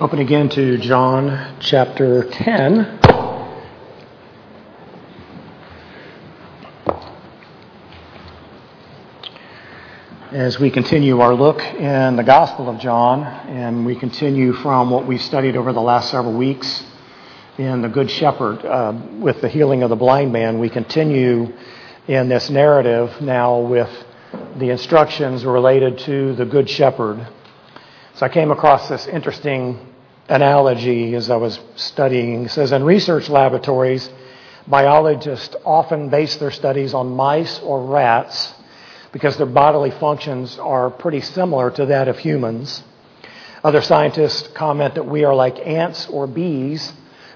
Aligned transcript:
Open 0.00 0.18
again 0.18 0.48
to 0.48 0.76
John 0.78 1.56
chapter 1.60 2.24
10. 2.24 2.98
As 10.32 10.58
we 10.58 10.72
continue 10.72 11.20
our 11.20 11.32
look 11.32 11.60
in 11.62 12.16
the 12.16 12.24
Gospel 12.24 12.68
of 12.68 12.80
John, 12.80 13.22
and 13.22 13.86
we 13.86 13.94
continue 13.94 14.52
from 14.54 14.90
what 14.90 15.06
we've 15.06 15.22
studied 15.22 15.56
over 15.56 15.72
the 15.72 15.80
last 15.80 16.10
several 16.10 16.36
weeks 16.36 16.84
in 17.56 17.80
the 17.80 17.88
Good 17.88 18.10
Shepherd 18.10 18.66
uh, 18.66 19.00
with 19.20 19.40
the 19.42 19.48
healing 19.48 19.84
of 19.84 19.90
the 19.90 19.96
blind 19.96 20.32
man, 20.32 20.58
we 20.58 20.70
continue 20.70 21.52
in 22.08 22.28
this 22.28 22.50
narrative 22.50 23.20
now 23.20 23.60
with 23.60 23.90
the 24.56 24.70
instructions 24.70 25.44
related 25.44 25.98
to 26.00 26.34
the 26.34 26.44
Good 26.44 26.68
Shepherd. 26.68 27.24
So 28.16 28.24
I 28.24 28.28
came 28.28 28.52
across 28.52 28.88
this 28.88 29.08
interesting 29.08 29.76
analogy 30.28 31.16
as 31.16 31.30
I 31.30 31.36
was 31.36 31.58
studying. 31.74 32.44
It 32.44 32.50
says 32.52 32.70
in 32.70 32.84
research 32.84 33.28
laboratories, 33.28 34.08
biologists 34.68 35.56
often 35.64 36.10
base 36.10 36.36
their 36.36 36.52
studies 36.52 36.94
on 36.94 37.08
mice 37.08 37.58
or 37.58 37.84
rats 37.84 38.54
because 39.10 39.36
their 39.36 39.46
bodily 39.46 39.90
functions 39.90 40.60
are 40.60 40.90
pretty 40.90 41.22
similar 41.22 41.72
to 41.72 41.86
that 41.86 42.06
of 42.06 42.16
humans. 42.16 42.84
Other 43.64 43.82
scientists 43.82 44.46
comment 44.46 44.94
that 44.94 45.06
we 45.06 45.24
are 45.24 45.34
like 45.34 45.58
ants 45.66 46.06
or 46.06 46.28
bees 46.28 46.92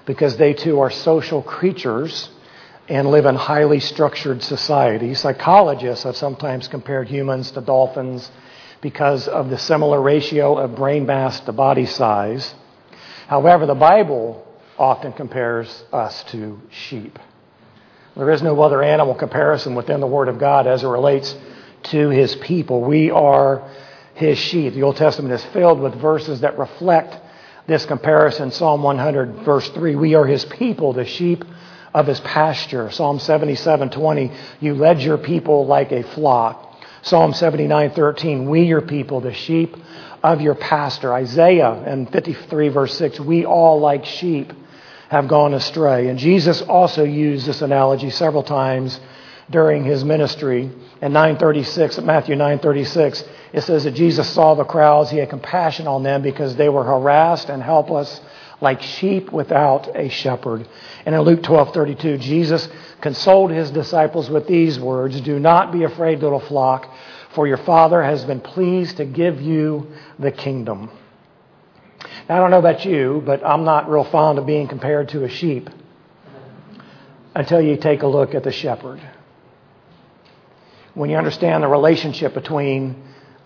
because 0.07 0.37
they 0.37 0.55
too 0.55 0.79
are 0.79 0.91
social 0.91 1.43
creatures 1.43 2.31
and 2.89 3.11
live 3.11 3.27
in 3.27 3.35
highly 3.35 3.81
structured 3.81 4.45
societies. 4.45 5.19
Psychologists 5.19 6.05
have 6.05 6.17
sometimes 6.17 6.69
compared 6.69 7.09
humans 7.09 7.51
to 7.51 7.61
dolphins 7.61 8.31
because 8.81 9.29
of 9.29 9.51
the 9.51 9.59
similar 9.59 10.01
ratio 10.01 10.59
of 10.59 10.77
brain 10.77 11.07
mass 11.07 11.41
to 11.41 11.53
body 11.53 11.87
size. 11.87 12.55
However, 13.27 13.67
the 13.67 13.75
Bible 13.75 14.47
often 14.79 15.13
compares 15.13 15.85
us 15.93 16.23
to 16.25 16.61
sheep. 16.71 17.19
There 18.17 18.31
is 18.31 18.43
no 18.43 18.61
other 18.63 18.83
animal 18.83 19.15
comparison 19.15 19.75
within 19.75 20.01
the 20.01 20.07
Word 20.07 20.29
of 20.29 20.39
God 20.39 20.67
as 20.67 20.83
it 20.83 20.89
relates 20.89 21.37
to 21.85 22.09
His 22.09 22.35
people. 22.37 22.83
We 22.83 23.11
are 23.11 23.69
His 24.15 24.39
sheep. 24.39 24.75
The 24.75 24.83
Old 24.83 24.97
Testament 24.97 25.35
is 25.35 25.45
filled 25.47 25.81
with 25.81 25.95
verses 25.95 26.41
that 26.41 26.59
reflect 26.59 27.17
this 27.67 27.85
comparison. 27.85 28.51
Psalm 28.51 28.83
100, 28.83 29.45
verse 29.45 29.69
3 29.71 29.95
We 29.95 30.15
are 30.15 30.27
His 30.27 30.45
people, 30.45 30.93
the 30.93 31.05
sheep 31.05 31.45
of 31.95 32.07
His 32.07 32.21
pasture. 32.21 32.91
Psalm 32.91 33.19
77, 33.19 33.91
20 33.91 34.33
You 34.61 34.75
led 34.75 35.01
your 35.01 35.19
people 35.19 35.67
like 35.67 35.93
a 35.93 36.03
flock. 36.03 36.68
Psalm 37.03 37.33
79:13, 37.33 38.49
"We 38.49 38.63
your 38.63 38.81
people, 38.81 39.21
the 39.21 39.33
sheep 39.33 39.77
of 40.23 40.41
your 40.41 40.55
pastor." 40.55 41.13
Isaiah 41.13 41.77
and 41.87 42.09
53 42.11 42.69
verse 42.69 42.95
6, 42.95 43.21
"We 43.21 43.45
all 43.45 43.81
like 43.81 44.05
sheep 44.05 44.53
have 45.09 45.29
gone 45.29 45.55
astray." 45.55 46.09
And 46.09 46.19
Jesus 46.19 46.63
also 46.63 47.05
used 47.05 47.47
this 47.47 47.63
analogy 47.63 48.11
several 48.11 48.43
times 48.43 49.01
during 49.51 49.85
his 49.85 50.05
ministry. 50.05 50.71
In 51.01 51.13
936, 51.13 52.01
Matthew 52.03 52.37
9:36, 52.37 53.25
it 53.53 53.63
says 53.63 53.85
that 53.85 53.95
Jesus 53.95 54.29
saw 54.29 54.55
the 54.55 54.65
crowds, 54.65 55.11
he 55.11 55.19
had 55.19 55.31
compassion 55.31 55.87
on 55.87 56.03
them 56.03 56.23
because 56.23 56.57
they 56.57 56.69
were 56.69 56.85
harassed 56.85 57.49
and 57.49 57.63
helpless 57.63 58.21
like 58.61 58.83
sheep 58.83 59.31
without 59.33 59.89
a 59.95 60.09
shepherd. 60.09 60.67
And 61.07 61.15
in 61.15 61.21
Luke 61.23 61.43
12:32, 61.43 62.19
Jesus 62.19 62.69
consoled 63.01 63.51
his 63.51 63.71
disciples 63.71 64.29
with 64.29 64.47
these 64.47 64.81
words, 64.81 65.21
"Do 65.21 65.39
not 65.39 65.73
be 65.73 65.85
afraid, 65.85 66.23
little 66.23 66.41
flock, 66.41 66.89
for 67.31 67.47
your 67.47 67.57
Father 67.59 68.03
has 68.03 68.25
been 68.25 68.41
pleased 68.41 68.97
to 68.97 69.05
give 69.05 69.41
you 69.41 69.87
the 70.19 70.33
kingdom." 70.33 70.91
Now, 72.29 72.37
I 72.37 72.41
don't 72.41 72.51
know 72.51 72.59
about 72.59 72.85
you, 72.85 73.23
but 73.25 73.45
I'm 73.45 73.65
not 73.65 73.89
real 73.89 74.05
fond 74.05 74.39
of 74.39 74.47
being 74.47 74.67
compared 74.67 75.09
to 75.11 75.25
a 75.25 75.29
sheep 75.29 75.71
until 77.35 77.61
you 77.61 77.77
take 77.77 78.03
a 78.03 78.07
look 78.07 78.35
at 78.35 78.43
the 78.43 78.53
shepherd. 78.53 79.01
When 80.95 81.11
you 81.11 81.17
understand 81.17 81.63
the 81.63 81.69
relationship 81.69 82.35
between 82.35 82.97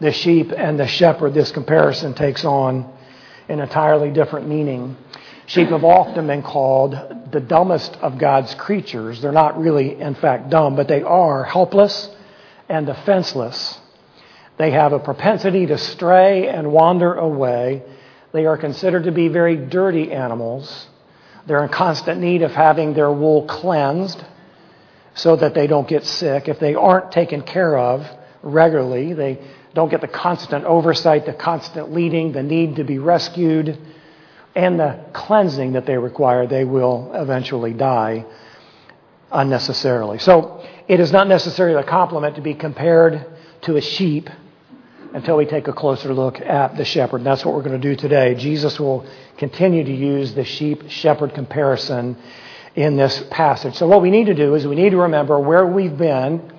the 0.01 0.11
sheep 0.11 0.53
and 0.57 0.81
the 0.81 0.87
shepherd, 0.87 1.35
this 1.35 1.53
comparison 1.53 2.15
takes 2.15 2.45
on 2.45 2.87
an 3.49 3.61
entirely 3.61 4.11
different 4.11 4.49
meaning. 4.49 4.97
Sheep 5.47 5.69
have 5.69 5.85
often 5.85 6.27
been 6.27 6.43
called 6.43 6.93
the 7.31 7.41
dumbest 7.41 7.97
of 7.97 8.19
God's 8.19 8.55
creatures. 8.55 9.21
They're 9.21 9.33
not 9.33 9.59
really, 9.59 10.01
in 10.01 10.15
fact, 10.15 10.51
dumb, 10.51 10.77
but 10.77 10.89
they 10.89 11.03
are 11.03 11.45
helpless 11.45 12.09
and 12.69 12.87
defenseless. 12.87 13.79
They 14.59 14.71
have 14.71 14.93
a 14.93 14.99
propensity 14.99 15.67
to 15.67 15.79
stray 15.79 16.49
and 16.49 16.73
wander 16.73 17.15
away. 17.15 17.83
They 18.33 18.47
are 18.47 18.57
considered 18.57 19.05
to 19.05 19.13
be 19.13 19.29
very 19.29 19.57
dirty 19.57 20.13
animals. 20.13 20.87
They're 21.47 21.65
in 21.65 21.71
constant 21.71 22.21
need 22.21 22.43
of 22.43 22.53
having 22.53 22.95
their 22.95 23.11
wool 23.11 23.47
cleansed 23.47 24.25
so 25.15 25.37
that 25.37 25.55
they 25.55 25.67
don't 25.67 25.89
get 25.89 26.05
sick. 26.05 26.49
If 26.49 26.61
they 26.61 26.75
aren't 26.75 27.13
taken 27.13 27.43
care 27.43 27.77
of 27.77 28.07
regularly, 28.43 29.13
they 29.13 29.41
don't 29.75 29.91
get 29.91 30.01
the 30.01 30.09
constant 30.09 30.65
oversight, 30.65 31.27
the 31.27 31.33
constant 31.33 31.93
leading, 31.93 32.33
the 32.33 32.43
need 32.43 32.77
to 32.77 32.85
be 32.85 32.99
rescued, 32.99 33.79
and 34.55 34.79
the 34.79 35.05
cleansing 35.13 35.73
that 35.73 35.87
they 35.87 35.97
require, 35.97 36.47
they 36.47 36.65
will 36.65 37.11
eventually 37.15 37.73
die 37.73 38.27
unnecessarily. 39.31 40.19
So 40.19 40.63
it 40.89 41.01
is 41.01 41.11
not 41.11 41.27
necessarily 41.27 41.81
a 41.81 41.85
compliment 41.85 42.37
to 42.37 42.43
be 42.43 42.55
compared 42.55 43.27
to 43.63 43.77
a 43.77 43.81
sheep 43.81 44.29
until 45.15 45.37
we 45.37 45.47
take 45.47 45.69
a 45.69 45.73
closer 45.73 46.13
look 46.13 46.41
at 46.41 46.77
the 46.77 46.85
shepherd. 46.85 47.19
And 47.19 47.27
that's 47.27 47.45
what 47.45 47.55
we're 47.55 47.63
going 47.63 47.81
to 47.81 47.89
do 47.89 47.97
today. 47.97 48.35
Jesus 48.35 48.79
will 48.79 49.07
continue 49.39 49.85
to 49.85 49.95
use 49.95 50.35
the 50.35 50.45
sheep 50.45 50.91
shepherd 50.91 51.35
comparison 51.35 52.17
in 52.75 52.97
this 52.97 53.23
passage. 53.31 53.75
So 53.75 53.87
what 53.87 54.03
we 54.03 54.11
need 54.11 54.27
to 54.27 54.35
do 54.35 54.55
is 54.55 54.67
we 54.67 54.77
need 54.77 54.91
to 54.91 54.99
remember 54.99 55.39
where 55.39 55.67
we've 55.67 55.97
been 55.97 56.51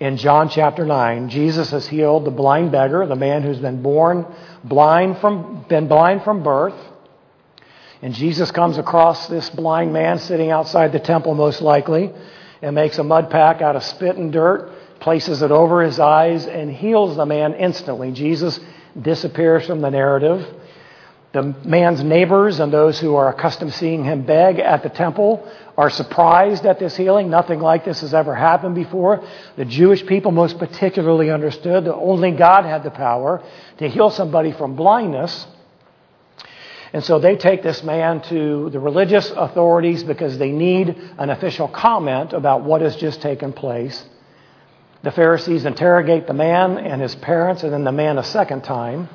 in 0.00 0.16
John 0.16 0.48
chapter 0.48 0.84
9, 0.84 1.28
Jesus 1.28 1.70
has 1.70 1.86
healed 1.86 2.24
the 2.24 2.30
blind 2.30 2.72
beggar, 2.72 3.06
the 3.06 3.14
man 3.14 3.42
who's 3.42 3.58
been 3.58 3.82
born 3.82 4.26
blind 4.64 5.18
from, 5.18 5.64
been 5.68 5.86
blind 5.86 6.22
from 6.24 6.42
birth. 6.42 6.74
And 8.02 8.12
Jesus 8.12 8.50
comes 8.50 8.76
across 8.76 9.28
this 9.28 9.48
blind 9.50 9.92
man 9.92 10.18
sitting 10.18 10.50
outside 10.50 10.92
the 10.92 10.98
temple, 10.98 11.34
most 11.34 11.62
likely, 11.62 12.12
and 12.60 12.74
makes 12.74 12.98
a 12.98 13.04
mud 13.04 13.30
pack 13.30 13.62
out 13.62 13.76
of 13.76 13.84
spit 13.84 14.16
and 14.16 14.32
dirt, 14.32 14.70
places 15.00 15.42
it 15.42 15.50
over 15.50 15.82
his 15.82 16.00
eyes, 16.00 16.46
and 16.46 16.70
heals 16.70 17.16
the 17.16 17.26
man 17.26 17.54
instantly. 17.54 18.10
Jesus 18.10 18.58
disappears 19.00 19.66
from 19.66 19.80
the 19.80 19.90
narrative. 19.90 20.46
The 21.34 21.52
man's 21.64 22.00
neighbors 22.00 22.60
and 22.60 22.72
those 22.72 23.00
who 23.00 23.16
are 23.16 23.28
accustomed 23.28 23.72
to 23.72 23.76
seeing 23.76 24.04
him 24.04 24.22
beg 24.22 24.60
at 24.60 24.84
the 24.84 24.88
temple 24.88 25.44
are 25.76 25.90
surprised 25.90 26.64
at 26.64 26.78
this 26.78 26.96
healing. 26.96 27.28
Nothing 27.28 27.58
like 27.58 27.84
this 27.84 28.02
has 28.02 28.14
ever 28.14 28.36
happened 28.36 28.76
before. 28.76 29.20
The 29.56 29.64
Jewish 29.64 30.06
people 30.06 30.30
most 30.30 30.60
particularly 30.60 31.32
understood 31.32 31.86
that 31.86 31.94
only 31.94 32.30
God 32.30 32.64
had 32.64 32.84
the 32.84 32.92
power 32.92 33.42
to 33.78 33.88
heal 33.88 34.10
somebody 34.10 34.52
from 34.52 34.76
blindness. 34.76 35.44
And 36.92 37.02
so 37.02 37.18
they 37.18 37.34
take 37.34 37.64
this 37.64 37.82
man 37.82 38.22
to 38.28 38.70
the 38.70 38.78
religious 38.78 39.28
authorities 39.32 40.04
because 40.04 40.38
they 40.38 40.52
need 40.52 40.96
an 41.18 41.30
official 41.30 41.66
comment 41.66 42.32
about 42.32 42.62
what 42.62 42.80
has 42.80 42.94
just 42.94 43.20
taken 43.20 43.52
place. 43.52 44.04
The 45.02 45.10
Pharisees 45.10 45.64
interrogate 45.64 46.28
the 46.28 46.32
man 46.32 46.78
and 46.78 47.02
his 47.02 47.16
parents 47.16 47.64
and 47.64 47.72
then 47.72 47.82
the 47.82 47.90
man 47.90 48.18
a 48.18 48.22
second 48.22 48.62
time. 48.62 49.08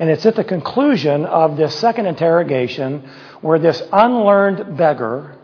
And 0.00 0.08
it's 0.08 0.24
at 0.24 0.34
the 0.34 0.44
conclusion 0.44 1.26
of 1.26 1.58
this 1.58 1.78
second 1.78 2.06
interrogation 2.06 3.06
where 3.42 3.58
this 3.58 3.82
unlearned 3.92 4.78
beggar 4.78 5.36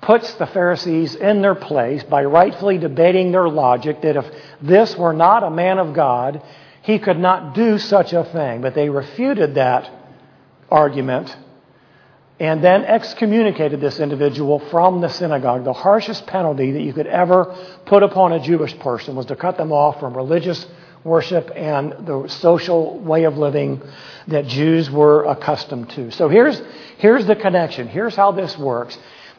puts 0.00 0.32
the 0.34 0.46
Pharisees 0.46 1.14
in 1.14 1.42
their 1.42 1.54
place 1.54 2.02
by 2.02 2.24
rightfully 2.24 2.78
debating 2.78 3.32
their 3.32 3.50
logic 3.50 4.00
that 4.00 4.16
if 4.16 4.24
this 4.62 4.96
were 4.96 5.12
not 5.12 5.44
a 5.44 5.50
man 5.50 5.78
of 5.78 5.92
God, 5.94 6.42
he 6.80 6.98
could 6.98 7.18
not 7.18 7.54
do 7.54 7.78
such 7.78 8.14
a 8.14 8.24
thing. 8.24 8.62
But 8.62 8.74
they 8.74 8.88
refuted 8.88 9.56
that 9.56 9.90
argument 10.70 11.36
and 12.40 12.64
then 12.64 12.86
excommunicated 12.86 13.82
this 13.82 14.00
individual 14.00 14.58
from 14.70 15.02
the 15.02 15.08
synagogue. 15.08 15.64
The 15.64 15.74
harshest 15.74 16.26
penalty 16.26 16.72
that 16.72 16.82
you 16.82 16.94
could 16.94 17.06
ever 17.06 17.54
put 17.84 18.02
upon 18.02 18.32
a 18.32 18.40
Jewish 18.40 18.76
person 18.78 19.16
was 19.16 19.26
to 19.26 19.36
cut 19.36 19.58
them 19.58 19.70
off 19.70 20.00
from 20.00 20.16
religious 20.16 20.66
worship 21.04 21.50
and 21.54 22.06
the 22.06 22.28
social 22.28 22.98
way 23.00 23.24
of 23.24 23.36
living 23.36 23.82
that 24.28 24.46
Jews 24.46 24.90
were 24.90 25.24
accustomed 25.24 25.90
to. 25.90 26.10
So 26.10 26.28
here's, 26.28 26.62
here's 26.98 27.26
the 27.26 27.36
connection. 27.36 27.88
Here's 27.88 28.14
how 28.14 28.32
this 28.32 28.56
works. 28.56 28.96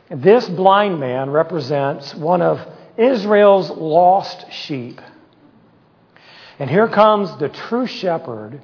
This 0.09 0.47
blind 0.49 0.99
man 0.99 1.29
represents 1.29 2.13
one 2.13 2.41
of 2.41 2.59
Israel's 2.97 3.69
lost 3.69 4.51
sheep. 4.51 4.99
And 6.59 6.69
here 6.69 6.87
comes 6.87 7.35
the 7.37 7.49
true 7.49 7.87
shepherd 7.87 8.61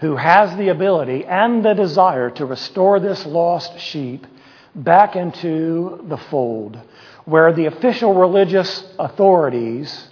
who 0.00 0.16
has 0.16 0.56
the 0.56 0.68
ability 0.68 1.24
and 1.24 1.64
the 1.64 1.74
desire 1.74 2.30
to 2.30 2.46
restore 2.46 3.00
this 3.00 3.26
lost 3.26 3.78
sheep 3.78 4.26
back 4.74 5.16
into 5.16 6.00
the 6.04 6.16
fold, 6.16 6.80
where 7.24 7.52
the 7.52 7.66
official 7.66 8.14
religious 8.14 8.84
authorities 8.98 10.07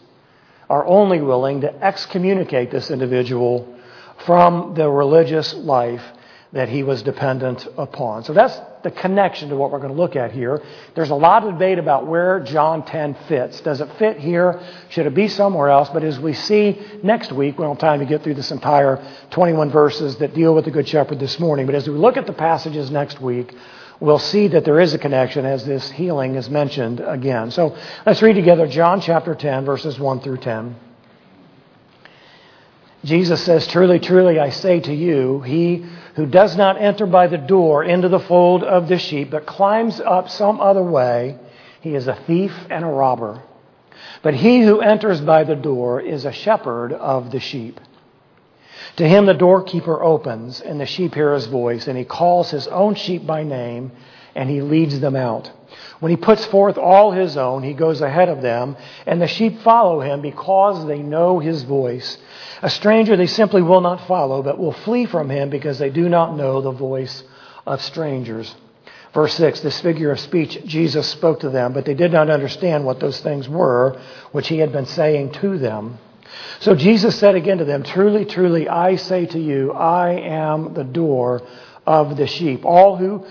are 0.68 0.84
only 0.86 1.20
willing 1.20 1.60
to 1.62 1.84
excommunicate 1.84 2.70
this 2.70 2.90
individual 2.90 3.74
from 4.24 4.74
the 4.74 4.88
religious 4.88 5.54
life. 5.54 6.02
that 6.52 6.68
he 6.68 6.82
was 6.82 7.02
dependent 7.02 7.66
upon. 7.76 8.24
So 8.24 8.32
that's 8.32 8.58
the 8.82 8.90
connection 8.90 9.48
to 9.48 9.56
what 9.56 9.70
we're 9.70 9.78
going 9.80 9.94
to 9.94 10.00
look 10.00 10.16
at 10.16 10.32
here. 10.32 10.62
There's 10.94 11.10
a 11.10 11.14
lot 11.14 11.44
of 11.44 11.52
debate 11.52 11.78
about 11.78 12.06
where 12.06 12.40
John 12.40 12.84
10 12.84 13.14
fits. 13.28 13.60
Does 13.60 13.80
it 13.80 13.92
fit 13.98 14.18
here? 14.18 14.60
Should 14.88 15.06
it 15.06 15.14
be 15.14 15.28
somewhere 15.28 15.68
else? 15.68 15.90
But 15.90 16.04
as 16.04 16.18
we 16.20 16.34
see 16.34 16.80
next 17.02 17.32
week, 17.32 17.58
we 17.58 17.64
don't 17.64 17.74
have 17.74 17.78
time 17.80 17.98
to 18.00 18.06
get 18.06 18.22
through 18.22 18.34
this 18.34 18.52
entire 18.52 19.04
21 19.30 19.70
verses 19.70 20.16
that 20.16 20.34
deal 20.34 20.54
with 20.54 20.64
the 20.64 20.70
Good 20.70 20.88
Shepherd 20.88 21.19
this 21.19 21.38
morning. 21.40 21.66
But 21.66 21.74
as 21.74 21.88
we 21.88 21.96
look 21.96 22.16
at 22.16 22.26
the 22.26 22.32
passages 22.32 22.90
next 22.90 23.20
week, 23.20 23.52
we'll 24.00 24.19
see 24.19 24.48
that 24.48 24.64
there 24.64 24.81
is 24.81 24.94
a 24.94 24.98
connection 24.98 25.44
as 25.44 25.64
this 25.64 25.90
healing 25.90 26.34
is 26.34 26.50
mentioned 26.50 27.00
again. 27.00 27.50
So 27.50 27.76
let's 28.04 28.22
read 28.22 28.34
together 28.34 28.66
John 28.66 29.00
chapter 29.00 29.34
10, 29.34 29.64
verses 29.64 29.98
1 29.98 30.20
through 30.20 30.38
10. 30.38 30.76
Jesus 33.04 33.44
says, 33.44 33.66
Truly, 33.69 34.00
truly, 34.00 34.40
I 34.40 34.50
say 34.50 34.81
to 34.81 34.93
you, 34.93 35.40
he 35.40 35.87
who 36.16 36.26
does 36.26 36.56
not 36.56 36.81
enter 36.81 37.06
by 37.06 37.28
the 37.28 37.38
door 37.38 37.84
into 37.84 38.08
the 38.08 38.19
fold 38.19 38.64
of 38.64 38.88
the 38.88 38.98
sheep, 38.98 39.31
but 39.31 39.46
climbs 39.46 40.00
up 40.00 40.28
some 40.28 40.60
other 40.60 40.82
way, 40.82 41.38
he 41.81 41.94
is 41.94 42.08
a 42.08 42.14
thief 42.26 42.52
and 42.69 42.84
a 42.84 42.88
robber. 42.88 43.43
But 44.22 44.34
he 44.34 44.62
who 44.62 44.81
enters 44.81 45.20
by 45.20 45.44
the 45.44 45.54
door 45.54 46.00
is 46.00 46.25
a 46.25 46.32
shepherd 46.32 46.93
of 46.93 47.31
the 47.31 47.38
sheep. 47.38 47.81
To 48.96 49.06
him 49.06 49.26
the 49.26 49.34
doorkeeper 49.34 50.02
opens, 50.02 50.60
and 50.60 50.81
the 50.81 50.87
sheep 50.87 51.14
hear 51.14 51.34
his 51.34 51.46
voice, 51.46 51.87
and 51.87 51.98
he 51.98 52.04
calls 52.04 52.50
his 52.50 52.66
own 52.66 52.94
sheep 52.94 53.26
by 53.26 53.43
name, 53.43 53.93
and 54.34 54.48
he 54.48 54.62
leads 54.62 55.00
them 55.00 55.14
out. 55.14 55.50
When 56.00 56.10
he 56.10 56.16
puts 56.16 56.46
forth 56.46 56.78
all 56.78 57.10
his 57.10 57.37
own, 57.37 57.62
he 57.62 57.75
goes 57.75 58.00
ahead 58.00 58.28
of 58.31 58.40
them, 58.40 58.76
and 59.06 59.20
the 59.20 59.26
sheep 59.26 59.60
follow 59.60 60.00
him 60.00 60.22
because 60.22 60.87
they 60.87 60.98
know 60.98 61.38
his 61.38 61.62
voice. 61.62 62.16
A 62.62 62.70
stranger 62.70 63.16
they 63.16 63.26
simply 63.26 63.60
will 63.60 63.82
not 63.82 64.06
follow, 64.06 64.43
but 64.43 64.58
will 64.58 64.72
flee 64.72 65.04
from 65.04 65.28
him 65.28 65.50
because 65.50 65.78
they 65.78 65.90
do 65.90 66.08
not 66.08 66.37
know 66.37 66.62
the 66.62 66.72
voice 66.72 67.22
of 67.66 67.82
strangers. 67.82 68.54
Verse 69.12 69.34
6 69.34 69.60
This 69.60 69.81
figure 69.81 70.10
of 70.10 70.20
speech 70.20 70.64
Jesus 70.64 71.06
spoke 71.06 71.40
to 71.40 71.50
them, 71.50 71.75
but 71.75 71.84
they 71.84 71.94
did 71.94 72.12
not 72.12 72.31
understand 72.31 72.84
what 72.84 73.00
those 73.00 73.20
things 73.20 73.48
were 73.48 74.00
which 74.32 74.48
he 74.48 74.58
had 74.58 74.72
been 74.72 74.87
saying 74.87 75.32
to 75.32 75.58
them. 75.58 75.98
So 76.61 76.75
Jesus 76.75 77.19
said 77.19 77.34
again 77.34 77.58
to 77.58 77.64
them, 77.64 77.82
Truly, 77.82 78.25
truly, 78.25 78.69
I 78.69 78.96
say 78.96 79.26
to 79.26 79.38
you, 79.38 79.73
I 79.73 80.12
am 80.12 80.75
the 80.75 80.84
door 80.84 81.43
of 81.87 82.17
the 82.17 82.26
sheep. 82.26 82.64
All 82.64 82.96
who 82.96 83.25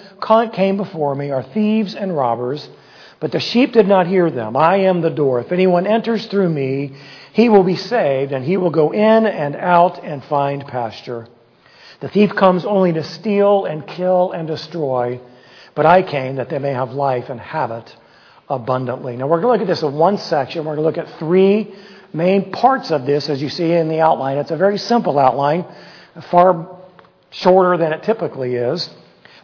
came 0.54 0.78
before 0.78 1.16
me 1.16 1.32
are 1.32 1.44
thieves 1.44 1.96
and 1.96 2.16
robbers, 2.16 2.68
but 3.20 3.32
the 3.32 3.40
sheep 3.40 3.74
did 3.74 3.88
not 3.88 4.08
hear 4.08 4.30
them. 4.30 4.56
I 4.56 4.78
am 4.78 5.02
the 5.02 5.10
door. 5.10 5.40
If 5.40 5.52
anyone 5.52 5.88
enters 5.88 6.26
through 6.28 6.50
me, 6.50 6.96
he 7.34 7.50
will 7.50 7.64
be 7.64 7.76
saved, 7.76 8.32
and 8.32 8.46
he 8.46 8.58
will 8.58 8.70
go 8.70 8.92
in 8.92 9.26
and 9.26 9.56
out 9.56 10.04
and 10.04 10.24
find 10.24 10.66
pasture. 10.66 11.28
The 12.00 12.10
thief 12.10 12.36
comes 12.36 12.66
only 12.66 12.94
to 12.94 13.04
steal 13.04 13.66
and 13.66 13.86
kill 13.88 14.32
and 14.32 14.48
destroy, 14.48 15.20
but 15.74 15.86
I 15.86 16.04
came 16.04 16.36
that 16.36 16.50
they 16.50 16.60
may 16.60 16.74
have 16.74 16.92
life 16.92 17.30
and 17.30 17.40
have 17.40 17.72
it 17.72 17.96
abundantly. 18.50 19.18
Now, 19.18 19.28
we're 19.28 19.42
going 19.42 19.60
to 19.60 19.64
look 19.64 19.70
at 19.70 19.74
this 19.74 19.84
in 19.84 19.94
one 19.94 20.18
section. 20.18 20.66
We're 20.66 20.76
going 20.76 20.94
to 20.94 21.02
look 21.02 21.10
at 21.10 21.20
three 21.20 21.74
main 22.16 22.52
parts 22.52 22.92
of 22.92 23.06
this, 23.06 23.30
as 23.30 23.42
you 23.42 23.50
see 23.50 23.72
in 23.72 23.90
the 23.90 24.00
outline. 24.00 24.38
It's 24.38 24.52
a 24.52 24.58
very 24.58 24.78
simple 24.78 25.20
outline, 25.20 25.66
far 26.32 26.80
shorter 27.30 27.78
than 27.78 27.94
it 27.94 28.04
typically 28.04 28.56
is. 28.56 28.90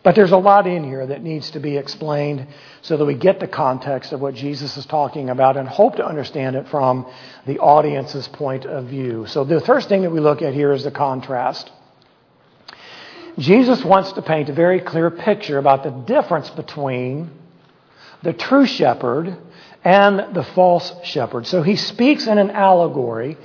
But 0.03 0.15
there's 0.15 0.31
a 0.31 0.37
lot 0.37 0.65
in 0.65 0.83
here 0.83 1.05
that 1.05 1.21
needs 1.21 1.51
to 1.51 1.59
be 1.59 1.77
explained 1.77 2.47
so 2.81 2.97
that 2.97 3.05
we 3.05 3.13
get 3.13 3.39
the 3.39 3.47
context 3.47 4.13
of 4.13 4.19
what 4.19 4.33
Jesus 4.33 4.75
is 4.75 4.85
talking 4.87 5.29
about 5.29 5.57
and 5.57 5.67
hope 5.67 5.97
to 5.97 6.05
understand 6.05 6.55
it 6.55 6.67
from 6.69 7.05
the 7.45 7.59
audience's 7.59 8.27
point 8.27 8.65
of 8.65 8.85
view. 8.85 9.27
So 9.27 9.43
the 9.43 9.61
first 9.61 9.89
thing 9.89 10.01
that 10.01 10.09
we 10.09 10.19
look 10.19 10.41
at 10.41 10.55
here 10.55 10.73
is 10.73 10.83
the 10.85 10.91
contrast. 10.91 11.69
Jesus 13.37 13.83
wants 13.85 14.11
to 14.13 14.23
paint 14.23 14.49
a 14.49 14.53
very 14.53 14.79
clear 14.81 15.11
picture 15.11 15.59
about 15.59 15.83
the 15.83 15.91
difference 15.91 16.49
between 16.49 17.29
the 18.23 18.33
true 18.33 18.65
shepherd 18.65 19.37
and 19.83 20.35
the 20.35 20.43
false 20.43 20.93
shepherd. 21.03 21.47
So 21.47 21.63
he 21.63 21.75
speaks 21.75 22.27
in 22.27 22.37
an 22.37 22.51
allegory 22.51 23.37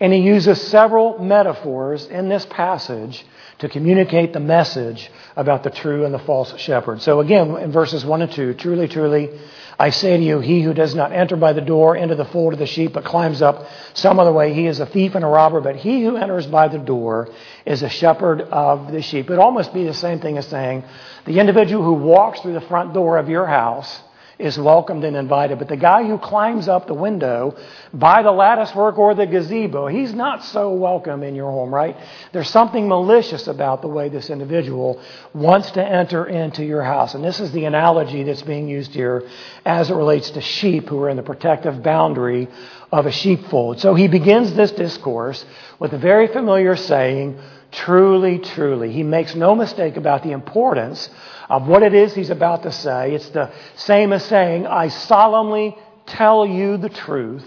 and 0.00 0.12
he 0.12 0.20
uses 0.20 0.60
several 0.60 1.18
metaphors 1.18 2.06
in 2.06 2.28
this 2.28 2.44
passage 2.46 3.24
to 3.58 3.68
communicate 3.68 4.32
the 4.32 4.40
message 4.40 5.10
about 5.36 5.62
the 5.62 5.70
true 5.70 6.04
and 6.04 6.12
the 6.12 6.18
false 6.18 6.58
shepherd. 6.58 7.00
So 7.00 7.20
again, 7.20 7.56
in 7.56 7.70
verses 7.70 8.04
1 8.04 8.22
and 8.22 8.32
2, 8.32 8.54
truly, 8.54 8.88
truly, 8.88 9.30
I 9.78 9.90
say 9.90 10.16
to 10.16 10.22
you, 10.22 10.40
he 10.40 10.62
who 10.62 10.74
does 10.74 10.94
not 10.94 11.12
enter 11.12 11.36
by 11.36 11.52
the 11.52 11.60
door 11.60 11.96
into 11.96 12.16
the 12.16 12.24
fold 12.24 12.52
of 12.52 12.58
the 12.58 12.66
sheep, 12.66 12.92
but 12.92 13.04
climbs 13.04 13.42
up 13.42 13.66
some 13.94 14.18
other 14.18 14.32
way, 14.32 14.52
he 14.52 14.66
is 14.66 14.80
a 14.80 14.86
thief 14.86 15.14
and 15.14 15.24
a 15.24 15.28
robber, 15.28 15.60
but 15.60 15.76
he 15.76 16.02
who 16.02 16.16
enters 16.16 16.46
by 16.46 16.68
the 16.68 16.78
door 16.78 17.28
is 17.64 17.82
a 17.82 17.88
shepherd 17.88 18.40
of 18.40 18.90
the 18.90 19.02
sheep. 19.02 19.30
It 19.30 19.38
almost 19.38 19.72
be 19.72 19.84
the 19.84 19.94
same 19.94 20.20
thing 20.20 20.38
as 20.38 20.46
saying, 20.46 20.84
the 21.24 21.38
individual 21.38 21.84
who 21.84 21.94
walks 21.94 22.40
through 22.40 22.54
the 22.54 22.60
front 22.60 22.94
door 22.94 23.18
of 23.18 23.28
your 23.28 23.46
house 23.46 24.00
is 24.38 24.58
welcomed 24.58 25.04
and 25.04 25.16
invited. 25.16 25.58
But 25.58 25.68
the 25.68 25.76
guy 25.76 26.06
who 26.06 26.18
climbs 26.18 26.68
up 26.68 26.86
the 26.86 26.94
window 26.94 27.56
by 27.92 28.22
the 28.22 28.32
lattice 28.32 28.74
work 28.74 28.98
or 28.98 29.14
the 29.14 29.26
gazebo, 29.26 29.86
he's 29.86 30.12
not 30.12 30.44
so 30.44 30.72
welcome 30.72 31.22
in 31.22 31.34
your 31.34 31.50
home, 31.50 31.72
right? 31.72 31.96
There's 32.32 32.50
something 32.50 32.88
malicious 32.88 33.46
about 33.46 33.82
the 33.82 33.88
way 33.88 34.08
this 34.08 34.30
individual 34.30 35.00
wants 35.32 35.70
to 35.72 35.84
enter 35.84 36.26
into 36.26 36.64
your 36.64 36.82
house. 36.82 37.14
And 37.14 37.22
this 37.22 37.40
is 37.40 37.52
the 37.52 37.64
analogy 37.64 38.24
that's 38.24 38.42
being 38.42 38.68
used 38.68 38.92
here 38.92 39.28
as 39.64 39.90
it 39.90 39.94
relates 39.94 40.30
to 40.30 40.40
sheep 40.40 40.88
who 40.88 41.00
are 41.02 41.10
in 41.10 41.16
the 41.16 41.22
protective 41.22 41.82
boundary 41.82 42.48
of 42.90 43.06
a 43.06 43.12
sheepfold. 43.12 43.80
So 43.80 43.94
he 43.94 44.08
begins 44.08 44.54
this 44.54 44.72
discourse 44.72 45.44
with 45.78 45.92
a 45.92 45.98
very 45.98 46.28
familiar 46.28 46.76
saying, 46.76 47.38
truly, 47.74 48.38
truly. 48.38 48.92
He 48.92 49.02
makes 49.02 49.34
no 49.34 49.54
mistake 49.54 49.96
about 49.96 50.22
the 50.22 50.32
importance 50.32 51.08
of 51.48 51.68
what 51.68 51.82
it 51.82 51.94
is 51.94 52.14
he's 52.14 52.30
about 52.30 52.62
to 52.62 52.72
say. 52.72 53.14
It's 53.14 53.28
the 53.30 53.52
same 53.76 54.12
as 54.12 54.24
saying, 54.24 54.66
I 54.66 54.88
solemnly 54.88 55.76
tell 56.06 56.46
you 56.46 56.76
the 56.76 56.88
truth. 56.88 57.44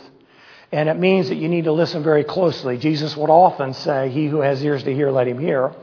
And 0.72 0.90
it 0.90 0.98
means 0.98 1.30
that 1.30 1.36
you 1.36 1.48
need 1.48 1.64
to 1.64 1.72
listen 1.72 2.04
very 2.04 2.24
closely. 2.24 2.78
Jesus 2.78 3.16
would 3.16 3.30
often 3.30 3.74
say, 3.74 4.10
He 4.10 4.28
who 4.28 4.42
has 4.42 4.64
ears 4.64 4.84
to 4.84 4.94
hear, 4.94 5.10
let 5.12 5.28
him 5.28 5.40
hear. 5.40 5.74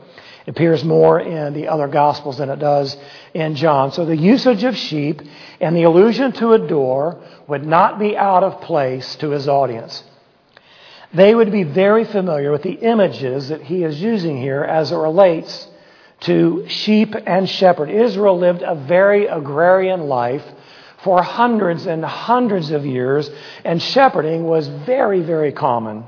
It 0.45 0.51
appears 0.51 0.83
more 0.83 1.19
in 1.19 1.53
the 1.53 1.69
other 1.69 1.87
Gospels 1.87 2.37
than 2.37 2.51
it 2.51 2.59
does 2.59 2.95
in 3.33 3.55
John. 3.55 3.91
So 3.91 4.05
the 4.05 4.15
usage 4.15 4.63
of 4.63 4.77
sheep 4.77 5.21
and 5.59 5.75
the 5.75 5.83
allusion 5.83 6.33
to 6.33 6.53
a 6.53 6.59
door 6.59 7.19
would 7.47 7.65
not 7.65 7.97
be 7.97 8.15
out 8.15 8.43
of 8.43 8.61
place 8.61 9.15
to 9.17 9.31
his 9.31 9.47
audience. 9.47 10.03
They 11.15 11.33
would 11.33 11.51
be 11.51 11.63
very 11.63 12.03
familiar 12.03 12.51
with 12.51 12.63
the 12.63 12.73
images 12.73 13.47
that 13.47 13.61
he 13.61 13.83
is 13.83 14.01
using 14.01 14.37
here 14.37 14.63
as 14.63 14.91
it 14.91 14.97
relates 14.97 15.67
to 16.21 16.65
sheep 16.67 17.15
and 17.25 17.49
shepherd. 17.49 17.89
Israel 17.89 18.37
lived 18.37 18.61
a 18.61 18.75
very 18.75 19.27
agrarian 19.27 20.07
life 20.07 20.43
for 21.03 21.23
hundreds 21.23 21.85
and 21.85 22.03
hundreds 22.03 22.71
of 22.71 22.85
years, 22.85 23.29
and 23.63 23.81
shepherding 23.81 24.43
was 24.43 24.67
very, 24.67 25.21
very 25.21 25.53
common. 25.53 26.03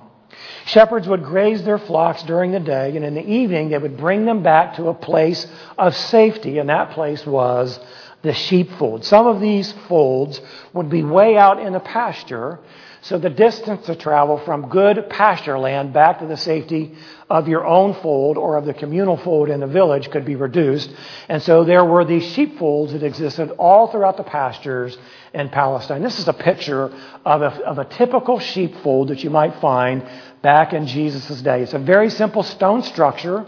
Shepherds 0.65 1.07
would 1.07 1.23
graze 1.23 1.63
their 1.63 1.77
flocks 1.77 2.23
during 2.23 2.51
the 2.51 2.59
day, 2.59 2.93
and 2.95 3.05
in 3.05 3.15
the 3.15 3.25
evening 3.25 3.69
they 3.69 3.77
would 3.77 3.95
bring 3.95 4.25
them 4.25 4.43
back 4.43 4.75
to 4.75 4.89
a 4.89 4.93
place 4.93 5.47
of 5.77 5.95
safety, 5.95 6.57
and 6.57 6.67
that 6.67 6.91
place 6.91 7.25
was 7.25 7.79
the 8.23 8.33
sheepfold. 8.33 9.05
Some 9.05 9.27
of 9.27 9.39
these 9.39 9.71
folds 9.87 10.41
would 10.73 10.89
be 10.89 11.03
way 11.03 11.37
out 11.37 11.61
in 11.61 11.71
the 11.71 11.79
pasture, 11.79 12.59
so 13.07 13.17
the 13.17 13.29
distance 13.29 13.85
to 13.85 13.95
travel 13.95 14.37
from 14.37 14.67
good 14.67 15.09
pasture 15.09 15.57
land 15.57 15.93
back 15.93 16.19
to 16.19 16.25
the 16.25 16.35
safety 16.35 16.93
of 17.29 17.47
your 17.47 17.65
own 17.65 17.93
fold 18.01 18.37
or 18.37 18.57
of 18.57 18.65
the 18.65 18.73
communal 18.73 19.15
fold 19.15 19.49
in 19.49 19.61
the 19.61 19.67
village 19.67 20.11
could 20.11 20.25
be 20.25 20.35
reduced. 20.35 20.91
And 21.29 21.41
so 21.41 21.63
there 21.63 21.85
were 21.85 22.03
these 22.03 22.25
sheepfolds 22.25 22.91
that 22.91 23.03
existed 23.03 23.51
all 23.51 23.89
throughout 23.89 24.17
the 24.17 24.23
pastures 24.23 24.97
in 25.33 25.47
Palestine. 25.47 26.01
This 26.03 26.19
is 26.19 26.27
a 26.27 26.33
picture 26.33 26.93
of 27.23 27.41
a, 27.41 27.65
of 27.65 27.77
a 27.77 27.85
typical 27.85 28.39
sheepfold 28.39 29.07
that 29.07 29.23
you 29.23 29.29
might 29.29 29.61
find 29.61 30.05
back 30.41 30.73
in 30.73 30.85
Jesus' 30.85 31.41
day. 31.41 31.61
It's 31.61 31.73
a 31.73 31.79
very 31.79 32.09
simple 32.09 32.43
stone 32.43 32.83
structure. 32.83 33.45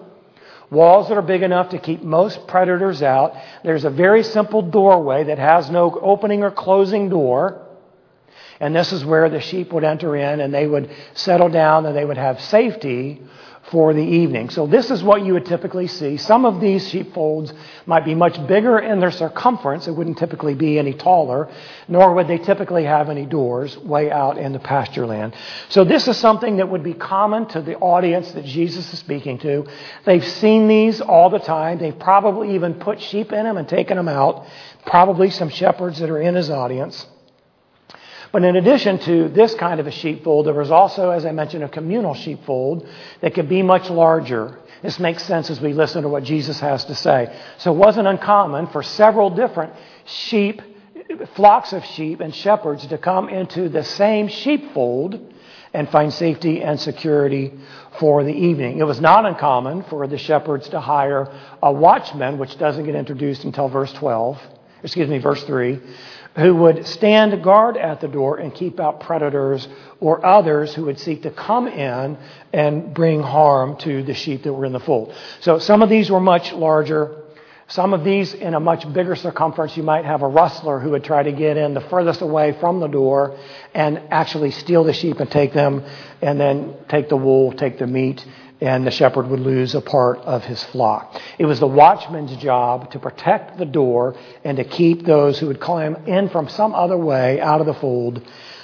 Walls 0.72 1.10
that 1.10 1.18
are 1.18 1.22
big 1.22 1.44
enough 1.44 1.72
to 1.72 1.80
keep 1.80 2.02
most 2.02 2.48
predators 2.48 3.02
out. 3.02 3.36
There's 3.66 3.84
a 3.84 3.90
very 3.90 4.24
simple 4.24 4.62
doorway 4.62 5.26
that 5.26 5.38
has 5.38 5.70
no 5.70 6.00
opening 6.02 6.44
or 6.44 6.52
closing 6.52 7.10
door. 7.10 7.66
And 8.60 8.76
this 8.76 8.92
is 8.92 9.06
where 9.06 9.30
the 9.30 9.40
sheep 9.40 9.72
would 9.72 9.84
enter 9.84 10.16
in 10.16 10.42
and 10.42 10.54
they 10.54 10.68
would 10.68 10.90
settle 11.14 11.50
down 11.50 11.86
and 11.86 11.96
they 11.96 12.06
would 12.06 12.18
have 12.18 12.42
safety 12.42 13.22
for 13.72 13.94
the 13.94 14.02
evening. 14.04 14.50
So 14.50 14.66
this 14.66 14.90
is 14.90 15.04
what 15.04 15.24
you 15.24 15.34
would 15.34 15.46
typically 15.46 15.88
see. 15.88 16.18
Some 16.18 16.46
of 16.46 16.60
these 16.60 16.88
sheepfolds 16.90 17.54
might 17.86 18.04
be 18.04 18.16
much 18.16 18.36
bigger 18.48 18.80
in 18.80 19.00
their 19.00 19.12
circumference. 19.12 19.88
It 19.88 19.92
wouldn't 19.92 20.18
typically 20.18 20.56
be 20.56 20.80
any 20.80 20.94
taller, 20.94 21.50
nor 21.88 22.14
would 22.16 22.28
they 22.28 22.40
typically 22.40 22.84
have 22.86 23.10
any 23.10 23.26
doors 23.26 23.78
way 23.78 24.10
out 24.10 24.38
in 24.38 24.54
the 24.54 24.60
pasture 24.60 25.06
land. 25.06 25.36
So 25.70 25.84
this 25.84 26.08
is 26.08 26.18
something 26.18 26.58
that 26.58 26.70
would 26.70 26.84
be 26.84 26.94
common 26.94 27.48
to 27.50 27.62
the 27.62 27.76
audience 27.78 28.32
that 28.32 28.46
Jesus 28.46 28.92
is 28.92 29.00
speaking 29.00 29.38
to. 29.40 29.68
They've 30.06 30.26
seen 30.26 30.68
these 30.68 31.00
all 31.00 31.30
the 31.30 31.40
time. 31.40 31.78
They've 31.78 31.98
probably 31.98 32.56
even 32.56 32.76
put 32.76 33.00
sheep 33.00 33.32
in 33.32 33.44
them 33.44 33.58
and 33.58 33.70
taken 33.70 33.98
them 33.98 34.08
out. 34.08 34.48
Probably 34.86 35.30
some 35.30 35.50
shepherds 35.50 36.00
that 36.00 36.10
are 36.10 36.22
in 36.22 36.34
his 36.34 36.50
audience. 36.50 37.06
But 38.32 38.44
in 38.44 38.56
addition 38.56 39.00
to 39.00 39.30
this 39.30 39.56
kind 39.56 39.80
of 39.80 39.88
a 39.88 39.92
sheepfold, 39.92 40.46
there 40.46 40.54
was 40.54 40.72
also, 40.72 41.10
as 41.10 41.26
I 41.26 41.32
mentioned, 41.32 41.64
a 41.64 41.70
communal 41.70 42.14
sheepfold 42.14 42.88
that 43.22 43.34
could 43.34 43.50
be 43.50 43.64
much 43.64 43.90
larger. 43.90 44.60
This 44.82 45.00
makes 45.00 45.24
sense 45.24 45.50
as 45.50 45.60
we 45.60 45.74
listen 45.74 46.04
to 46.04 46.10
what 46.10 46.24
Jesus 46.24 46.60
has 46.60 46.86
to 46.86 46.96
say. 46.96 47.36
So 47.58 47.74
it 47.74 47.78
wasn't 47.78 48.08
uncommon 48.08 48.68
for 48.68 48.84
several 48.84 49.30
different 49.30 49.74
sheep, 50.06 50.62
flocks 51.34 51.74
of 51.74 51.84
sheep 51.84 52.20
and 52.20 52.34
shepherds 52.34 52.86
to 52.88 52.98
come 52.98 53.30
into 53.30 53.68
the 53.68 53.84
same 53.84 54.28
sheepfold 54.28 55.34
and 55.74 55.90
find 55.90 56.14
safety 56.14 56.62
and 56.62 56.80
security 56.80 57.54
for 58.00 58.24
the 58.24 58.34
evening. 58.34 58.80
It 58.80 58.86
was 58.86 59.02
not 59.02 59.26
uncommon 59.26 59.84
for 59.84 60.08
the 60.08 60.18
shepherds 60.18 60.70
to 60.70 60.80
hire 60.80 61.32
a 61.62 61.72
watchman, 61.72 62.38
which 62.38 62.58
doesn't 62.58 62.86
get 62.86 62.96
introduced 62.96 63.44
until 63.44 63.70
verse 63.70 63.92
12, 63.94 64.40
excuse 64.84 65.10
me, 65.10 65.20
verse 65.20 65.44
3, 65.44 65.80
who 66.36 66.56
would 66.56 66.86
stand 66.86 67.44
guard 67.44 67.76
at 67.78 68.02
the 68.02 68.08
door 68.08 68.38
and 68.38 68.54
keep 68.54 68.80
out 68.80 69.00
predators 69.02 69.68
or 70.00 70.26
others 70.26 70.74
who 70.74 70.86
would 70.86 71.00
seek 71.00 71.24
to 71.24 71.32
come 71.32 71.68
in 71.68 72.18
and 72.54 72.94
bring 72.94 73.22
harm 73.22 73.78
to 73.78 74.04
the 74.04 74.14
sheep 74.14 74.44
that 74.44 74.54
were 74.54 74.66
in 74.66 74.74
the 74.74 74.80
fold. 74.80 75.14
So 75.42 75.60
some 75.60 75.82
of 75.82 75.90
these 75.90 76.10
were 76.10 76.20
much 76.20 76.54
larger. 76.54 77.24
Some 77.68 77.94
of 77.94 78.04
these 78.04 78.34
in 78.34 78.56
a 78.56 78.60
much 78.60 78.92
bigger 78.94 79.16
circumference, 79.16 79.78
you 79.78 79.84
might 79.84 80.06
have 80.06 80.24
a 80.24 80.28
rustler 80.28 80.80
who 80.80 80.92
would 80.92 81.04
try 81.04 81.22
to 81.22 81.32
get 81.32 81.58
in 81.58 81.74
the 81.74 81.82
furthest 81.82 82.22
away 82.22 82.56
from 82.60 82.80
the 82.80 82.88
door 82.88 83.38
and 83.76 84.02
actually 84.10 84.52
steal 84.52 84.84
the 84.84 84.94
sheep 84.94 85.20
and 85.20 85.30
take 85.30 85.54
them 85.54 85.84
and 86.22 86.40
then 86.40 86.74
take 86.88 87.10
the 87.10 87.18
wool, 87.18 87.52
take 87.52 87.78
the 87.78 87.86
meat, 87.86 88.26
and 88.62 88.86
the 88.86 88.92
shepherd 88.92 89.28
would 89.28 89.40
lose 89.40 89.74
a 89.76 89.82
part 89.82 90.20
of 90.20 90.44
his 90.44 90.64
flock. 90.66 91.20
It 91.38 91.46
was 91.46 91.60
the 91.60 91.68
watchman's 91.68 92.36
job 92.38 92.92
to 92.92 93.00
protect 93.00 93.58
the 93.58 93.66
door 93.66 94.16
and 94.44 94.58
to 94.58 94.64
keep 94.64 95.06
those 95.06 95.40
who 95.40 95.48
would 95.48 95.60
climb 95.60 95.96
in 96.08 96.30
from 96.30 96.50
some 96.50 96.76
other 96.76 96.98
way 96.98 97.40
out 97.40 97.62
of 97.62 97.68
the 97.68 97.74
fold 97.74 98.22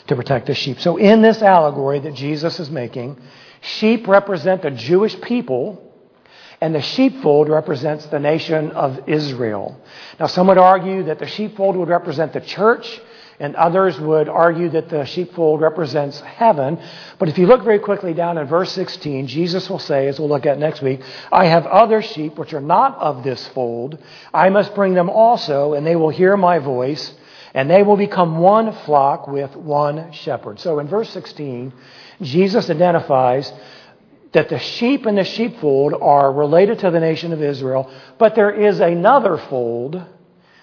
to 0.07 0.15
protect 0.15 0.47
the 0.47 0.53
sheep. 0.53 0.79
So 0.79 0.97
in 0.97 1.21
this 1.21 1.41
allegory 1.41 1.99
that 1.99 2.13
Jesus 2.13 2.59
is 2.59 2.69
making, 2.69 3.21
sheep 3.61 4.07
represent 4.07 4.61
the 4.61 4.71
Jewish 4.71 5.19
people 5.21 5.81
and 6.61 6.73
the 6.73 6.81
sheepfold 6.81 7.49
represents 7.49 8.05
the 8.07 8.19
nation 8.19 8.71
of 8.71 9.09
Israel. 9.09 9.79
Now, 10.19 10.27
some 10.27 10.47
would 10.47 10.57
argue 10.57 11.03
that 11.03 11.19
the 11.19 11.27
sheepfold 11.27 11.75
would 11.75 11.89
represent 11.89 12.33
the 12.33 12.41
church, 12.41 13.01
and 13.39 13.55
others 13.55 13.99
would 13.99 14.29
argue 14.29 14.69
that 14.69 14.89
the 14.89 15.05
sheepfold 15.05 15.61
represents 15.61 16.19
heaven. 16.21 16.79
But 17.19 17.29
if 17.29 17.37
you 17.37 17.47
look 17.47 17.63
very 17.63 17.79
quickly 17.79 18.13
down 18.13 18.37
in 18.37 18.47
verse 18.47 18.71
16, 18.71 19.27
Jesus 19.27 19.69
will 19.69 19.79
say, 19.79 20.07
as 20.07 20.19
we'll 20.19 20.29
look 20.29 20.45
at 20.45 20.57
next 20.57 20.81
week, 20.81 21.01
I 21.31 21.45
have 21.45 21.65
other 21.65 22.01
sheep 22.01 22.37
which 22.37 22.53
are 22.53 22.61
not 22.61 22.97
of 22.97 23.23
this 23.23 23.47
fold. 23.49 23.97
I 24.33 24.49
must 24.49 24.73
bring 24.75 24.93
them 24.93 25.09
also, 25.09 25.73
and 25.73 25.85
they 25.85 25.95
will 25.95 26.09
hear 26.09 26.37
my 26.37 26.59
voice, 26.59 27.13
and 27.53 27.69
they 27.69 27.83
will 27.83 27.97
become 27.97 28.37
one 28.37 28.71
flock 28.85 29.27
with 29.27 29.55
one 29.55 30.11
shepherd. 30.13 30.59
So 30.59 30.79
in 30.79 30.87
verse 30.87 31.09
16, 31.09 31.73
Jesus 32.21 32.69
identifies 32.69 33.51
that 34.31 34.49
the 34.49 34.59
sheep 34.59 35.05
in 35.05 35.15
the 35.15 35.23
sheepfold 35.23 35.93
are 35.93 36.31
related 36.31 36.79
to 36.79 36.91
the 36.91 36.99
nation 36.99 37.31
of 37.31 37.41
Israel, 37.41 37.89
but 38.17 38.35
there 38.35 38.51
is 38.51 38.79
another 38.81 39.37
fold 39.37 40.01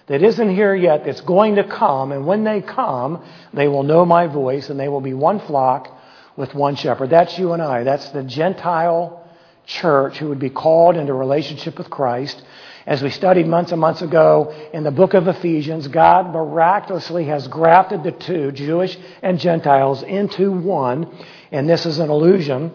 that 0.07 0.23
isn't 0.23 0.55
here 0.55 0.75
yet 0.75 1.05
that's 1.05 1.21
going 1.21 1.57
to 1.57 1.65
come, 1.65 2.13
and 2.13 2.27
when 2.27 2.45
they 2.45 2.61
come, 2.61 3.25
they 3.55 3.69
will 3.69 3.83
know 3.83 4.05
my 4.05 4.27
voice, 4.27 4.69
and 4.69 4.79
they 4.79 4.89
will 4.89 5.01
be 5.01 5.15
one 5.15 5.41
flock 5.41 5.89
with 6.37 6.55
one 6.55 6.77
shepherd. 6.77 7.11
That's 7.11 7.39
you 7.39 7.53
and 7.53 7.63
I. 7.63 7.85
That's 7.85 8.09
the 8.11 8.23
Gentile 8.23 9.23
church 9.65 10.19
who 10.19 10.29
would 10.29 10.41
be 10.41 10.51
called 10.51 10.97
into 10.97 11.15
relationship 11.15 11.79
with 11.79 11.89
Christ. 11.89 12.43
As 12.85 13.01
we 13.01 13.11
studied 13.11 13.47
months 13.47 13.71
and 13.71 13.81
months 13.81 14.03
ago 14.03 14.53
in 14.73 14.83
the 14.83 14.91
book 14.91 15.15
of 15.15 15.29
Ephesians, 15.29 15.87
God 15.87 16.33
miraculously 16.33 17.27
has 17.27 17.47
grafted 17.47 18.03
the 18.03 18.11
two, 18.11 18.51
Jewish 18.51 18.99
and 19.23 19.39
Gentiles, 19.39 20.03
into 20.03 20.51
one. 20.51 21.07
And 21.53 21.69
this 21.69 21.87
is 21.87 22.01
an 22.01 22.11
illusion 22.11 22.73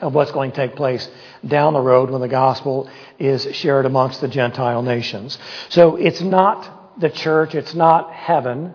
of 0.00 0.14
what's 0.14 0.30
going 0.30 0.50
to 0.52 0.56
take 0.56 0.76
place 0.76 1.08
down 1.46 1.72
the 1.72 1.80
road 1.80 2.10
when 2.10 2.20
the 2.20 2.28
gospel 2.28 2.88
is 3.18 3.48
shared 3.54 3.86
amongst 3.86 4.20
the 4.20 4.28
Gentile 4.28 4.82
nations. 4.82 5.38
So 5.68 5.96
it's 5.96 6.20
not 6.20 7.00
the 7.00 7.10
church, 7.10 7.54
it's 7.54 7.74
not 7.74 8.12
heaven. 8.12 8.74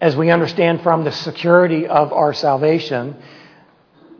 As 0.00 0.16
we 0.16 0.30
understand 0.30 0.82
from 0.82 1.04
the 1.04 1.12
security 1.12 1.86
of 1.86 2.12
our 2.12 2.34
salvation, 2.34 3.16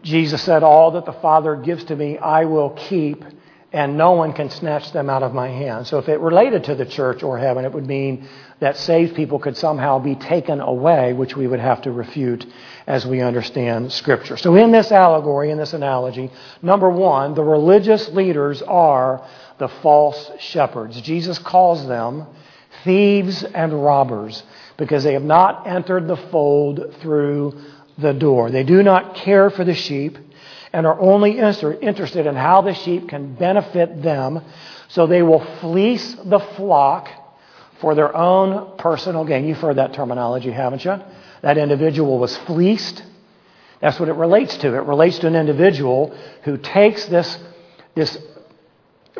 Jesus 0.02 0.42
said, 0.42 0.62
All 0.62 0.92
that 0.92 1.04
the 1.04 1.12
Father 1.12 1.56
gives 1.56 1.84
to 1.84 1.96
me, 1.96 2.18
I 2.18 2.44
will 2.44 2.70
keep, 2.70 3.24
and 3.72 3.96
no 3.96 4.12
one 4.12 4.32
can 4.32 4.50
snatch 4.50 4.92
them 4.92 5.10
out 5.10 5.22
of 5.22 5.34
my 5.34 5.48
hand. 5.48 5.86
So 5.86 5.98
if 5.98 6.08
it 6.08 6.20
related 6.20 6.64
to 6.64 6.74
the 6.74 6.86
church 6.86 7.22
or 7.22 7.38
heaven, 7.38 7.64
it 7.64 7.72
would 7.72 7.86
mean 7.86 8.28
that 8.60 8.76
saved 8.76 9.14
people 9.14 9.38
could 9.38 9.56
somehow 9.56 9.98
be 9.98 10.14
taken 10.14 10.60
away, 10.60 11.12
which 11.12 11.36
we 11.36 11.46
would 11.46 11.60
have 11.60 11.82
to 11.82 11.92
refute 11.92 12.46
as 12.86 13.06
we 13.06 13.20
understand 13.20 13.92
Scripture. 13.92 14.36
So, 14.36 14.54
in 14.54 14.70
this 14.70 14.92
allegory, 14.92 15.50
in 15.50 15.58
this 15.58 15.72
analogy, 15.72 16.30
number 16.62 16.88
one, 16.88 17.34
the 17.34 17.44
religious 17.44 18.08
leaders 18.10 18.62
are 18.62 19.26
the 19.58 19.68
false 19.68 20.30
shepherds. 20.38 21.00
Jesus 21.00 21.38
calls 21.38 21.86
them 21.86 22.26
thieves 22.84 23.42
and 23.42 23.84
robbers 23.84 24.42
because 24.76 25.04
they 25.04 25.12
have 25.14 25.22
not 25.22 25.66
entered 25.66 26.08
the 26.08 26.16
fold 26.16 26.94
through 27.00 27.60
the 27.98 28.12
door. 28.12 28.50
They 28.50 28.64
do 28.64 28.82
not 28.82 29.16
care 29.16 29.50
for 29.50 29.64
the 29.64 29.74
sheep 29.74 30.18
and 30.72 30.86
are 30.86 31.00
only 31.00 31.38
interested 31.38 32.26
in 32.26 32.34
how 32.34 32.62
the 32.62 32.74
sheep 32.74 33.08
can 33.08 33.34
benefit 33.34 34.02
them. 34.02 34.42
So 34.88 35.06
they 35.06 35.22
will 35.22 35.44
fleece 35.60 36.16
the 36.24 36.40
flock 36.40 37.08
for 37.84 37.94
their 37.94 38.16
own 38.16 38.78
personal 38.78 39.26
gain. 39.26 39.46
You've 39.46 39.58
heard 39.58 39.76
that 39.76 39.92
terminology, 39.92 40.50
haven't 40.50 40.82
you? 40.86 40.96
That 41.42 41.58
individual 41.58 42.18
was 42.18 42.34
fleeced. 42.34 43.02
That's 43.82 44.00
what 44.00 44.08
it 44.08 44.14
relates 44.14 44.56
to. 44.56 44.68
It 44.74 44.84
relates 44.84 45.18
to 45.18 45.26
an 45.26 45.36
individual 45.36 46.16
who 46.44 46.56
takes 46.56 47.04
this, 47.04 47.38
this 47.94 48.16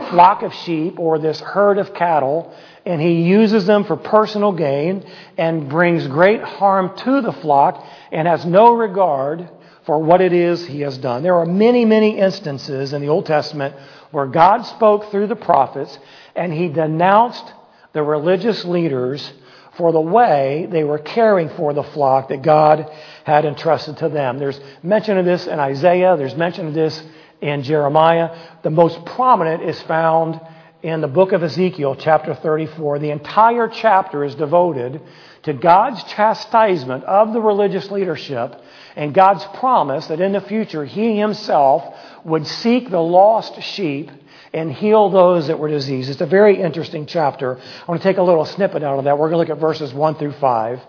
flock 0.09 0.43
of 0.43 0.55
sheep 0.55 0.99
or 0.99 1.19
this 1.19 1.41
herd 1.41 1.77
of 1.77 1.93
cattle 1.93 2.57
and 2.87 3.03
he 3.03 3.25
uses 3.25 3.67
them 3.67 3.85
for 3.85 3.99
personal 3.99 4.53
gain 4.53 5.05
and 5.37 5.69
brings 5.69 6.07
great 6.07 6.41
harm 6.41 6.97
to 6.97 7.21
the 7.21 7.33
flock 7.33 7.85
and 8.13 8.27
has 8.27 8.47
no 8.47 8.73
regard 8.75 9.47
for 9.85 9.99
what 9.99 10.23
it 10.23 10.33
is 10.33 10.65
he 10.65 10.81
has 10.81 10.97
done. 10.97 11.23
There 11.23 11.37
are 11.37 11.45
many, 11.45 11.85
many 11.85 12.19
instances 12.19 12.95
in 12.95 13.03
the 13.03 13.09
Old 13.09 13.27
Testament 13.27 13.75
where 14.11 14.25
God 14.25 14.63
spoke 14.63 15.11
through 15.11 15.27
the 15.27 15.37
prophets 15.37 15.99
and 16.35 16.51
he 16.51 16.69
denounced 16.69 17.53
the 17.95 18.03
religious 18.03 18.65
leaders 18.65 19.33
for 19.79 19.91
the 19.93 20.01
way 20.01 20.69
they 20.71 20.85
were 20.85 20.99
caring 20.99 21.49
for 21.49 21.73
the 21.73 21.83
flock 21.83 22.29
that 22.29 22.43
God 22.43 22.91
had 23.25 23.45
entrusted 23.45 23.97
to 23.99 24.09
them. 24.09 24.39
There's 24.39 24.61
mention 24.83 25.17
of 25.17 25.25
this 25.25 25.47
in 25.47 25.59
Isaiah, 25.59 26.17
there's 26.17 26.37
mention 26.37 26.69
of 26.69 26.75
this 26.75 27.03
in 27.41 27.63
Jeremiah. 27.63 28.37
The 28.63 28.71
most 28.71 29.05
prominent 29.07 29.63
is 29.63 29.81
found 29.83 30.41
in 30.83 31.01
the 31.01 31.09
book 31.09 31.33
of 31.33 31.43
Ezekiel, 31.43 31.97
chapter 31.97 32.35
34. 32.35 32.99
The 32.99 33.11
entire 33.11 33.69
chapter 33.69 34.23
is 34.23 34.35
devoted 34.35 35.01
to 35.45 35.53
God's 35.53 36.03
chastisement 36.05 37.05
of 37.05 37.33
the 37.33 37.41
religious 37.41 37.91
leadership 37.91 38.61
and 38.95 39.15
God's 39.15 39.45
promise 39.59 40.07
that 40.09 40.21
in 40.21 40.33
the 40.33 40.41
future 40.41 40.85
He 40.85 41.17
Himself 41.17 41.97
would 42.25 42.47
seek 42.47 42.91
the 42.91 43.01
lost 43.01 43.61
sheep 43.63 44.11
and 44.55 44.73
heal 44.73 45.11
those 45.11 45.49
that 45.49 45.59
were 45.59 45.69
diseased. 45.69 46.09
It's 46.09 46.21
a 46.21 46.27
very 46.27 46.61
interesting 46.61 47.07
chapter. 47.07 47.59
I 47.59 47.91
want 47.91 48.01
to 48.01 48.09
take 48.09 48.19
a 48.19 48.23
little 48.23 48.45
snippet 48.45 48.83
out 48.83 48.99
of 48.99 49.05
that. 49.05 49.19
We're 49.19 49.29
going 49.29 49.45
to 49.45 49.53
look 49.53 49.57
at 49.57 49.61
verses 49.61 49.93
1 49.93 50.15
through 50.15 50.33
5. 50.33 50.81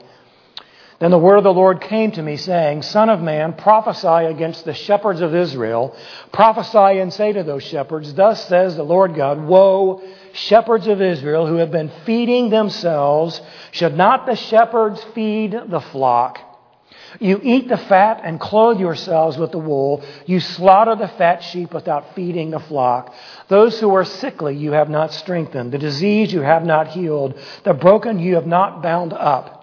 Then 0.99 1.11
the 1.11 1.17
word 1.17 1.37
of 1.37 1.43
the 1.43 1.51
Lord 1.51 1.81
came 1.81 2.11
to 2.11 2.21
me, 2.21 2.37
saying, 2.37 2.83
Son 2.83 3.09
of 3.09 3.19
man, 3.19 3.53
prophesy 3.53 4.07
against 4.07 4.63
the 4.63 4.73
shepherds 4.73 5.19
of 5.19 5.35
Israel. 5.35 5.93
Prophesy 6.31 6.99
and 6.99 7.11
say 7.11 7.33
to 7.33 7.43
those 7.43 7.63
shepherds, 7.63 8.13
Thus 8.13 8.47
says 8.47 8.77
the 8.77 8.83
Lord 8.83 9.13
God, 9.13 9.43
Woe, 9.43 10.01
shepherds 10.31 10.87
of 10.87 11.01
Israel 11.01 11.47
who 11.47 11.55
have 11.55 11.71
been 11.71 11.91
feeding 12.05 12.49
themselves. 12.49 13.41
Should 13.71 13.97
not 13.97 14.25
the 14.25 14.35
shepherds 14.35 15.03
feed 15.13 15.51
the 15.67 15.81
flock? 15.81 16.39
You 17.19 17.39
eat 17.43 17.67
the 17.67 17.77
fat 17.77 18.21
and 18.23 18.39
clothe 18.39 18.79
yourselves 18.79 19.37
with 19.37 19.51
the 19.51 19.59
wool. 19.59 20.03
You 20.25 20.39
slaughter 20.39 20.95
the 20.95 21.07
fat 21.07 21.43
sheep 21.43 21.73
without 21.73 22.15
feeding 22.15 22.51
the 22.51 22.59
flock. 22.59 23.13
Those 23.47 23.79
who 23.79 23.93
are 23.95 24.05
sickly 24.05 24.55
you 24.55 24.71
have 24.73 24.89
not 24.89 25.13
strengthened. 25.13 25.71
The 25.71 25.77
diseased 25.77 26.31
you 26.31 26.41
have 26.41 26.65
not 26.65 26.89
healed. 26.89 27.39
The 27.63 27.73
broken 27.73 28.19
you 28.19 28.35
have 28.35 28.47
not 28.47 28.81
bound 28.81 29.13
up. 29.13 29.53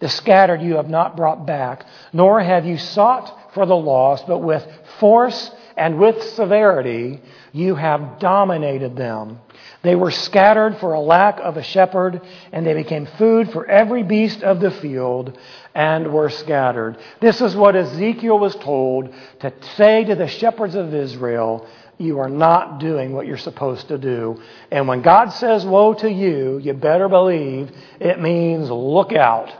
The 0.00 0.08
scattered 0.08 0.62
you 0.62 0.76
have 0.76 0.88
not 0.88 1.16
brought 1.16 1.46
back. 1.46 1.86
Nor 2.12 2.40
have 2.40 2.66
you 2.66 2.78
sought 2.78 3.54
for 3.54 3.66
the 3.66 3.76
lost, 3.76 4.26
but 4.26 4.38
with 4.38 4.66
force 4.98 5.50
and 5.76 5.98
with 5.98 6.22
severity 6.22 7.20
you 7.52 7.74
have 7.74 8.18
dominated 8.18 8.96
them. 8.96 9.38
They 9.82 9.96
were 9.96 10.12
scattered 10.12 10.78
for 10.78 10.92
a 10.92 11.00
lack 11.00 11.40
of 11.40 11.56
a 11.56 11.62
shepherd, 11.62 12.20
and 12.52 12.64
they 12.64 12.74
became 12.74 13.06
food 13.18 13.50
for 13.50 13.66
every 13.66 14.04
beast 14.04 14.42
of 14.42 14.60
the 14.60 14.70
field 14.70 15.36
and 15.74 16.12
were 16.12 16.30
scattered. 16.30 16.98
This 17.20 17.40
is 17.40 17.56
what 17.56 17.74
Ezekiel 17.74 18.38
was 18.38 18.54
told 18.56 19.12
to 19.40 19.52
say 19.76 20.04
to 20.04 20.14
the 20.14 20.28
shepherds 20.28 20.76
of 20.76 20.94
Israel 20.94 21.66
you 21.98 22.18
are 22.18 22.28
not 22.28 22.80
doing 22.80 23.12
what 23.12 23.26
you're 23.26 23.36
supposed 23.36 23.88
to 23.88 23.98
do. 23.98 24.40
And 24.70 24.88
when 24.88 25.02
God 25.02 25.30
says 25.30 25.64
woe 25.64 25.94
to 25.94 26.10
you, 26.10 26.58
you 26.58 26.72
better 26.74 27.08
believe 27.08 27.70
it 28.00 28.20
means 28.20 28.70
look 28.70 29.12
out. 29.12 29.50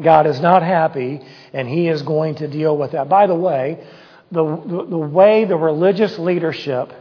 God 0.00 0.26
is 0.26 0.40
not 0.40 0.62
happy, 0.62 1.20
and 1.52 1.68
He 1.68 1.88
is 1.88 2.02
going 2.02 2.36
to 2.36 2.48
deal 2.48 2.76
with 2.76 2.92
that. 2.92 3.08
By 3.08 3.26
the 3.26 3.34
way, 3.34 3.86
the, 4.30 4.44
the, 4.88 4.98
way 4.98 5.44
the 5.44 5.56
religious 5.56 6.18
leadership 6.18 6.92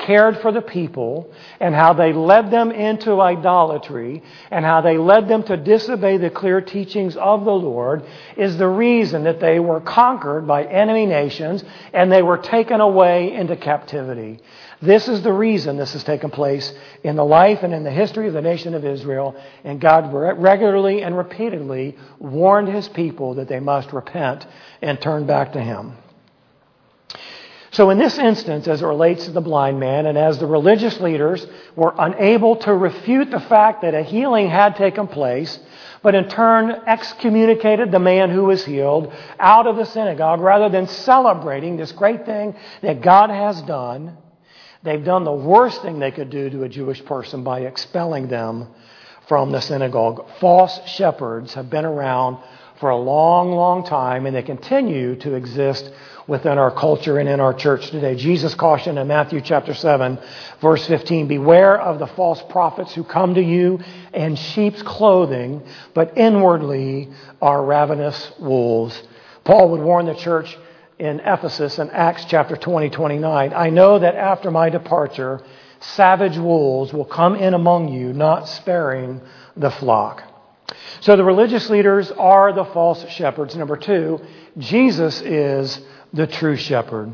cared 0.00 0.38
for 0.38 0.50
the 0.50 0.62
people 0.62 1.32
and 1.60 1.74
how 1.74 1.92
they 1.92 2.12
led 2.12 2.50
them 2.50 2.70
into 2.70 3.20
idolatry 3.20 4.22
and 4.50 4.64
how 4.64 4.80
they 4.80 4.98
led 4.98 5.28
them 5.28 5.42
to 5.44 5.56
disobey 5.56 6.16
the 6.16 6.30
clear 6.30 6.60
teachings 6.60 7.16
of 7.16 7.44
the 7.44 7.52
Lord 7.52 8.04
is 8.36 8.56
the 8.56 8.68
reason 8.68 9.24
that 9.24 9.40
they 9.40 9.60
were 9.60 9.80
conquered 9.80 10.46
by 10.46 10.64
enemy 10.64 11.06
nations 11.06 11.62
and 11.92 12.10
they 12.10 12.22
were 12.22 12.38
taken 12.38 12.80
away 12.80 13.32
into 13.34 13.56
captivity. 13.56 14.40
This 14.82 15.08
is 15.08 15.22
the 15.22 15.32
reason 15.32 15.76
this 15.76 15.92
has 15.92 16.04
taken 16.04 16.30
place 16.30 16.72
in 17.04 17.16
the 17.16 17.24
life 17.24 17.62
and 17.62 17.74
in 17.74 17.84
the 17.84 17.90
history 17.90 18.28
of 18.28 18.32
the 18.32 18.40
nation 18.40 18.74
of 18.74 18.84
Israel. 18.84 19.36
And 19.62 19.78
God 19.80 20.12
regularly 20.12 21.02
and 21.02 21.16
repeatedly 21.16 21.98
warned 22.18 22.68
his 22.68 22.88
people 22.88 23.34
that 23.34 23.48
they 23.48 23.60
must 23.60 23.92
repent 23.92 24.46
and 24.80 25.00
turn 25.00 25.26
back 25.26 25.52
to 25.52 25.60
him. 25.60 25.96
So, 27.72 27.90
in 27.90 27.98
this 27.98 28.18
instance, 28.18 28.66
as 28.66 28.82
it 28.82 28.86
relates 28.86 29.26
to 29.26 29.30
the 29.30 29.40
blind 29.40 29.78
man, 29.78 30.06
and 30.06 30.18
as 30.18 30.38
the 30.38 30.46
religious 30.46 30.98
leaders 31.00 31.46
were 31.76 31.94
unable 31.96 32.56
to 32.56 32.74
refute 32.74 33.30
the 33.30 33.38
fact 33.38 33.82
that 33.82 33.94
a 33.94 34.02
healing 34.02 34.50
had 34.50 34.74
taken 34.74 35.06
place, 35.06 35.56
but 36.02 36.16
in 36.16 36.28
turn 36.28 36.70
excommunicated 36.86 37.92
the 37.92 38.00
man 38.00 38.30
who 38.30 38.44
was 38.44 38.64
healed 38.64 39.12
out 39.38 39.68
of 39.68 39.76
the 39.76 39.84
synagogue 39.84 40.40
rather 40.40 40.68
than 40.68 40.88
celebrating 40.88 41.76
this 41.76 41.92
great 41.92 42.26
thing 42.26 42.56
that 42.82 43.02
God 43.02 43.30
has 43.30 43.62
done, 43.62 44.16
they've 44.82 45.04
done 45.04 45.22
the 45.22 45.32
worst 45.32 45.80
thing 45.82 46.00
they 46.00 46.10
could 46.10 46.30
do 46.30 46.50
to 46.50 46.64
a 46.64 46.68
Jewish 46.68 47.04
person 47.04 47.44
by 47.44 47.60
expelling 47.60 48.26
them 48.26 48.66
from 49.28 49.52
the 49.52 49.60
synagogue. 49.60 50.26
False 50.40 50.80
shepherds 50.88 51.54
have 51.54 51.70
been 51.70 51.84
around 51.84 52.38
for 52.80 52.88
a 52.88 52.96
long, 52.96 53.52
long 53.52 53.84
time, 53.84 54.24
and 54.24 54.34
they 54.34 54.42
continue 54.42 55.14
to 55.16 55.34
exist 55.34 55.90
within 56.26 56.56
our 56.56 56.70
culture 56.70 57.18
and 57.18 57.28
in 57.28 57.38
our 57.38 57.52
church 57.52 57.90
today. 57.90 58.14
Jesus 58.14 58.54
cautioned 58.54 58.98
in 58.98 59.06
Matthew 59.06 59.42
chapter 59.42 59.74
7, 59.74 60.18
verse 60.62 60.86
15 60.86 61.28
Beware 61.28 61.78
of 61.78 61.98
the 61.98 62.06
false 62.06 62.42
prophets 62.48 62.94
who 62.94 63.04
come 63.04 63.34
to 63.34 63.42
you 63.42 63.80
in 64.14 64.34
sheep's 64.34 64.80
clothing, 64.80 65.62
but 65.92 66.16
inwardly 66.16 67.10
are 67.42 67.62
ravenous 67.62 68.32
wolves. 68.38 69.02
Paul 69.44 69.72
would 69.72 69.82
warn 69.82 70.06
the 70.06 70.14
church 70.14 70.56
in 70.98 71.20
Ephesus 71.20 71.78
in 71.78 71.90
Acts 71.90 72.24
chapter 72.26 72.56
20, 72.56 72.88
29 72.88 73.52
I 73.52 73.68
know 73.68 73.98
that 73.98 74.14
after 74.14 74.50
my 74.50 74.70
departure, 74.70 75.42
savage 75.80 76.38
wolves 76.38 76.94
will 76.94 77.04
come 77.04 77.36
in 77.36 77.52
among 77.52 77.88
you, 77.88 78.14
not 78.14 78.48
sparing 78.48 79.20
the 79.54 79.70
flock. 79.70 80.29
So 81.00 81.16
the 81.16 81.24
religious 81.24 81.70
leaders 81.70 82.10
are 82.12 82.52
the 82.52 82.64
false 82.64 83.06
shepherds. 83.08 83.56
Number 83.56 83.76
two, 83.76 84.20
Jesus 84.58 85.20
is 85.22 85.80
the 86.12 86.26
true 86.26 86.56
shepherd. 86.56 87.12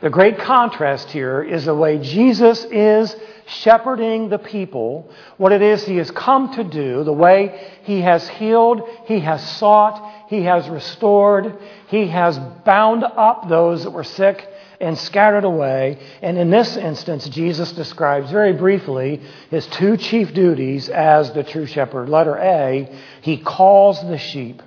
The 0.00 0.10
great 0.10 0.38
contrast 0.38 1.10
here 1.10 1.42
is 1.42 1.66
the 1.66 1.74
way 1.74 1.98
Jesus 1.98 2.64
is 2.64 3.14
shepherding 3.46 4.30
the 4.30 4.38
people, 4.38 5.10
what 5.36 5.52
it 5.52 5.60
is 5.60 5.84
he 5.84 5.98
has 5.98 6.10
come 6.10 6.54
to 6.54 6.64
do, 6.64 7.04
the 7.04 7.12
way 7.12 7.68
he 7.82 8.00
has 8.00 8.26
healed, 8.26 8.88
he 9.06 9.20
has 9.20 9.46
sought, 9.58 10.28
he 10.28 10.44
has 10.44 10.68
restored, 10.70 11.58
he 11.88 12.06
has 12.08 12.38
bound 12.64 13.04
up 13.04 13.48
those 13.48 13.84
that 13.84 13.90
were 13.90 14.04
sick 14.04 14.48
and 14.80 14.98
scattered 14.98 15.44
away. 15.44 15.98
And 16.22 16.38
in 16.38 16.50
this 16.50 16.76
instance, 16.76 17.28
Jesus 17.28 17.72
describes 17.72 18.30
very 18.30 18.54
briefly 18.54 19.20
his 19.50 19.66
two 19.66 19.96
chief 19.96 20.32
duties 20.32 20.88
as 20.88 21.32
the 21.32 21.44
true 21.44 21.66
shepherd. 21.66 22.08
Letter 22.08 22.36
A, 22.36 22.90
he 23.20 23.36
calls 23.36 24.00
the 24.02 24.18
sheep. 24.18 24.62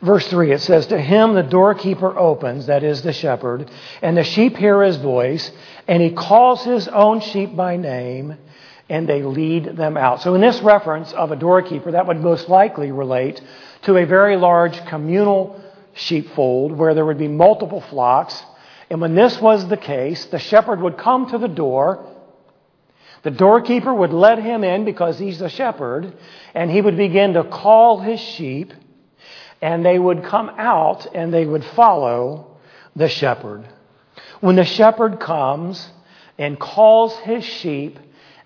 Verse 0.00 0.26
3, 0.28 0.52
it 0.52 0.60
says, 0.60 0.88
To 0.88 1.00
him 1.00 1.34
the 1.34 1.44
doorkeeper 1.44 2.16
opens, 2.18 2.66
that 2.66 2.82
is 2.82 3.02
the 3.02 3.12
shepherd, 3.12 3.70
and 4.02 4.16
the 4.16 4.24
sheep 4.24 4.56
hear 4.56 4.82
his 4.82 4.96
voice, 4.96 5.52
and 5.86 6.02
he 6.02 6.10
calls 6.10 6.64
his 6.64 6.88
own 6.88 7.20
sheep 7.20 7.54
by 7.54 7.76
name, 7.76 8.36
and 8.88 9.08
they 9.08 9.22
lead 9.22 9.76
them 9.76 9.96
out. 9.96 10.20
So, 10.20 10.34
in 10.34 10.40
this 10.40 10.60
reference 10.60 11.12
of 11.12 11.30
a 11.30 11.36
doorkeeper, 11.36 11.92
that 11.92 12.08
would 12.08 12.20
most 12.20 12.48
likely 12.48 12.90
relate 12.90 13.40
to 13.82 13.96
a 13.96 14.04
very 14.04 14.36
large 14.36 14.84
communal 14.86 15.61
sheepfold 15.94 16.72
where 16.72 16.94
there 16.94 17.04
would 17.04 17.18
be 17.18 17.28
multiple 17.28 17.80
flocks. 17.80 18.42
And 18.90 19.00
when 19.00 19.14
this 19.14 19.40
was 19.40 19.68
the 19.68 19.76
case, 19.76 20.26
the 20.26 20.38
shepherd 20.38 20.80
would 20.80 20.98
come 20.98 21.30
to 21.30 21.38
the 21.38 21.48
door. 21.48 22.08
The 23.22 23.30
doorkeeper 23.30 23.94
would 23.94 24.12
let 24.12 24.38
him 24.38 24.64
in 24.64 24.84
because 24.84 25.18
he's 25.18 25.38
the 25.38 25.48
shepherd, 25.48 26.12
and 26.54 26.70
he 26.70 26.80
would 26.80 26.96
begin 26.96 27.34
to 27.34 27.44
call 27.44 28.00
his 28.00 28.20
sheep 28.20 28.72
and 29.62 29.86
they 29.86 29.98
would 29.98 30.24
come 30.24 30.50
out 30.58 31.06
and 31.14 31.32
they 31.32 31.46
would 31.46 31.64
follow 31.64 32.58
the 32.96 33.08
shepherd. 33.08 33.66
When 34.40 34.56
the 34.56 34.64
shepherd 34.64 35.20
comes 35.20 35.88
and 36.36 36.58
calls 36.58 37.16
his 37.18 37.44
sheep, 37.44 37.98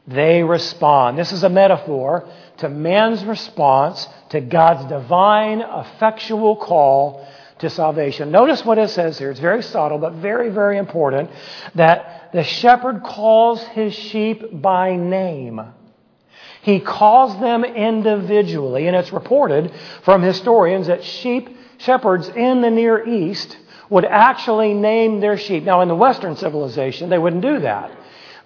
they 0.06 0.42
respond. 0.42 1.18
This 1.18 1.32
is 1.32 1.42
a 1.42 1.48
metaphor 1.48 2.28
to 2.58 2.68
man's 2.68 3.24
response 3.24 4.06
to 4.28 4.42
God's 4.42 4.84
divine, 4.88 5.62
effectual 5.62 6.56
call 6.56 7.26
to 7.58 7.70
salvation. 7.70 8.30
Notice 8.30 8.64
what 8.64 8.78
it 8.78 8.90
says 8.90 9.18
here. 9.18 9.30
It's 9.30 9.40
very 9.40 9.62
subtle, 9.62 9.98
but 9.98 10.14
very, 10.14 10.50
very 10.50 10.78
important 10.78 11.30
that 11.74 12.30
the 12.32 12.44
shepherd 12.44 13.02
calls 13.02 13.62
his 13.62 13.94
sheep 13.94 14.60
by 14.60 14.96
name. 14.96 15.60
He 16.62 16.80
calls 16.80 17.38
them 17.40 17.64
individually, 17.64 18.88
and 18.88 18.96
it's 18.96 19.12
reported 19.12 19.72
from 20.02 20.22
historians 20.22 20.88
that 20.88 21.04
sheep 21.04 21.56
shepherds 21.78 22.28
in 22.28 22.60
the 22.60 22.70
Near 22.70 23.06
East 23.06 23.56
would 23.88 24.04
actually 24.04 24.74
name 24.74 25.20
their 25.20 25.38
sheep. 25.38 25.62
Now, 25.62 25.80
in 25.80 25.88
the 25.88 25.94
Western 25.94 26.36
civilization, 26.36 27.08
they 27.08 27.18
wouldn't 27.18 27.42
do 27.42 27.60
that. 27.60 27.92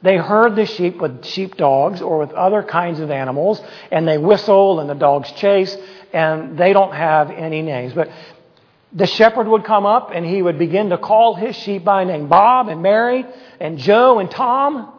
They 0.02 0.16
herd 0.16 0.56
the 0.56 0.66
sheep 0.66 1.00
with 1.00 1.24
sheep 1.24 1.56
dogs 1.56 2.00
or 2.00 2.18
with 2.18 2.32
other 2.32 2.62
kinds 2.62 3.00
of 3.00 3.10
animals, 3.10 3.62
and 3.90 4.06
they 4.06 4.18
whistle 4.18 4.80
and 4.80 4.88
the 4.88 4.94
dogs 4.94 5.30
chase, 5.32 5.76
and 6.12 6.56
they 6.58 6.72
don't 6.72 6.94
have 6.94 7.30
any 7.30 7.62
names. 7.62 7.92
But 7.92 8.10
the 8.92 9.06
shepherd 9.06 9.46
would 9.46 9.64
come 9.64 9.86
up 9.86 10.10
and 10.12 10.26
he 10.26 10.42
would 10.42 10.58
begin 10.58 10.90
to 10.90 10.98
call 10.98 11.34
his 11.34 11.56
sheep 11.56 11.84
by 11.84 12.04
name 12.04 12.28
Bob 12.28 12.68
and 12.68 12.82
Mary 12.82 13.24
and 13.60 13.78
Joe 13.78 14.18
and 14.18 14.30
Tom, 14.30 14.92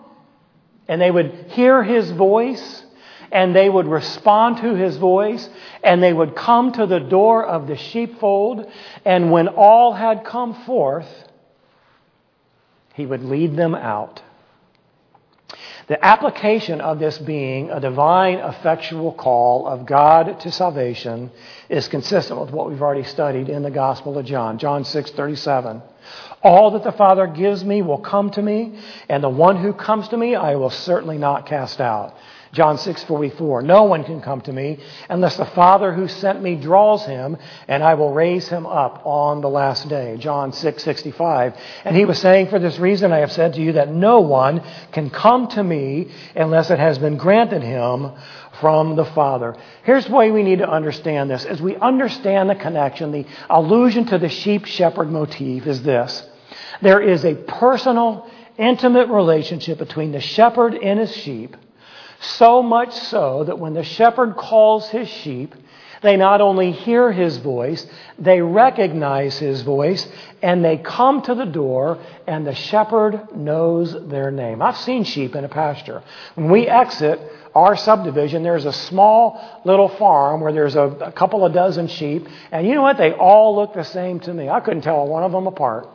and 0.88 1.01
they 1.01 1.12
would 1.12 1.47
hear 1.49 1.84
his 1.84 2.10
voice 2.12 2.84
and 3.32 3.56
they 3.56 3.69
would 3.69 3.88
respond 3.88 4.58
to 4.58 4.75
his 4.75 4.97
voice 4.97 5.49
and 5.84 6.04
they 6.04 6.12
would 6.12 6.36
come 6.36 6.71
to 6.73 6.86
the 6.86 6.99
door 6.99 7.45
of 7.45 7.67
the 7.67 7.77
sheepfold. 7.77 8.69
And 9.06 9.32
when 9.32 9.47
all 9.47 9.93
had 9.93 10.25
come 10.25 10.54
forth, 10.65 11.08
he 12.93 13.06
would 13.06 13.23
lead 13.23 13.56
them 13.56 13.73
out. 13.73 14.21
The 15.91 16.06
application 16.06 16.80
of 16.80 16.99
this 16.99 17.17
being 17.17 17.69
a 17.69 17.82
divine, 17.82 18.38
effectual 18.38 19.12
call 19.12 19.67
of 19.67 19.86
God 19.86 20.39
to 20.39 20.49
salvation 20.49 21.30
is 21.67 21.89
consistent 21.89 22.39
with 22.39 22.51
what 22.51 22.69
we've 22.69 22.82
already 22.82 23.04
studied 23.04 23.49
in 23.49 23.62
the 23.62 23.71
Gospel 23.71 24.17
of 24.17 24.23
John. 24.25 24.58
John 24.58 24.86
6 24.86 25.12
37. 25.12 25.82
All 26.43 26.71
that 26.71 26.86
the 26.86 26.93
Father 26.93 27.27
gives 27.27 27.65
me 27.65 27.82
will 27.82 27.97
come 27.97 28.32
to 28.32 28.41
me, 28.41 28.80
and 29.10 29.21
the 29.21 29.27
one 29.27 29.58
who 29.58 29.73
comes 29.73 30.08
to 30.08 30.17
me 30.17 30.34
I 30.34 30.56
will 30.56 30.69
certainly 30.69 31.17
not 31.17 31.45
cast 31.45 31.82
out. 31.82 32.15
John 32.54 32.76
6:44 32.76 33.64
No 33.64 33.84
one 33.84 34.04
can 34.04 34.20
come 34.20 34.42
to 34.42 34.52
me 34.52 34.80
unless 35.10 35.38
the 35.38 35.46
Father 35.46 35.94
who 35.94 36.10
sent 36.10 36.42
me 36.42 36.56
draws 36.56 37.06
him 37.06 37.38
and 37.70 37.82
I 37.82 37.94
will 37.94 38.12
raise 38.12 38.50
him 38.50 38.66
up 38.66 39.02
on 39.06 39.40
the 39.40 39.50
last 39.50 39.88
day. 39.88 40.18
John 40.20 40.52
6:65 40.52 41.54
And 41.86 41.96
he 41.96 42.04
was 42.04 42.20
saying 42.20 42.48
for 42.48 42.60
this 42.60 42.78
reason 42.78 43.14
I 43.14 43.20
have 43.20 43.32
said 43.32 43.54
to 43.54 43.62
you 43.62 43.74
that 43.74 43.94
no 43.94 44.20
one 44.20 44.62
can 44.92 45.10
come 45.10 45.48
to 45.50 45.64
me 45.64 46.10
unless 46.36 46.72
it 46.72 46.80
has 46.80 46.98
been 46.98 47.16
granted 47.16 47.64
him 47.64 48.12
from 48.60 48.98
the 48.98 49.06
Father. 49.06 49.56
Here's 49.84 50.06
the 50.06 50.14
way 50.14 50.32
we 50.32 50.44
need 50.44 50.60
to 50.60 50.70
understand 50.70 51.30
this. 51.30 51.46
As 51.46 51.62
we 51.62 51.78
understand 51.78 52.50
the 52.50 52.56
connection, 52.56 53.14
the 53.14 53.26
allusion 53.50 54.06
to 54.08 54.18
the 54.18 54.30
sheep 54.30 54.66
shepherd 54.66 55.10
motif 55.10 55.68
is 55.68 55.84
this. 55.84 56.28
There 56.82 57.00
is 57.00 57.24
a 57.24 57.36
personal, 57.36 58.30
intimate 58.58 59.08
relationship 59.08 59.78
between 59.78 60.12
the 60.12 60.20
shepherd 60.20 60.76
and 60.76 61.00
his 61.00 61.16
sheep 61.16 61.56
so 62.21 62.62
much 62.62 62.93
so 62.93 63.43
that 63.43 63.60
when 63.60 63.73
the 63.73 63.84
shepherd 63.84 64.36
calls 64.36 64.88
his 64.89 65.10
sheep, 65.10 65.55
they 66.01 66.17
not 66.17 66.41
only 66.41 66.71
hear 66.71 67.12
his 67.12 67.38
voice, 67.38 67.86
they 68.17 68.41
recognize 68.41 69.38
his 69.38 69.62
voice, 69.62 70.07
and 70.41 70.65
they 70.65 70.77
come 70.77 71.21
to 71.23 71.36
the 71.36 71.45
door, 71.45 71.99
and 72.25 72.45
the 72.45 72.55
shepherd 72.55 73.36
knows 73.36 74.10
their 74.10 74.31
name. 74.31 74.62
I've 74.63 74.77
seen 74.77 75.03
sheep 75.03 75.36
in 75.36 75.43
a 75.45 75.49
pasture. 75.49 76.01
When 76.34 76.49
we 76.49 76.67
exit 76.67 77.19
our 77.53 77.75
subdivision, 77.75 78.41
there's 78.41 78.65
a 78.65 78.73
small 78.73 79.62
little 79.63 79.89
farm 79.89 80.41
where 80.41 80.53
there's 80.53 80.75
a, 80.75 80.84
a 80.84 81.12
couple 81.12 81.45
of 81.45 81.53
dozen 81.53 81.88
sheep, 81.88 82.27
and 82.51 82.65
you 82.65 82.73
know 82.73 82.81
what? 82.81 82.97
They 82.97 83.12
all 83.12 83.55
look 83.55 83.75
the 83.75 83.84
same 83.84 84.19
to 84.21 84.34
me. 84.34 84.49
I 84.49 84.60
couldn't 84.60 84.81
tell 84.81 85.07
one 85.07 85.23
of 85.23 85.31
them 85.31 85.45
apart. 85.45 85.88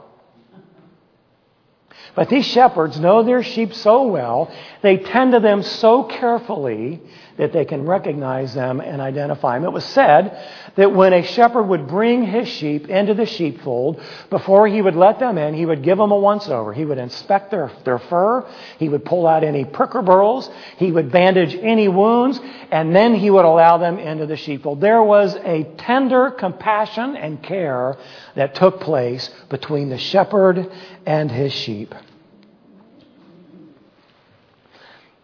But 2.16 2.31
these 2.31 2.46
shepherds 2.46 2.98
know 2.98 3.22
their 3.22 3.42
sheep 3.42 3.74
so 3.74 4.07
well, 4.07 4.50
they 4.81 4.96
tend 4.96 5.33
to 5.33 5.40
them 5.40 5.62
so 5.62 6.02
carefully 6.02 7.02
that 7.37 7.52
they 7.52 7.66
can 7.66 7.85
recognize 7.85 8.55
them 8.55 8.81
and 8.81 9.02
identify 9.02 9.59
them. 9.59 9.64
It 9.64 9.72
was 9.72 9.85
said 9.85 10.37
that 10.76 10.94
when 10.94 11.12
a 11.12 11.22
shepherd 11.22 11.64
would 11.64 11.87
bring 11.87 12.22
his 12.22 12.48
sheep 12.48 12.88
into 12.88 13.12
the 13.12 13.26
sheepfold, 13.26 14.00
before 14.31 14.66
he 14.66 14.81
would 14.81 14.96
let 14.96 15.18
them 15.18 15.37
in, 15.37 15.52
he 15.52 15.66
would 15.66 15.83
give 15.83 15.98
them 15.98 16.11
a 16.11 16.18
once 16.18 16.48
over. 16.48 16.72
He 16.72 16.87
would 16.87 16.96
inspect 16.96 17.50
their, 17.50 17.70
their 17.85 17.98
fur, 17.98 18.48
he 18.79 18.88
would 18.88 19.05
pull 19.05 19.26
out 19.26 19.44
any 19.44 19.66
pricker 19.66 20.00
burls, 20.00 20.50
he 20.79 20.90
would 20.92 21.12
bandage 21.12 21.55
any 21.55 21.88
wounds, 21.88 22.40
and 22.70 22.96
then 22.96 23.14
he 23.14 23.31
would 23.31 23.44
allow 23.44 23.76
them 23.76 23.98
into 23.98 24.24
the 24.24 24.37
sheepfold. 24.37 24.81
There 24.81 25.02
was 25.02 25.37
a 25.37 25.64
tender 25.76 26.31
compassion 26.31 27.14
and 27.16 27.42
care 27.42 27.98
that 28.35 28.55
took 28.55 28.81
place 28.81 29.29
between 29.50 29.90
the 29.90 29.98
shepherd 29.98 30.72
and 31.05 31.31
his 31.31 31.52
sheep. 31.52 31.94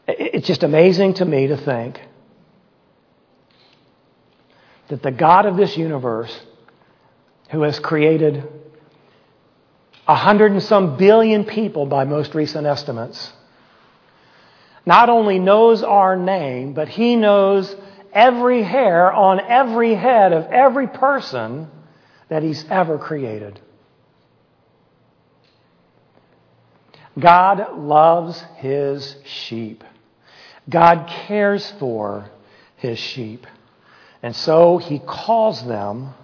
It's 0.06 0.46
just 0.46 0.62
amazing 0.62 1.14
to 1.14 1.24
me 1.24 1.48
to 1.48 1.56
think 1.56 2.00
that 4.88 5.02
the 5.02 5.10
God 5.10 5.46
of 5.46 5.56
this 5.56 5.76
universe, 5.76 6.38
who 7.50 7.62
has 7.62 7.78
created 7.78 8.42
a 10.08 10.14
hundred 10.14 10.52
and 10.52 10.62
some 10.62 10.96
billion 10.96 11.44
people 11.44 11.86
by 11.86 12.04
most 12.04 12.34
recent 12.34 12.66
estimates, 12.66 13.32
not 14.84 15.08
only 15.08 15.38
knows 15.38 15.82
our 15.82 16.16
name, 16.16 16.74
but 16.74 16.88
he 16.88 17.14
knows 17.14 17.74
every 18.12 18.62
hair 18.62 19.12
on 19.12 19.40
every 19.40 19.94
head 19.94 20.32
of 20.32 20.46
every 20.46 20.88
person 20.88 21.70
that 22.28 22.42
he's 22.42 22.64
ever 22.68 22.98
created. 22.98 23.60
God 27.18 27.78
loves 27.78 28.42
his 28.56 29.16
sheep. 29.24 29.84
God 30.68 31.09
cares 31.27 31.70
for 31.79 32.31
his 32.77 32.98
sheep. 32.98 33.46
And 34.22 34.35
so 34.35 34.79
he 34.79 34.98
calls 34.98 35.64
them 35.66 36.14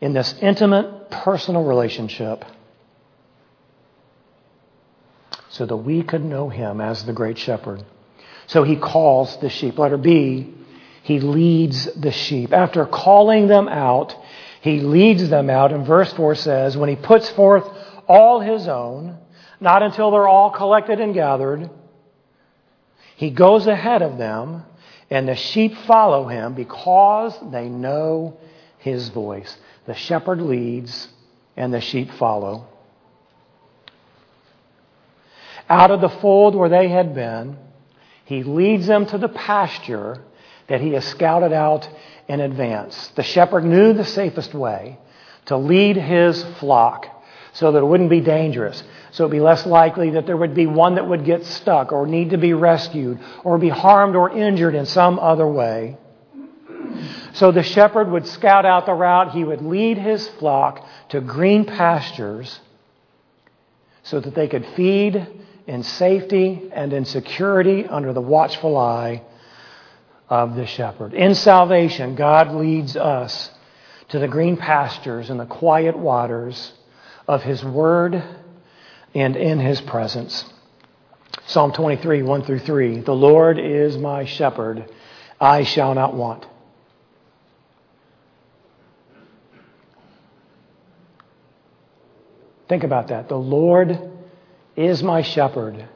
in 0.00 0.12
this 0.12 0.34
intimate 0.42 1.10
personal 1.10 1.64
relationship 1.64 2.44
so 5.48 5.64
that 5.64 5.76
we 5.76 6.02
could 6.02 6.24
know 6.24 6.48
him 6.48 6.80
as 6.80 7.04
the 7.04 7.12
great 7.12 7.38
shepherd. 7.38 7.84
So 8.46 8.64
he 8.64 8.76
calls 8.76 9.36
the 9.38 9.48
sheep. 9.48 9.78
Letter 9.78 9.96
B, 9.96 10.52
he 11.02 11.20
leads 11.20 11.84
the 11.94 12.10
sheep. 12.10 12.52
After 12.52 12.84
calling 12.84 13.46
them 13.46 13.68
out, 13.68 14.14
he 14.60 14.80
leads 14.80 15.28
them 15.30 15.48
out. 15.48 15.72
And 15.72 15.86
verse 15.86 16.12
4 16.12 16.34
says, 16.34 16.76
when 16.76 16.88
he 16.88 16.96
puts 16.96 17.30
forth 17.30 17.64
all 18.06 18.40
his 18.40 18.68
own, 18.68 19.16
not 19.60 19.82
until 19.82 20.10
they're 20.10 20.28
all 20.28 20.50
collected 20.50 21.00
and 21.00 21.14
gathered, 21.14 21.70
he 23.16 23.30
goes 23.30 23.66
ahead 23.66 24.02
of 24.02 24.18
them, 24.18 24.64
and 25.10 25.28
the 25.28 25.36
sheep 25.36 25.76
follow 25.86 26.26
him 26.26 26.54
because 26.54 27.38
they 27.50 27.68
know 27.68 28.36
his 28.78 29.08
voice. 29.10 29.56
The 29.86 29.94
shepherd 29.94 30.40
leads, 30.40 31.08
and 31.56 31.72
the 31.72 31.80
sheep 31.80 32.10
follow. 32.12 32.66
Out 35.68 35.90
of 35.90 36.00
the 36.00 36.08
fold 36.08 36.54
where 36.54 36.68
they 36.68 36.88
had 36.88 37.14
been, 37.14 37.56
he 38.24 38.42
leads 38.42 38.86
them 38.86 39.06
to 39.06 39.18
the 39.18 39.28
pasture 39.28 40.22
that 40.66 40.80
he 40.80 40.92
has 40.92 41.04
scouted 41.04 41.52
out 41.52 41.88
in 42.28 42.40
advance. 42.40 43.08
The 43.16 43.22
shepherd 43.22 43.64
knew 43.64 43.92
the 43.92 44.04
safest 44.04 44.54
way 44.54 44.98
to 45.46 45.56
lead 45.56 45.96
his 45.96 46.42
flock 46.58 47.06
so 47.54 47.70
that 47.72 47.78
it 47.78 47.86
wouldn't 47.86 48.10
be 48.10 48.20
dangerous. 48.20 48.82
So 49.12 49.24
it'd 49.24 49.32
be 49.32 49.40
less 49.40 49.64
likely 49.64 50.10
that 50.10 50.26
there 50.26 50.36
would 50.36 50.54
be 50.54 50.66
one 50.66 50.96
that 50.96 51.08
would 51.08 51.24
get 51.24 51.46
stuck 51.46 51.92
or 51.92 52.06
need 52.06 52.30
to 52.30 52.38
be 52.38 52.52
rescued 52.52 53.20
or 53.44 53.58
be 53.58 53.68
harmed 53.68 54.16
or 54.16 54.30
injured 54.36 54.74
in 54.74 54.86
some 54.86 55.18
other 55.18 55.46
way. 55.46 55.96
So 57.34 57.52
the 57.52 57.62
shepherd 57.62 58.10
would 58.10 58.26
scout 58.26 58.66
out 58.66 58.86
the 58.86 58.92
route. 58.92 59.32
He 59.32 59.44
would 59.44 59.62
lead 59.62 59.98
his 59.98 60.28
flock 60.28 60.84
to 61.10 61.20
green 61.20 61.64
pastures 61.64 62.60
so 64.02 64.20
that 64.20 64.34
they 64.34 64.48
could 64.48 64.66
feed 64.76 65.26
in 65.66 65.82
safety 65.84 66.70
and 66.72 66.92
in 66.92 67.04
security 67.04 67.86
under 67.86 68.12
the 68.12 68.20
watchful 68.20 68.76
eye 68.76 69.22
of 70.28 70.56
the 70.56 70.66
shepherd. 70.66 71.14
In 71.14 71.34
salvation, 71.36 72.16
God 72.16 72.52
leads 72.52 72.96
us 72.96 73.50
to 74.08 74.18
the 74.18 74.28
green 74.28 74.56
pastures 74.56 75.30
and 75.30 75.38
the 75.38 75.46
quiet 75.46 75.96
waters 75.96 76.72
of 77.26 77.42
his 77.42 77.64
word 77.64 78.22
and 79.14 79.36
in 79.36 79.58
his 79.58 79.80
presence. 79.80 80.44
Psalm 81.46 81.72
23, 81.72 82.22
1 82.22 82.42
through 82.44 82.58
3. 82.60 83.00
The 83.00 83.12
Lord 83.12 83.58
is 83.58 83.96
my 83.96 84.24
shepherd, 84.24 84.90
I 85.40 85.64
shall 85.64 85.94
not 85.94 86.14
want. 86.14 86.46
Think 92.68 92.82
about 92.82 93.08
that. 93.08 93.28
The 93.28 93.36
Lord 93.36 93.98
is 94.74 95.02
my 95.02 95.22
shepherd, 95.22 95.86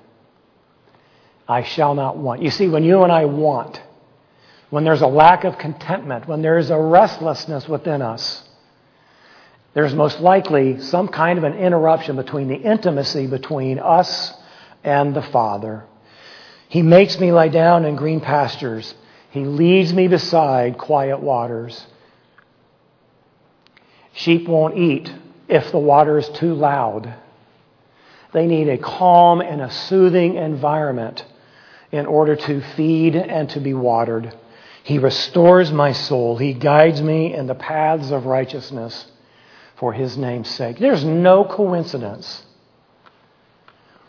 I 1.49 1.63
shall 1.63 1.95
not 1.95 2.19
want. 2.19 2.43
You 2.43 2.51
see, 2.51 2.69
when 2.69 2.85
you 2.85 3.03
and 3.03 3.13
I 3.13 3.25
want, 3.25 3.81
when 4.71 4.85
there's 4.85 5.01
a 5.01 5.07
lack 5.07 5.45
of 5.45 5.57
contentment, 5.57 6.29
when 6.29 6.43
there 6.43 6.59
is 6.59 6.71
a 6.71 6.79
restlessness 6.79 7.67
within 7.67 8.03
us, 8.03 8.48
there's 9.79 9.95
most 9.95 10.19
likely 10.19 10.81
some 10.81 11.07
kind 11.07 11.39
of 11.39 11.45
an 11.45 11.55
interruption 11.55 12.17
between 12.17 12.49
the 12.49 12.57
intimacy 12.57 13.29
between 13.29 13.79
us 13.79 14.35
and 14.83 15.15
the 15.15 15.23
Father. 15.23 15.85
He 16.69 16.83
makes 16.83 17.21
me 17.21 17.31
lie 17.31 17.47
down 17.47 17.85
in 17.85 17.95
green 17.95 18.21
pastures. 18.21 18.93
He 19.31 19.45
leads 19.45 19.93
me 19.93 20.09
beside 20.09 20.79
quiet 20.79 21.21
waters. 21.21 21.87
Sheep 24.15 24.49
won't 24.49 24.77
eat 24.77 25.13
if 25.47 25.71
the 25.71 25.79
water 25.79 26.19
is 26.19 26.29
too 26.31 26.55
loud. 26.55 27.15
They 28.33 28.49
need 28.49 28.69
a 28.69 28.79
calm 28.79 29.41
and 29.41 29.61
a 29.61 29.71
soothing 29.71 30.35
environment 30.35 31.25
in 31.93 32.05
order 32.07 32.35
to 32.35 32.63
feed 32.75 33.15
and 33.15 33.49
to 33.51 33.61
be 33.61 33.75
watered. 33.75 34.37
He 34.83 34.99
restores 34.99 35.71
my 35.71 35.93
soul. 35.93 36.37
He 36.37 36.53
guides 36.53 37.01
me 37.01 37.33
in 37.33 37.47
the 37.47 37.55
paths 37.55 38.11
of 38.11 38.27
righteousness 38.27 39.07
for 39.79 39.93
his 39.93 40.17
name's 40.17 40.49
sake. 40.49 40.79
There's 40.79 41.05
no 41.05 41.45
coincidence 41.45 42.43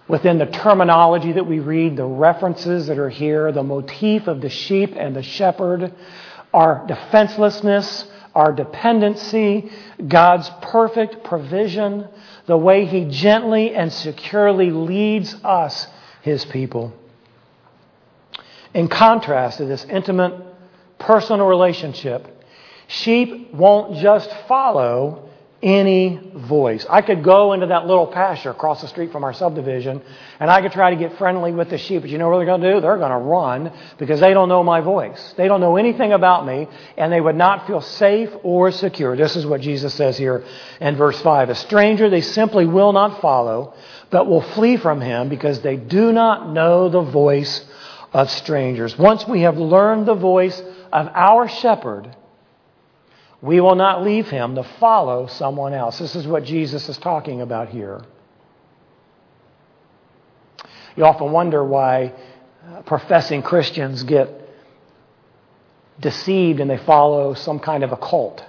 within 0.08 0.40
the 0.40 0.48
terminology 0.48 1.34
that 1.34 1.46
we 1.46 1.60
read, 1.60 1.96
the 1.96 2.06
references 2.06 2.88
that 2.88 2.98
are 2.98 3.10
here, 3.10 3.52
the 3.52 3.64
motif 3.64 4.28
of 4.28 4.42
the 4.42 4.50
sheep 4.50 4.96
and 4.96 5.16
the 5.16 5.22
shepherd, 5.22 5.94
our 6.52 6.86
defenselessness, 6.88 8.06
our 8.34 8.52
dependency, 8.52 9.72
God's 10.08 10.50
perfect 10.64 11.24
provision, 11.24 12.08
the 12.48 12.58
way 12.58 12.86
He 12.86 13.06
gently 13.06 13.76
and 13.76 13.94
securely 13.94 14.72
leads 14.72 15.36
us, 15.44 15.86
His 16.24 16.44
people. 16.46 16.92
In 18.74 18.88
contrast 18.88 19.58
to 19.58 19.66
this 19.66 19.86
intimate 19.86 20.34
personal 20.98 21.46
relationship, 21.46 22.28
sheep 22.88 23.54
won't 23.54 23.98
just 23.98 24.32
follow 24.48 25.29
any 25.62 26.19
voice. 26.34 26.86
I 26.89 27.02
could 27.02 27.24
go 27.24 27.54
into 27.54 27.67
that 27.67 27.86
little 27.86 28.08
pasture 28.08 28.52
across 28.52 28.82
the 28.82 28.88
street 28.88 29.12
from 29.12 29.24
our 29.24 29.34
subdivision 29.34 30.02
and 30.39 30.50
I 30.50 30.62
could 30.62 30.72
try 30.72 30.91
to 30.91 30.95
get 30.95 31.17
friendly 31.17 31.52
with 31.52 31.69
the 31.69 31.78
sheep, 31.78 32.02
but 32.02 32.10
you 32.10 32.17
know 32.17 32.30
what 32.30 32.38
they're 32.38 32.45
going 32.45 32.62
to 32.62 32.74
do? 32.74 32.82
They're 32.82 32.98
going 32.98 33.12
to 33.12 33.17
run 33.17 33.72
because 33.98 34.22
they 34.22 34.34
don't 34.34 34.48
know 34.48 34.63
my 34.63 34.80
voice. 34.80 35.34
They 35.36 35.48
don't 35.48 35.60
know 35.60 35.76
anything 35.76 36.13
about 36.13 36.45
me 36.45 36.67
and 36.98 37.12
they 37.12 37.19
would 37.19 37.36
not 37.36 37.67
feel 37.67 37.82
safe 37.82 38.30
or 38.43 38.72
secure. 38.72 39.17
This 39.17 39.36
is 39.36 39.45
what 39.45 39.60
Jesus 39.60 39.93
says 39.93 40.17
here 40.17 40.45
in 40.80 40.95
verse 40.95 41.19
5. 41.22 41.50
A 41.50 41.56
stranger 41.56 42.10
they 42.10 42.22
simply 42.22 42.65
will 42.65 42.93
not 42.93 43.19
follow, 43.19 43.74
but 44.12 44.28
will 44.28 44.41
flee 44.41 44.78
from 44.78 45.02
him 45.02 45.28
because 45.28 45.62
they 45.62 45.76
do 45.76 46.13
not 46.13 46.54
know 46.54 46.88
the 46.88 47.02
voice 47.02 47.65
of 48.13 48.32
strangers. 48.32 48.98
Once 48.98 49.28
we 49.28 49.41
have 49.41 49.58
learned 49.58 50.08
the 50.08 50.15
voice 50.15 50.60
of 50.91 51.08
our 51.13 51.48
shepherd, 51.48 52.15
we 53.41 53.62
will 53.62 53.75
not 53.75 54.04
leave 54.04 54.28
him 54.28 54.56
to 54.56 54.63
follow 54.63 55.28
someone 55.28 55.73
else. 55.73 55.99
This 55.99 56.15
is 56.15 56.28
what 56.28 56.43
Jesus 56.43 56.89
is 56.89 56.97
talking 56.97 57.41
about 57.41 57.69
here. 57.69 58.02
You 60.95 61.06
often 61.06 61.32
wonder 61.32 61.63
why 61.63 62.13
uh, 62.67 62.82
professing 62.82 63.41
Christians 63.41 64.04
get 64.04 64.30
deceived 65.99 66.60
and 66.60 66.69
they 66.69 66.78
follow 66.78 67.34
some 67.34 67.60
kind 67.60 67.84
of 67.84 67.91
a 67.91 67.97
cult. 67.97 68.43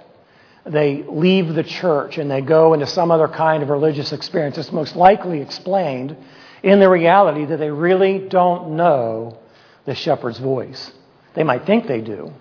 They 0.65 1.03
leave 1.07 1.53
the 1.53 1.63
church 1.63 2.17
and 2.17 2.29
they 2.29 2.41
go 2.41 2.73
into 2.73 2.85
some 2.85 3.09
other 3.09 3.27
kind 3.27 3.63
of 3.63 3.69
religious 3.69 4.11
experience. 4.11 4.57
It's 4.57 4.71
most 4.71 4.95
likely 4.95 5.41
explained 5.41 6.15
in 6.61 6.79
the 6.79 6.89
reality 6.89 7.45
that 7.45 7.57
they 7.57 7.71
really 7.71 8.19
don't 8.19 8.75
know 8.75 9.39
the 9.85 9.95
shepherd's 9.95 10.37
voice. 10.37 10.91
They 11.33 11.43
might 11.43 11.65
think 11.65 11.87
they 11.87 12.01
do, 12.01 12.33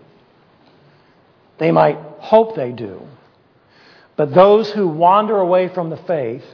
they 1.61 1.71
might 1.71 1.99
hope 2.19 2.57
they 2.57 2.73
do. 2.73 3.07
But 4.17 4.35
those 4.35 4.71
who 4.73 4.89
wander 4.89 5.39
away 5.39 5.69
from 5.69 5.91
the 5.91 5.97
faith 5.97 6.45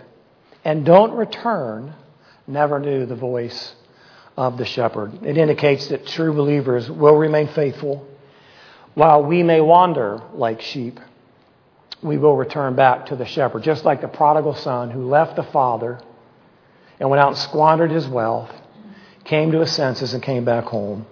and 0.64 0.84
don't 0.84 1.12
return 1.12 1.94
never 2.46 2.80
knew 2.80 3.06
the 3.06 3.14
voice 3.14 3.74
of 4.36 4.58
the 4.58 4.64
shepherd. 4.64 5.24
It 5.24 5.38
indicates 5.38 5.86
that 5.88 6.06
true 6.06 6.34
believers 6.34 6.90
will 6.90 7.16
remain 7.16 7.46
faithful. 7.48 8.06
While 8.94 9.24
we 9.24 9.44
may 9.44 9.60
wander 9.60 10.22
like 10.34 10.60
sheep, 10.60 10.98
we 12.02 12.18
will 12.18 12.36
return 12.36 12.74
back 12.74 13.06
to 13.06 13.16
the 13.16 13.26
shepherd, 13.26 13.62
just 13.62 13.84
like 13.84 14.00
the 14.00 14.08
prodigal 14.08 14.54
son 14.54 14.90
who 14.90 15.06
left 15.06 15.36
the 15.36 15.44
father 15.44 16.00
and 16.98 17.08
went 17.08 17.20
out 17.20 17.28
and 17.28 17.38
squandered 17.38 17.92
his 17.92 18.08
wealth, 18.08 18.50
came 19.24 19.52
to 19.52 19.60
his 19.60 19.72
senses, 19.72 20.14
and 20.14 20.22
came 20.22 20.44
back 20.44 20.64
home. 20.64 21.06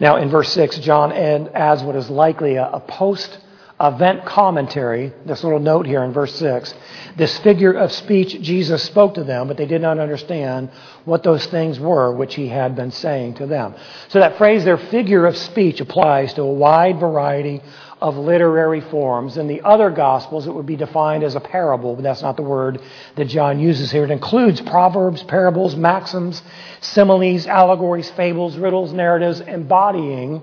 Now, 0.00 0.16
in 0.16 0.30
verse 0.30 0.52
6, 0.52 0.78
John 0.78 1.12
adds 1.12 1.82
what 1.82 1.96
is 1.96 2.10
likely 2.10 2.56
a, 2.56 2.68
a 2.68 2.80
post 2.80 3.38
event 3.80 4.24
commentary, 4.24 5.12
this 5.24 5.44
little 5.44 5.60
note 5.60 5.86
here 5.86 6.02
in 6.02 6.12
verse 6.12 6.34
6. 6.36 6.74
This 7.16 7.38
figure 7.38 7.72
of 7.72 7.92
speech 7.92 8.40
Jesus 8.42 8.82
spoke 8.82 9.14
to 9.14 9.24
them, 9.24 9.46
but 9.46 9.56
they 9.56 9.66
did 9.66 9.80
not 9.80 9.98
understand 9.98 10.70
what 11.04 11.22
those 11.22 11.46
things 11.46 11.78
were 11.78 12.12
which 12.12 12.34
he 12.34 12.48
had 12.48 12.74
been 12.74 12.90
saying 12.90 13.34
to 13.34 13.46
them. 13.46 13.74
So 14.08 14.18
that 14.18 14.36
phrase, 14.36 14.64
their 14.64 14.78
figure 14.78 15.26
of 15.26 15.36
speech, 15.36 15.80
applies 15.80 16.34
to 16.34 16.42
a 16.42 16.52
wide 16.52 16.98
variety 16.98 17.62
of 18.00 18.16
literary 18.16 18.80
forms. 18.80 19.36
In 19.36 19.48
the 19.48 19.62
other 19.62 19.90
Gospels, 19.90 20.46
it 20.46 20.54
would 20.54 20.66
be 20.66 20.76
defined 20.76 21.24
as 21.24 21.34
a 21.34 21.40
parable, 21.40 21.94
but 21.94 22.02
that's 22.02 22.22
not 22.22 22.36
the 22.36 22.42
word 22.42 22.80
that 23.16 23.26
John 23.26 23.58
uses 23.58 23.90
here. 23.90 24.04
It 24.04 24.10
includes 24.10 24.60
proverbs, 24.60 25.22
parables, 25.24 25.74
maxims, 25.74 26.42
similes, 26.80 27.46
allegories, 27.46 28.10
fables, 28.10 28.56
riddles, 28.56 28.92
narratives, 28.92 29.40
embodying 29.40 30.42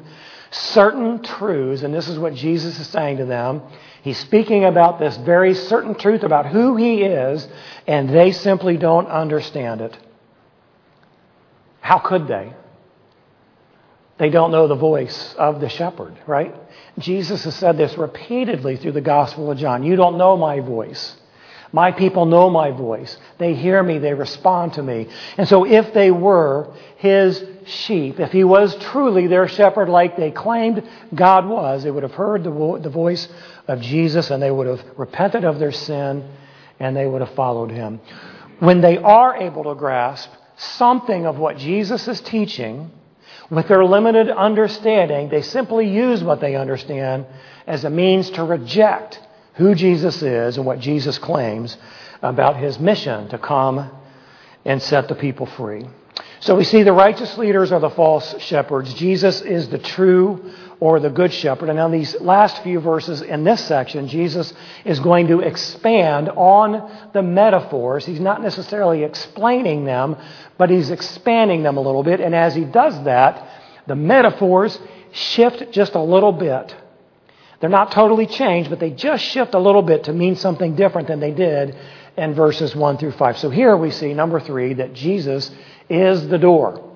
certain 0.51 1.21
truths, 1.23 1.83
and 1.83 1.93
this 1.93 2.07
is 2.07 2.17
what 2.19 2.33
Jesus 2.33 2.79
is 2.79 2.87
saying 2.87 3.17
to 3.17 3.25
them. 3.25 3.61
He's 4.03 4.17
speaking 4.19 4.65
about 4.65 4.99
this 4.99 5.17
very 5.17 5.53
certain 5.53 5.95
truth 5.95 6.23
about 6.23 6.45
who 6.45 6.75
he 6.75 7.03
is, 7.03 7.47
and 7.87 8.09
they 8.09 8.31
simply 8.31 8.77
don't 8.77 9.07
understand 9.07 9.81
it. 9.81 9.97
How 11.81 11.99
could 11.99 12.27
they? 12.27 12.53
They 14.17 14.29
don't 14.29 14.51
know 14.51 14.67
the 14.67 14.75
voice 14.75 15.35
of 15.37 15.59
the 15.59 15.69
shepherd, 15.69 16.17
right? 16.25 16.55
Jesus 16.99 17.43
has 17.43 17.55
said 17.55 17.77
this 17.77 17.97
repeatedly 17.97 18.77
through 18.77 18.93
the 18.93 19.01
Gospel 19.01 19.51
of 19.51 19.57
John. 19.57 19.83
You 19.83 19.95
don't 19.95 20.17
know 20.17 20.37
my 20.37 20.61
voice. 20.61 21.15
My 21.73 21.91
people 21.91 22.25
know 22.25 22.49
my 22.49 22.71
voice. 22.71 23.17
They 23.37 23.53
hear 23.53 23.83
me. 23.83 23.97
They 23.97 24.13
respond 24.13 24.73
to 24.73 24.83
me. 24.83 25.09
And 25.37 25.45
so 25.45 25.65
if 25.65 25.93
they 25.93 26.09
were 26.09 26.73
his 26.97 27.43
sheep, 27.65 28.17
if 28.21 28.31
he 28.31 28.45
was 28.45 28.73
truly 28.77 29.27
their 29.27 29.49
shepherd 29.49 29.89
like 29.89 30.15
they 30.15 30.31
claimed 30.31 30.87
God 31.13 31.45
was, 31.45 31.83
they 31.83 31.91
would 31.91 32.03
have 32.03 32.13
heard 32.13 32.45
the, 32.45 32.51
vo- 32.51 32.77
the 32.77 32.89
voice 32.89 33.27
of 33.67 33.81
Jesus 33.81 34.31
and 34.31 34.41
they 34.41 34.51
would 34.51 34.67
have 34.67 34.81
repented 34.95 35.43
of 35.43 35.59
their 35.59 35.73
sin 35.73 36.25
and 36.79 36.95
they 36.95 37.05
would 37.05 37.21
have 37.21 37.35
followed 37.35 37.71
him. 37.71 37.99
When 38.59 38.79
they 38.79 38.97
are 38.97 39.35
able 39.35 39.65
to 39.65 39.75
grasp 39.75 40.29
something 40.55 41.25
of 41.25 41.37
what 41.37 41.57
Jesus 41.57 42.07
is 42.07 42.21
teaching, 42.21 42.89
with 43.49 43.67
their 43.67 43.85
limited 43.85 44.29
understanding, 44.29 45.29
they 45.29 45.41
simply 45.41 45.89
use 45.89 46.23
what 46.23 46.41
they 46.41 46.55
understand 46.55 47.25
as 47.67 47.83
a 47.83 47.89
means 47.89 48.29
to 48.31 48.43
reject 48.43 49.19
who 49.55 49.75
Jesus 49.75 50.21
is 50.21 50.57
and 50.57 50.65
what 50.65 50.79
Jesus 50.79 51.17
claims 51.17 51.77
about 52.21 52.57
his 52.57 52.79
mission 52.79 53.29
to 53.29 53.37
come 53.37 53.89
and 54.65 54.81
set 54.81 55.07
the 55.07 55.15
people 55.15 55.45
free. 55.45 55.85
So 56.39 56.55
we 56.55 56.63
see 56.63 56.83
the 56.83 56.93
righteous 56.93 57.37
leaders 57.37 57.71
are 57.71 57.79
the 57.79 57.89
false 57.89 58.39
shepherds. 58.41 58.93
Jesus 58.93 59.41
is 59.41 59.69
the 59.69 59.77
true 59.77 60.51
or 60.79 60.99
the 60.99 61.09
good 61.09 61.31
shepherd. 61.31 61.69
And 61.69 61.77
now, 61.77 61.89
these 61.89 62.19
last 62.21 62.61
few 62.63 62.79
verses 62.79 63.21
in 63.21 63.43
this 63.43 63.63
section, 63.65 64.07
Jesus 64.07 64.53
is 64.83 64.99
going 64.99 65.27
to 65.27 65.39
expand 65.39 66.29
on 66.29 67.09
the 67.13 67.21
metaphors. 67.21 68.05
He's 68.05 68.19
not 68.19 68.41
necessarily 68.41 69.03
explaining 69.03 69.85
them, 69.85 70.17
but 70.57 70.69
he's 70.69 70.89
expanding 70.89 71.63
them 71.63 71.77
a 71.77 71.81
little 71.81 72.03
bit. 72.03 72.19
And 72.19 72.35
as 72.35 72.55
he 72.55 72.65
does 72.65 73.03
that, 73.03 73.49
the 73.87 73.95
metaphors 73.95 74.77
shift 75.11 75.71
just 75.71 75.95
a 75.95 76.01
little 76.01 76.33
bit. 76.33 76.75
They're 77.59 77.69
not 77.69 77.91
totally 77.91 78.27
changed, 78.27 78.69
but 78.69 78.79
they 78.79 78.91
just 78.91 79.23
shift 79.23 79.53
a 79.53 79.59
little 79.59 79.81
bit 79.81 80.03
to 80.05 80.13
mean 80.13 80.35
something 80.35 80.75
different 80.75 81.07
than 81.07 81.19
they 81.19 81.31
did 81.31 81.75
in 82.17 82.33
verses 82.33 82.75
1 82.75 82.97
through 82.97 83.13
5. 83.13 83.37
So 83.37 83.49
here 83.49 83.75
we 83.77 83.91
see, 83.91 84.13
number 84.13 84.39
3, 84.39 84.75
that 84.75 84.93
Jesus 84.93 85.51
is 85.89 86.27
the 86.27 86.37
door. 86.37 86.94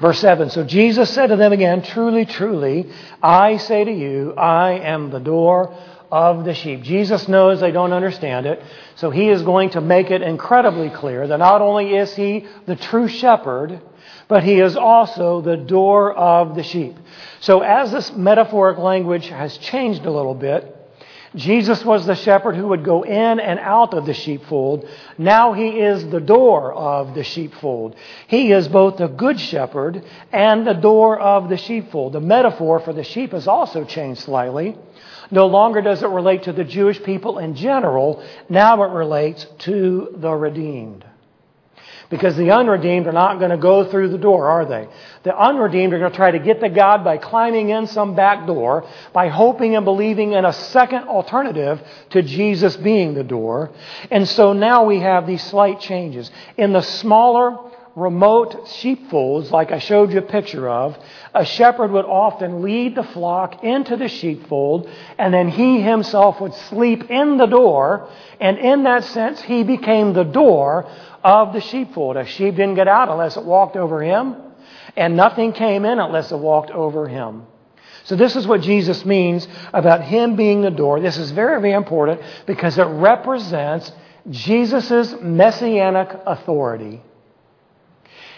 Verse 0.00 0.20
7 0.20 0.50
So 0.50 0.64
Jesus 0.64 1.10
said 1.10 1.28
to 1.28 1.36
them 1.36 1.52
again, 1.52 1.82
Truly, 1.82 2.24
truly, 2.26 2.90
I 3.22 3.56
say 3.56 3.84
to 3.84 3.92
you, 3.92 4.34
I 4.34 4.72
am 4.72 5.10
the 5.10 5.20
door 5.20 5.74
of 6.10 6.44
the 6.44 6.54
sheep. 6.54 6.82
Jesus 6.82 7.28
knows 7.28 7.60
they 7.60 7.72
don't 7.72 7.92
understand 7.92 8.46
it, 8.46 8.62
so 8.96 9.10
he 9.10 9.28
is 9.28 9.42
going 9.42 9.70
to 9.70 9.80
make 9.80 10.10
it 10.10 10.22
incredibly 10.22 10.90
clear 10.90 11.26
that 11.26 11.38
not 11.38 11.60
only 11.60 11.96
is 11.96 12.14
he 12.14 12.46
the 12.66 12.76
true 12.76 13.08
shepherd, 13.08 13.80
but 14.28 14.44
he 14.44 14.60
is 14.60 14.76
also 14.76 15.40
the 15.40 15.56
door 15.56 16.12
of 16.12 16.54
the 16.54 16.62
sheep. 16.62 16.96
So 17.40 17.60
as 17.60 17.90
this 17.90 18.12
metaphoric 18.12 18.78
language 18.78 19.28
has 19.28 19.56
changed 19.58 20.04
a 20.04 20.10
little 20.10 20.34
bit, 20.34 20.75
Jesus 21.36 21.84
was 21.84 22.06
the 22.06 22.14
shepherd 22.14 22.56
who 22.56 22.68
would 22.68 22.84
go 22.84 23.02
in 23.02 23.40
and 23.40 23.58
out 23.60 23.94
of 23.94 24.06
the 24.06 24.14
sheepfold. 24.14 24.88
Now 25.18 25.52
he 25.52 25.80
is 25.80 26.08
the 26.08 26.20
door 26.20 26.72
of 26.72 27.14
the 27.14 27.24
sheepfold. 27.24 27.94
He 28.26 28.52
is 28.52 28.68
both 28.68 28.96
the 28.96 29.08
good 29.08 29.38
shepherd 29.38 30.02
and 30.32 30.66
the 30.66 30.72
door 30.72 31.18
of 31.18 31.48
the 31.48 31.58
sheepfold. 31.58 32.14
The 32.14 32.20
metaphor 32.20 32.80
for 32.80 32.92
the 32.92 33.04
sheep 33.04 33.32
has 33.32 33.46
also 33.46 33.84
changed 33.84 34.22
slightly. 34.22 34.76
No 35.30 35.46
longer 35.46 35.82
does 35.82 36.02
it 36.02 36.08
relate 36.08 36.44
to 36.44 36.52
the 36.52 36.64
Jewish 36.64 37.02
people 37.02 37.38
in 37.38 37.54
general. 37.54 38.24
Now 38.48 38.82
it 38.82 38.92
relates 38.92 39.46
to 39.60 40.14
the 40.16 40.32
redeemed. 40.32 41.04
Because 42.08 42.36
the 42.36 42.52
unredeemed 42.52 43.06
are 43.06 43.12
not 43.12 43.38
going 43.38 43.50
to 43.50 43.56
go 43.56 43.84
through 43.90 44.10
the 44.10 44.18
door, 44.18 44.48
are 44.48 44.64
they? 44.64 44.88
The 45.24 45.36
unredeemed 45.36 45.92
are 45.92 45.98
going 45.98 46.12
to 46.12 46.16
try 46.16 46.30
to 46.30 46.38
get 46.38 46.60
to 46.60 46.68
God 46.68 47.02
by 47.02 47.18
climbing 47.18 47.70
in 47.70 47.86
some 47.88 48.14
back 48.14 48.46
door, 48.46 48.86
by 49.12 49.28
hoping 49.28 49.74
and 49.74 49.84
believing 49.84 50.32
in 50.32 50.44
a 50.44 50.52
second 50.52 51.08
alternative 51.08 51.80
to 52.10 52.22
Jesus 52.22 52.76
being 52.76 53.14
the 53.14 53.24
door. 53.24 53.70
And 54.10 54.28
so 54.28 54.52
now 54.52 54.84
we 54.84 55.00
have 55.00 55.26
these 55.26 55.42
slight 55.42 55.80
changes. 55.80 56.30
In 56.56 56.72
the 56.72 56.82
smaller, 56.82 57.58
remote 57.96 58.68
sheepfolds, 58.68 59.50
like 59.50 59.72
I 59.72 59.78
showed 59.78 60.12
you 60.12 60.18
a 60.18 60.22
picture 60.22 60.68
of, 60.68 60.98
a 61.34 61.46
shepherd 61.46 61.90
would 61.90 62.04
often 62.04 62.60
lead 62.62 62.94
the 62.94 63.02
flock 63.02 63.64
into 63.64 63.96
the 63.96 64.08
sheepfold, 64.08 64.88
and 65.18 65.32
then 65.32 65.48
he 65.48 65.80
himself 65.80 66.38
would 66.42 66.52
sleep 66.52 67.10
in 67.10 67.38
the 67.38 67.46
door, 67.46 68.10
and 68.38 68.58
in 68.58 68.82
that 68.82 69.04
sense, 69.04 69.40
he 69.40 69.64
became 69.64 70.12
the 70.12 70.24
door 70.24 70.86
of 71.24 71.54
the 71.54 71.60
sheepfold. 71.62 72.18
A 72.18 72.26
sheep 72.26 72.56
didn't 72.56 72.74
get 72.74 72.86
out 72.86 73.08
unless 73.08 73.38
it 73.38 73.44
walked 73.44 73.76
over 73.76 74.02
him, 74.02 74.36
and 74.94 75.16
nothing 75.16 75.54
came 75.54 75.86
in 75.86 75.98
unless 75.98 76.30
it 76.32 76.38
walked 76.38 76.70
over 76.70 77.08
him. 77.08 77.46
So 78.04 78.14
this 78.14 78.36
is 78.36 78.46
what 78.46 78.60
Jesus 78.60 79.06
means 79.06 79.48
about 79.72 80.02
him 80.02 80.36
being 80.36 80.60
the 80.60 80.70
door. 80.70 81.00
This 81.00 81.16
is 81.16 81.30
very, 81.30 81.62
very 81.62 81.72
important 81.72 82.20
because 82.44 82.76
it 82.76 82.84
represents 82.84 83.90
Jesus' 84.28 85.14
messianic 85.22 86.10
authority. 86.26 87.00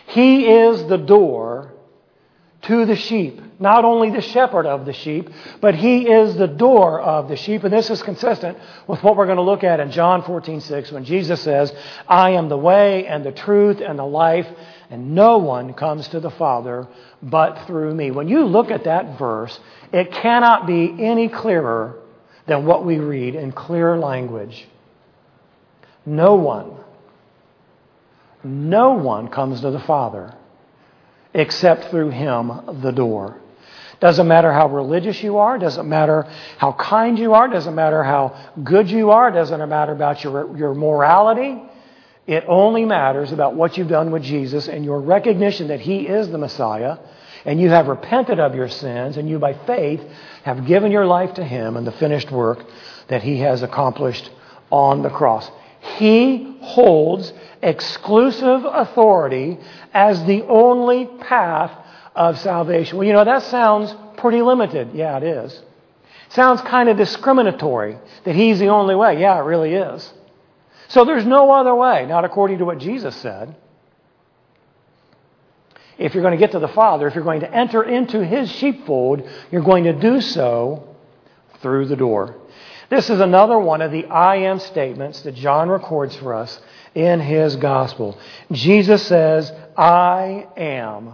He 0.09 0.47
is 0.47 0.87
the 0.87 0.99
door 0.99 1.73
to 2.63 2.87
the 2.87 2.97
sheep. 2.97 3.41
Not 3.61 3.85
only 3.85 4.11
the 4.11 4.21
shepherd 4.21 4.67
of 4.67 4.87
the 4.87 4.93
sheep, 4.93 5.29
but 5.61 5.75
he 5.75 6.09
is 6.09 6.37
the 6.37 6.47
door 6.47 7.01
of 7.01 7.29
the 7.29 7.37
sheep. 7.37 7.65
And 7.65 7.73
this 7.73 7.91
is 7.91 8.03
consistent 8.03 8.57
with 8.87 9.03
what 9.03 9.17
we're 9.17 9.27
going 9.27 9.37
to 9.37 9.43
look 9.43 9.65
at 9.65 9.81
in 9.81 9.91
John 9.91 10.23
14, 10.23 10.61
6, 10.61 10.93
when 10.93 11.05
Jesus 11.05 11.43
says, 11.43 11.73
I 12.07 12.31
am 12.31 12.49
the 12.49 12.57
way 12.57 13.07
and 13.07 13.25
the 13.25 13.33
truth 13.33 13.81
and 13.81 13.99
the 13.99 14.05
life, 14.05 14.47
and 14.91 15.15
no 15.15 15.39
one 15.39 15.75
comes 15.75 16.09
to 16.09 16.21
the 16.21 16.31
Father 16.31 16.89
but 17.23 17.67
through 17.67 17.95
me. 17.95 18.11
When 18.11 18.29
you 18.29 18.45
look 18.45 18.71
at 18.71 18.85
that 18.85 19.19
verse, 19.19 19.59
it 19.93 20.13
cannot 20.13 20.67
be 20.67 20.95
any 20.99 21.29
clearer 21.29 21.99
than 22.47 22.65
what 22.65 22.85
we 22.85 22.99
read 22.99 23.35
in 23.35 23.53
clear 23.53 23.99
language. 23.99 24.67
No 26.07 26.37
one, 26.37 26.73
no 28.45 28.93
one 28.95 29.29
comes 29.29 29.61
to 29.61 29.71
the 29.71 29.81
Father 29.81 30.35
except 31.35 31.91
through 31.91 32.11
him, 32.11 32.81
the 32.83 32.91
door. 32.91 33.41
Doesn't 34.01 34.29
matter 34.29 34.53
how 34.53 34.69
religious 34.69 35.23
you 35.23 35.39
are, 35.39 35.59
doesn't 35.59 35.89
matter 35.89 36.23
how 36.57 36.73
kind 36.73 37.19
you 37.19 37.35
are, 37.35 37.49
doesn't 37.49 37.75
matter 37.75 38.05
how 38.05 38.53
good 38.63 38.91
you 38.91 39.11
are, 39.11 39.31
doesn't 39.31 39.69
matter 39.69 39.93
about 39.93 40.23
your, 40.23 40.57
your 40.57 40.75
morality. 40.75 41.61
It 42.27 42.45
only 42.47 42.85
matters 42.85 43.33
about 43.33 43.57
what 43.57 43.77
you've 43.77 43.89
done 43.89 44.13
with 44.13 44.23
Jesus 44.23 44.69
and 44.69 44.85
your 44.85 45.01
recognition 45.01 45.69
that 45.69 45.81
He 45.81 46.07
is 46.07 46.29
the 46.29 46.39
Messiah, 46.39 46.99
and 47.45 47.61
you 47.61 47.71
have 47.71 47.89
repented 47.89 48.39
of 48.39 48.55
your 48.55 48.69
sins, 48.69 49.17
and 49.17 49.29
you 49.29 49.39
by 49.39 49.55
faith 49.67 50.01
have 50.45 50.67
given 50.67 50.93
your 50.93 51.07
life 51.07 51.35
to 51.35 51.45
Him 51.45 51.77
and 51.77 51.87
the 51.87 51.93
finished 51.93 52.31
work 52.31 52.65
that 53.09 53.23
He 53.23 53.41
has 53.41 53.63
accomplished 53.63 54.31
on 54.71 55.03
the 55.03 55.11
cross. 55.11 55.51
He 55.97 56.59
holds 56.61 57.33
exclusive 57.63 58.65
authority 58.65 59.59
as 59.93 60.25
the 60.25 60.43
only 60.43 61.07
path 61.07 61.73
of 62.15 62.39
salvation. 62.39 62.99
Well, 62.99 63.07
you 63.07 63.13
know, 63.13 63.25
that 63.25 63.43
sounds 63.45 63.95
pretty 64.17 64.43
limited. 64.43 64.91
Yeah, 64.95 65.17
it 65.17 65.23
is. 65.23 65.63
Sounds 66.31 66.61
kind 66.63 66.89
of 66.89 66.97
discriminatory 66.97 67.97
that 68.25 68.35
he's 68.35 68.59
the 68.59 68.69
only 68.69 68.95
way. 68.95 69.21
Yeah, 69.21 69.39
it 69.39 69.45
really 69.45 69.75
is. 69.75 70.13
So 70.89 71.05
there's 71.05 71.25
no 71.25 71.51
other 71.51 71.75
way, 71.75 72.07
not 72.07 72.25
according 72.25 72.59
to 72.59 72.65
what 72.65 72.79
Jesus 72.79 73.15
said. 73.17 73.55
If 75.99 76.15
you're 76.15 76.23
going 76.23 76.33
to 76.33 76.39
get 76.39 76.53
to 76.53 76.59
the 76.59 76.69
Father, 76.69 77.09
if 77.09 77.15
you're 77.15 77.25
going 77.25 77.41
to 77.41 77.53
enter 77.53 77.83
into 77.83 78.25
His 78.25 78.51
sheepfold, 78.51 79.29
you're 79.51 79.63
going 79.63 79.85
to 79.85 79.93
do 79.93 80.21
so 80.21 80.97
through 81.61 81.87
the 81.87 81.97
door. 81.97 82.37
This 82.91 83.11
is 83.11 83.21
another 83.21 83.59
one 83.59 83.83
of 83.83 83.93
the 83.93 84.07
I 84.07 84.37
am 84.37 84.59
statements 84.61 85.21
that 85.23 85.35
John 85.35 85.69
records 85.69 86.17
for 86.17 86.33
us 86.33 86.59
in 86.95 87.21
his 87.21 87.57
gospel. 87.57 88.19
Jesus 88.51 89.07
says, 89.07 89.53
I 89.77 90.47
am 90.57 91.13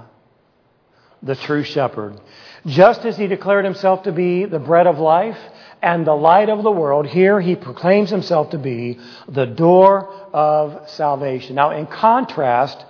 the 1.21 1.35
true 1.35 1.65
shepherd. 1.65 2.21
Just 2.65 3.05
as 3.05 3.17
he 3.17 3.27
declared 3.27 3.65
himself 3.65 4.05
to 4.05 4.13
be 4.13 4.45
the 4.45 4.61
bread 4.61 4.87
of 4.87 4.99
life 4.99 5.39
and 5.83 6.07
the 6.07 6.15
light 6.15 6.49
of 6.49 6.63
the 6.63 6.71
world, 6.71 7.07
here 7.07 7.41
he 7.41 7.57
proclaims 7.57 8.09
himself 8.09 8.51
to 8.51 8.59
be 8.59 9.01
the 9.29 9.47
door 9.47 10.09
of 10.33 10.89
salvation. 10.91 11.57
Now, 11.57 11.73
in 11.73 11.87
contrast 11.87 12.85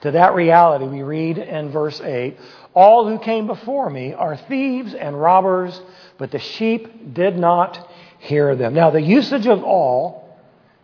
to 0.00 0.12
that 0.12 0.34
reality, 0.34 0.86
we 0.86 1.02
read 1.02 1.36
in 1.36 1.70
verse 1.70 2.00
8, 2.00 2.38
all 2.72 3.06
who 3.06 3.18
came 3.18 3.46
before 3.46 3.90
me 3.90 4.14
are 4.14 4.36
thieves 4.36 4.94
and 4.94 5.20
robbers, 5.20 5.78
but 6.16 6.30
the 6.30 6.38
sheep 6.38 7.12
did 7.12 7.36
not 7.36 7.89
hear 8.20 8.54
them. 8.54 8.74
Now, 8.74 8.90
the 8.90 9.02
usage 9.02 9.46
of 9.46 9.64
all 9.64 10.38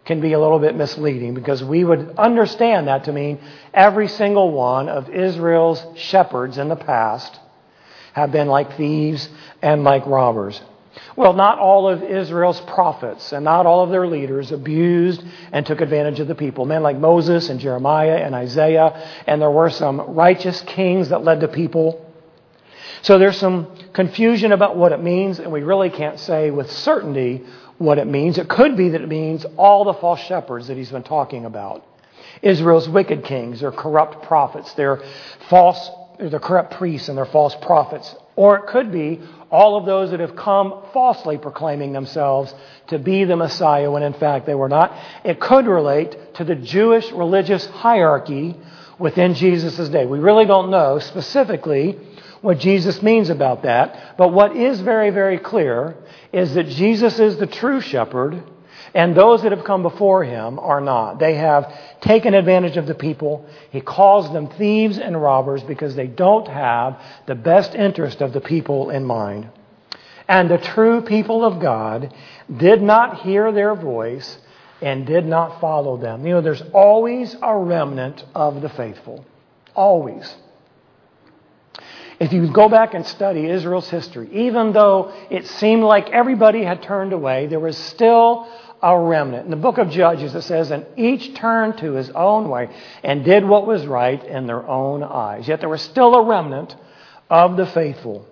can 0.05 0.20
be 0.20 0.33
a 0.33 0.40
little 0.40 0.59
bit 0.59 0.75
misleading 0.75 1.35
because 1.35 1.62
we 1.62 1.85
would 1.85 2.14
understand 2.16 2.88
that 2.88 3.05
to 3.05 3.12
mean 3.12 3.40
every 3.75 4.09
single 4.09 4.53
one 4.53 4.88
of 4.88 5.11
Israel's 5.11 5.85
shepherds 5.96 6.59
in 6.59 6.68
the 6.68 6.77
past 6.77 7.38
have 8.12 8.33
been 8.33 8.49
like 8.49 8.77
thieves 8.77 9.29
and 9.61 9.85
like 9.85 10.07
robbers. 10.07 10.61
Well, 11.14 11.35
not 11.35 11.59
all 11.59 11.88
of 11.88 12.03
Israel's 12.03 12.61
prophets 12.61 13.33
and 13.33 13.44
not 13.44 13.66
all 13.66 13.83
of 13.83 13.90
their 13.90 14.07
leaders 14.07 14.53
abused 14.53 15.22
and 15.53 15.66
took 15.66 15.83
advantage 15.83 16.20
of 16.20 16.29
the 16.29 16.35
people. 16.35 16.64
Men 16.64 16.83
like 16.83 16.96
Moses 16.96 17.51
and 17.51 17.61
Jeremiah 17.61 18.16
and 18.16 18.35
Isaiah, 18.35 19.07
and 19.27 19.42
there 19.42 19.51
were 19.51 19.68
some 19.68 20.01
righteous 20.01 20.62
kings 20.62 21.11
that 21.11 21.22
led 21.22 21.40
the 21.40 21.49
people. 21.49 22.06
So 23.02 23.18
there's 23.18 23.37
some 23.38 23.68
confusion 23.92 24.52
about 24.52 24.76
what 24.76 24.92
it 24.92 25.02
means, 25.02 25.38
and 25.38 25.52
we 25.52 25.62
really 25.62 25.90
can't 25.90 26.18
say 26.18 26.50
with 26.50 26.70
certainty 26.70 27.44
what 27.78 27.98
it 27.98 28.06
means. 28.06 28.38
It 28.38 28.48
could 28.48 28.76
be 28.76 28.90
that 28.90 29.00
it 29.00 29.09
means 29.09 29.44
all 29.56 29.85
the 29.85 29.94
false 29.94 30.20
shepherds 30.20 30.68
that 30.68 30.76
he's 30.76 30.90
been 30.90 31.02
talking 31.02 31.44
about. 31.44 31.85
Israel's 32.42 32.88
wicked 32.88 33.24
kings, 33.24 33.61
their 33.61 33.72
corrupt 33.72 34.24
prophets, 34.24 34.72
their 34.74 35.00
false, 35.48 35.90
their 36.18 36.40
corrupt 36.40 36.74
priests 36.74 37.09
and 37.09 37.16
their 37.16 37.26
false 37.26 37.54
prophets. 37.62 38.14
Or 38.35 38.56
it 38.59 38.66
could 38.66 38.92
be 38.92 39.20
all 39.50 39.76
of 39.76 39.87
those 39.87 40.11
that 40.11 40.20
have 40.20 40.37
come 40.37 40.82
falsely 40.92 41.38
proclaiming 41.38 41.92
themselves 41.92 42.54
to 42.88 42.98
be 42.98 43.24
the 43.24 43.37
Messiah 43.37 43.90
when 43.90 44.02
in 44.02 44.12
fact 44.12 44.46
they 44.46 44.54
were 44.54 44.68
not. 44.68 44.92
It 45.24 45.40
could 45.40 45.66
relate 45.66 46.35
to 46.35 46.44
the 46.44 46.54
Jewish 46.54 47.11
religious 47.12 47.66
hierarchy 47.66 48.56
within 48.98 49.35
Jesus' 49.35 49.88
day. 49.88 50.04
We 50.06 50.18
really 50.18 50.46
don't 50.46 50.70
know 50.70 50.98
specifically 50.98 51.98
what 52.46 52.61
Jesus 52.61 53.02
means 53.02 53.28
about 53.28 53.64
that, 53.64 54.16
but 54.16 54.32
what 54.32 54.54
is 54.54 54.80
very, 54.80 55.11
very 55.11 55.37
clear 55.37 55.96
is 56.32 56.54
that 56.54 56.68
Jesus 56.68 57.18
is 57.18 57.37
the 57.38 57.48
true 57.48 57.80
shepherd, 57.80 58.40
and 58.94 59.16
those 59.16 59.42
that 59.42 59.50
have 59.50 59.64
come 59.64 59.82
before 59.82 60.22
him 60.22 60.61
are 60.61 60.80
not. 60.80 61.18
They 61.18 61.35
have 61.35 61.74
taken 62.02 62.35
advantage 62.35 62.76
of 62.76 62.87
the 62.87 62.94
people. 62.94 63.44
He 63.72 63.80
calls 63.80 64.32
them 64.32 64.48
thieves 64.50 64.96
and 64.96 65.20
robbers 65.20 65.64
because 65.64 65.96
they 65.96 66.06
don't 66.06 66.46
have 66.46 67.02
the 67.26 67.35
best 67.35 67.74
interest 67.74 68.20
of 68.20 68.32
the 68.32 68.40
people 68.40 68.90
in 68.90 69.04
mind. 69.04 69.50
And 70.28 70.48
the 70.48 70.59
true 70.59 71.00
people 71.00 71.44
of 71.44 71.61
God 71.61 72.14
did 72.56 72.80
not 72.80 73.22
hear 73.22 73.50
their 73.50 73.74
voice 73.74 74.38
and 74.80 75.04
did 75.04 75.26
not 75.26 75.61
follow 75.61 75.96
them. 75.96 76.24
You 76.24 76.35
know, 76.35 76.42
there's 76.42 76.62
always 76.72 77.35
a 77.42 77.56
remnant 77.59 78.24
of 78.37 78.62
the 78.62 78.68
faithful. 78.68 79.26
Always. 79.74 80.32
If 82.18 82.33
you 82.33 82.50
go 82.50 82.68
back 82.68 82.94
and 82.94 83.07
study 83.07 83.46
Israel's 83.46 83.90
history, 83.90 84.29
even 84.33 84.72
though 84.72 85.12
it 85.31 85.46
seemed 85.46 85.83
like 85.83 86.11
everybody 86.11 86.62
had 86.62 86.83
turned 86.83 87.12
away, 87.12 87.46
there 87.46 87.61
was 87.61 87.76
still 87.76 88.48
a 88.83 88.98
remnant. 88.98 89.44
In 89.44 89.50
the 89.50 89.57
book 89.57 89.79
of 89.79 89.90
Judges, 89.90 90.35
it 90.35 90.42
says, 90.42 90.70
And 90.70 90.87
each 90.96 91.35
turned 91.35 91.79
to 91.79 91.92
his 91.92 92.09
own 92.11 92.48
way 92.48 92.70
and 93.02 93.24
did 93.24 93.44
what 93.44 93.66
was 93.66 93.87
right 93.87 94.22
in 94.24 94.46
their 94.46 94.66
own 94.66 95.02
eyes. 95.02 95.46
Yet 95.46 95.61
there 95.61 95.68
was 95.68 95.83
still 95.83 96.14
a 96.14 96.24
remnant 96.24 96.74
of 97.29 97.57
the 97.57 97.66
faithful. 97.66 98.26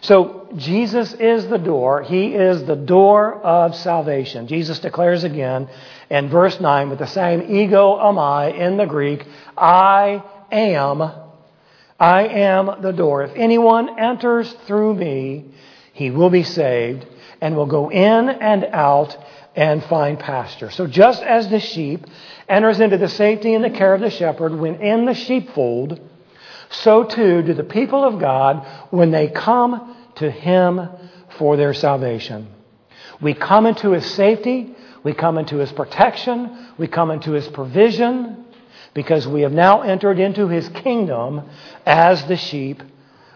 So 0.00 0.48
Jesus 0.56 1.12
is 1.14 1.46
the 1.48 1.58
door. 1.58 2.02
He 2.02 2.34
is 2.34 2.64
the 2.64 2.76
door 2.76 3.34
of 3.34 3.74
salvation. 3.74 4.46
Jesus 4.46 4.78
declares 4.78 5.24
again 5.24 5.68
in 6.10 6.28
verse 6.28 6.60
9 6.60 6.90
with 6.90 6.98
the 6.98 7.06
same 7.06 7.42
ego 7.54 7.96
eimi 7.96 8.58
in 8.58 8.76
the 8.76 8.86
Greek, 8.86 9.26
I 9.56 10.22
am 10.50 11.25
I 11.98 12.26
am 12.26 12.82
the 12.82 12.92
door. 12.92 13.22
If 13.22 13.32
anyone 13.36 13.98
enters 13.98 14.52
through 14.66 14.94
me, 14.94 15.46
he 15.92 16.10
will 16.10 16.30
be 16.30 16.42
saved 16.42 17.06
and 17.40 17.56
will 17.56 17.66
go 17.66 17.90
in 17.90 18.28
and 18.28 18.64
out 18.66 19.16
and 19.54 19.82
find 19.84 20.18
pasture. 20.18 20.70
So 20.70 20.86
just 20.86 21.22
as 21.22 21.48
the 21.48 21.60
sheep 21.60 22.06
enters 22.48 22.80
into 22.80 22.98
the 22.98 23.08
safety 23.08 23.54
and 23.54 23.64
the 23.64 23.70
care 23.70 23.94
of 23.94 24.02
the 24.02 24.10
shepherd 24.10 24.54
when 24.54 24.76
in 24.82 25.06
the 25.06 25.14
sheepfold, 25.14 25.98
so 26.68 27.04
too 27.04 27.42
do 27.42 27.54
the 27.54 27.64
people 27.64 28.04
of 28.04 28.20
God 28.20 28.66
when 28.90 29.10
they 29.10 29.28
come 29.28 29.96
to 30.16 30.30
him 30.30 30.88
for 31.38 31.56
their 31.56 31.72
salvation. 31.72 32.48
We 33.20 33.32
come 33.32 33.64
into 33.64 33.92
his 33.92 34.04
safety, 34.04 34.74
we 35.02 35.14
come 35.14 35.38
into 35.38 35.56
his 35.56 35.72
protection, 35.72 36.68
we 36.76 36.88
come 36.88 37.10
into 37.10 37.32
his 37.32 37.48
provision, 37.48 38.45
because 38.96 39.28
we 39.28 39.42
have 39.42 39.52
now 39.52 39.82
entered 39.82 40.18
into 40.18 40.48
his 40.48 40.66
kingdom 40.70 41.42
as 41.84 42.24
the 42.28 42.36
sheep 42.36 42.82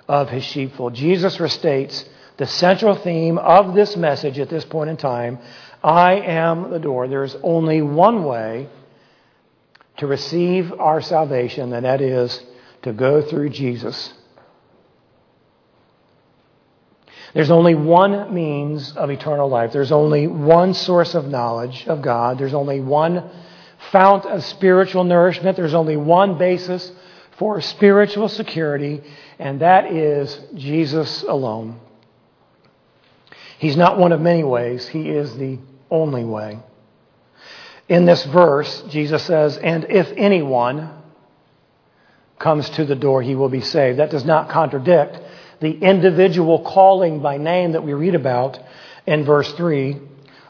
of 0.09 0.31
his 0.31 0.43
sheepfold. 0.43 0.95
Jesus 0.95 1.37
restates 1.37 2.03
the 2.39 2.47
central 2.47 2.95
theme 2.95 3.37
of 3.37 3.75
this 3.75 3.95
message 3.95 4.39
at 4.39 4.49
this 4.49 4.65
point 4.65 4.89
in 4.89 4.97
time 4.97 5.39
I 5.85 6.15
am 6.15 6.71
the 6.71 6.79
door. 6.79 7.09
There's 7.09 7.37
only 7.43 7.83
one 7.83 8.25
way 8.25 8.71
to 9.99 10.07
receive 10.07 10.73
our 10.73 11.03
salvation, 11.03 11.75
and 11.75 11.85
that 11.85 12.01
is 12.01 12.43
to 12.83 12.95
go 12.95 13.21
through 13.21 13.51
Jesus. 13.51 14.15
There's 17.35 17.51
only 17.51 17.75
one 17.75 18.35
means 18.35 18.97
of 18.97 19.11
eternal 19.11 19.49
life. 19.51 19.73
There's 19.73 19.93
only 19.93 20.27
one 20.27 20.73
source 20.73 21.15
of 21.15 21.27
knowledge 21.27 21.87
of 21.87 22.01
God. 22.01 22.39
There's 22.39 22.55
only 22.55 22.81
one 22.81 23.29
fount 23.93 24.27
of 24.27 24.45
spiritual 24.45 25.05
nourishment. 25.05 25.57
There's 25.57 25.75
only 25.75 25.97
one 25.97 26.39
basis 26.39 26.91
for 27.33 27.61
spiritual 27.61 28.29
security, 28.29 29.03
and 29.39 29.61
that 29.61 29.93
is 29.93 30.39
Jesus 30.55 31.23
alone. 31.23 31.81
He's 33.59 33.77
not 33.77 33.99
one 33.99 34.13
of 34.13 34.21
many 34.21 34.45
ways, 34.45 34.87
He 34.89 35.11
is 35.11 35.37
the 35.37 35.59
only 35.91 36.25
way. 36.25 36.59
In 37.89 38.05
this 38.05 38.25
verse, 38.25 38.83
Jesus 38.89 39.23
says, 39.25 39.59
And 39.59 39.85
if 39.91 40.13
anyone 40.17 40.91
comes 42.39 42.71
to 42.71 42.85
the 42.85 42.95
door, 42.95 43.21
he 43.21 43.35
will 43.35 43.49
be 43.49 43.61
saved. 43.61 43.99
That 43.99 44.11
does 44.11 44.25
not 44.25 44.49
contradict 44.49 45.19
the 45.61 45.73
individual 45.73 46.61
calling 46.63 47.21
by 47.21 47.37
name 47.37 47.73
that 47.73 47.83
we 47.83 47.93
read 47.93 48.15
about 48.15 48.59
in 49.07 49.25
verse 49.25 49.53
3 49.53 50.01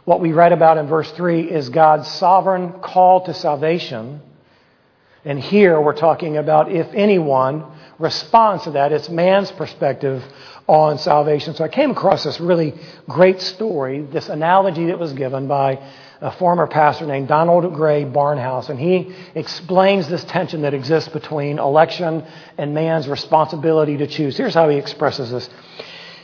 what 0.04 0.20
we 0.20 0.32
read 0.32 0.52
about 0.52 0.78
in 0.78 0.86
verse 0.86 1.10
3 1.12 1.50
is 1.50 1.68
God's 1.68 2.08
sovereign 2.08 2.80
call 2.80 3.24
to 3.26 3.34
salvation. 3.34 4.20
And 5.24 5.38
here 5.38 5.80
we're 5.80 5.96
talking 5.96 6.36
about 6.38 6.72
if 6.72 6.88
anyone 6.94 7.64
responds 7.98 8.64
to 8.64 8.70
that, 8.72 8.92
it's 8.92 9.10
man's 9.10 9.52
perspective 9.52 10.24
on 10.66 10.98
salvation. 10.98 11.54
So 11.54 11.64
I 11.64 11.68
came 11.68 11.90
across 11.90 12.24
this 12.24 12.40
really 12.40 12.74
great 13.08 13.42
story, 13.42 14.00
this 14.00 14.28
analogy 14.28 14.86
that 14.86 14.98
was 14.98 15.12
given 15.12 15.46
by 15.48 15.78
a 16.20 16.30
former 16.32 16.66
pastor 16.66 17.06
named 17.06 17.28
Donald 17.28 17.72
Grey 17.74 18.04
Barnhouse, 18.04 18.68
and 18.68 18.78
he 18.78 19.14
explains 19.34 20.08
this 20.08 20.22
tension 20.24 20.62
that 20.62 20.74
exists 20.74 21.08
between 21.08 21.58
election 21.58 22.24
and 22.58 22.74
man's 22.74 23.08
responsibility 23.08 23.96
to 23.98 24.06
choose. 24.06 24.36
Here's 24.36 24.54
how 24.54 24.68
he 24.68 24.76
expresses 24.76 25.30
this 25.30 25.48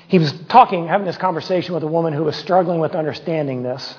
he 0.08 0.18
was 0.18 0.32
talking, 0.48 0.86
having 0.86 1.06
this 1.06 1.16
conversation 1.16 1.74
with 1.74 1.82
a 1.82 1.88
woman 1.88 2.12
who 2.12 2.24
was 2.24 2.36
struggling 2.36 2.80
with 2.80 2.92
understanding 2.92 3.62
this. 3.62 3.96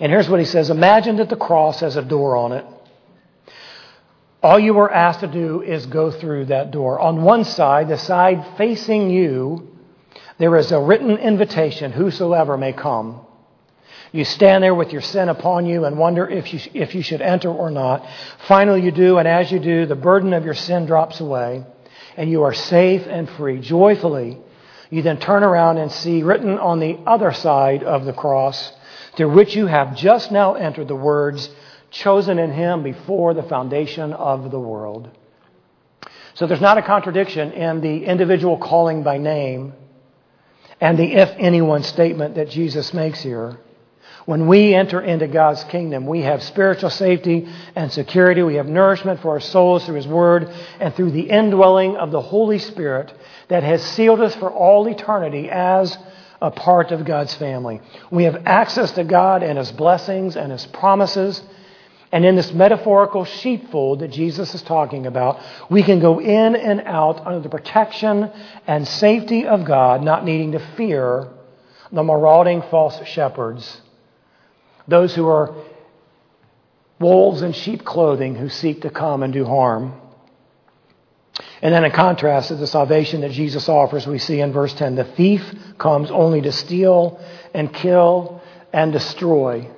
And 0.00 0.10
here's 0.10 0.28
what 0.28 0.40
he 0.40 0.46
says 0.46 0.70
Imagine 0.70 1.16
that 1.16 1.28
the 1.28 1.36
cross 1.36 1.80
has 1.80 1.96
a 1.96 2.02
door 2.02 2.36
on 2.36 2.52
it. 2.52 2.64
All 4.42 4.58
you 4.58 4.74
were 4.74 4.92
asked 4.92 5.20
to 5.20 5.28
do 5.28 5.62
is 5.62 5.86
go 5.86 6.10
through 6.10 6.46
that 6.46 6.72
door. 6.72 6.98
On 6.98 7.22
one 7.22 7.44
side, 7.44 7.88
the 7.88 7.98
side 7.98 8.56
facing 8.56 9.10
you, 9.10 9.76
there 10.38 10.56
is 10.56 10.72
a 10.72 10.80
written 10.80 11.16
invitation 11.16 11.92
whosoever 11.92 12.56
may 12.56 12.72
come. 12.72 13.20
You 14.10 14.24
stand 14.24 14.64
there 14.64 14.74
with 14.74 14.92
your 14.92 15.00
sin 15.00 15.28
upon 15.28 15.66
you 15.66 15.84
and 15.84 15.96
wonder 15.96 16.28
if 16.28 16.52
you, 16.52 16.60
if 16.74 16.94
you 16.94 17.02
should 17.02 17.22
enter 17.22 17.50
or 17.50 17.70
not. 17.70 18.04
Finally, 18.48 18.82
you 18.82 18.90
do, 18.90 19.18
and 19.18 19.28
as 19.28 19.52
you 19.52 19.60
do, 19.60 19.86
the 19.86 19.94
burden 19.94 20.32
of 20.32 20.44
your 20.44 20.54
sin 20.54 20.86
drops 20.86 21.20
away, 21.20 21.64
and 22.16 22.28
you 22.28 22.42
are 22.42 22.52
safe 22.52 23.06
and 23.06 23.28
free, 23.30 23.60
joyfully 23.60 24.38
you 24.92 25.00
then 25.00 25.18
turn 25.18 25.42
around 25.42 25.78
and 25.78 25.90
see 25.90 26.22
written 26.22 26.58
on 26.58 26.78
the 26.78 26.98
other 27.06 27.32
side 27.32 27.82
of 27.82 28.04
the 28.04 28.12
cross, 28.12 28.72
through 29.16 29.32
which 29.32 29.56
you 29.56 29.66
have 29.66 29.96
just 29.96 30.30
now 30.30 30.52
entered 30.52 30.86
the 30.86 30.94
words, 30.94 31.48
chosen 31.90 32.38
in 32.38 32.52
Him 32.52 32.82
before 32.82 33.32
the 33.32 33.42
foundation 33.42 34.12
of 34.12 34.50
the 34.50 34.60
world. 34.60 35.08
So 36.34 36.46
there's 36.46 36.60
not 36.60 36.76
a 36.76 36.82
contradiction 36.82 37.52
in 37.52 37.80
the 37.80 38.04
individual 38.04 38.58
calling 38.58 39.02
by 39.02 39.16
name 39.16 39.72
and 40.78 40.98
the 40.98 41.14
if 41.14 41.30
anyone 41.38 41.84
statement 41.84 42.34
that 42.34 42.50
Jesus 42.50 42.92
makes 42.92 43.22
here. 43.22 43.56
When 44.24 44.46
we 44.46 44.72
enter 44.72 45.00
into 45.00 45.26
God's 45.26 45.64
kingdom, 45.64 46.06
we 46.06 46.20
have 46.20 46.44
spiritual 46.44 46.90
safety 46.90 47.48
and 47.74 47.90
security. 47.90 48.42
We 48.42 48.54
have 48.54 48.68
nourishment 48.68 49.20
for 49.20 49.30
our 49.30 49.40
souls 49.40 49.84
through 49.84 49.96
His 49.96 50.06
Word 50.06 50.48
and 50.78 50.94
through 50.94 51.10
the 51.10 51.28
indwelling 51.28 51.96
of 51.96 52.12
the 52.12 52.20
Holy 52.20 52.58
Spirit 52.58 53.12
that 53.48 53.64
has 53.64 53.82
sealed 53.82 54.20
us 54.20 54.34
for 54.36 54.50
all 54.50 54.86
eternity 54.86 55.50
as 55.50 55.98
a 56.40 56.52
part 56.52 56.92
of 56.92 57.04
God's 57.04 57.34
family. 57.34 57.80
We 58.12 58.24
have 58.24 58.46
access 58.46 58.92
to 58.92 59.04
God 59.04 59.42
and 59.42 59.58
His 59.58 59.72
blessings 59.72 60.36
and 60.36 60.52
His 60.52 60.66
promises. 60.66 61.42
And 62.12 62.24
in 62.24 62.36
this 62.36 62.52
metaphorical 62.52 63.24
sheepfold 63.24 64.00
that 64.00 64.12
Jesus 64.12 64.54
is 64.54 64.62
talking 64.62 65.06
about, 65.06 65.40
we 65.68 65.82
can 65.82 65.98
go 65.98 66.20
in 66.20 66.54
and 66.54 66.82
out 66.82 67.26
under 67.26 67.40
the 67.40 67.48
protection 67.48 68.30
and 68.68 68.86
safety 68.86 69.46
of 69.46 69.64
God, 69.64 70.02
not 70.02 70.24
needing 70.24 70.52
to 70.52 70.60
fear 70.76 71.28
the 71.90 72.04
marauding 72.04 72.62
false 72.70 73.04
shepherds 73.06 73.80
those 74.88 75.14
who 75.14 75.26
are 75.28 75.54
wolves 77.00 77.42
in 77.42 77.52
sheep 77.52 77.84
clothing 77.84 78.34
who 78.34 78.48
seek 78.48 78.82
to 78.82 78.90
come 78.90 79.22
and 79.22 79.32
do 79.32 79.44
harm. 79.44 79.92
And 81.60 81.72
then 81.72 81.84
in 81.84 81.92
contrast 81.92 82.48
to 82.48 82.56
the 82.56 82.66
salvation 82.66 83.20
that 83.20 83.30
Jesus 83.30 83.68
offers, 83.68 84.06
we 84.06 84.18
see 84.18 84.40
in 84.40 84.52
verse 84.52 84.74
10 84.74 84.96
the 84.96 85.04
thief 85.04 85.42
comes 85.78 86.10
only 86.10 86.40
to 86.42 86.52
steal 86.52 87.20
and 87.54 87.72
kill 87.72 88.42
and 88.72 88.92
destroy. 88.92 89.68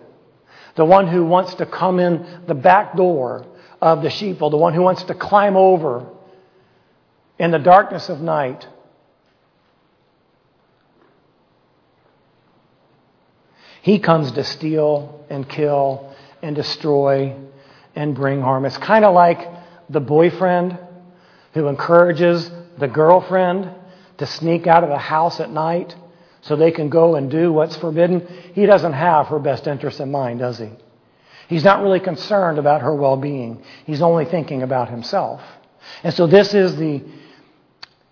The 0.77 0.85
one 0.85 1.07
who 1.07 1.25
wants 1.25 1.55
to 1.57 1.67
come 1.67 2.01
in 2.01 2.43
the 2.47 2.55
back 2.55 2.97
door 2.97 3.47
of 3.81 4.03
the 4.03 4.11
sheepfold, 4.11 4.53
the 4.53 4.59
one 4.59 4.75
who 4.75 4.83
wants 4.83 5.05
to 5.05 5.15
climb 5.15 5.57
over 5.57 6.09
in 7.39 7.51
the 7.51 7.59
darkness 7.59 8.09
of 8.09 8.21
night 8.21 8.67
He 13.85 13.99
comes 13.99 14.33
to 14.33 14.45
steal 14.45 15.27
and 15.29 15.47
kill 15.47 16.15
and 16.41 16.57
destroy 16.57 17.37
and 17.95 18.15
bring 18.15 18.41
harm. 18.41 18.65
It's 18.65 18.79
kind 18.79 19.05
of 19.05 19.13
like 19.13 19.47
the 19.91 20.01
boyfriend 20.01 20.79
who 21.53 21.69
encourages 21.69 22.51
the 22.79 22.89
girlfriend 22.89 23.69
to 24.17 24.25
sneak 24.25 24.67
out 24.67 24.85
of 24.85 24.89
the 24.89 24.97
house 24.97 25.39
at 25.39 25.51
night 25.51 25.95
so 26.41 26.57
they 26.57 26.71
can 26.71 26.89
go 26.89 27.17
and 27.17 27.31
do 27.31 27.53
what's 27.53 27.77
forbidden. 27.77 28.27
He 28.55 28.65
doesn't 28.65 28.95
have 28.95 29.27
her 29.27 29.39
best 29.39 29.67
interest 29.67 30.01
in 30.01 30.11
mind, 30.11 30.39
does 30.39 30.57
he? 30.59 30.71
He's 31.49 31.63
not 31.63 31.83
really 31.83 32.01
concerned 32.01 32.59
about 32.59 32.81
her 32.81 32.95
well 32.95 33.19
being. 33.19 33.63
He's 33.85 34.01
only 34.01 34.25
thinking 34.25 34.63
about 34.63 34.89
himself. 34.89 35.43
And 36.03 36.15
so 36.15 36.27
this 36.27 36.55
is 36.55 36.75
the 36.77 37.03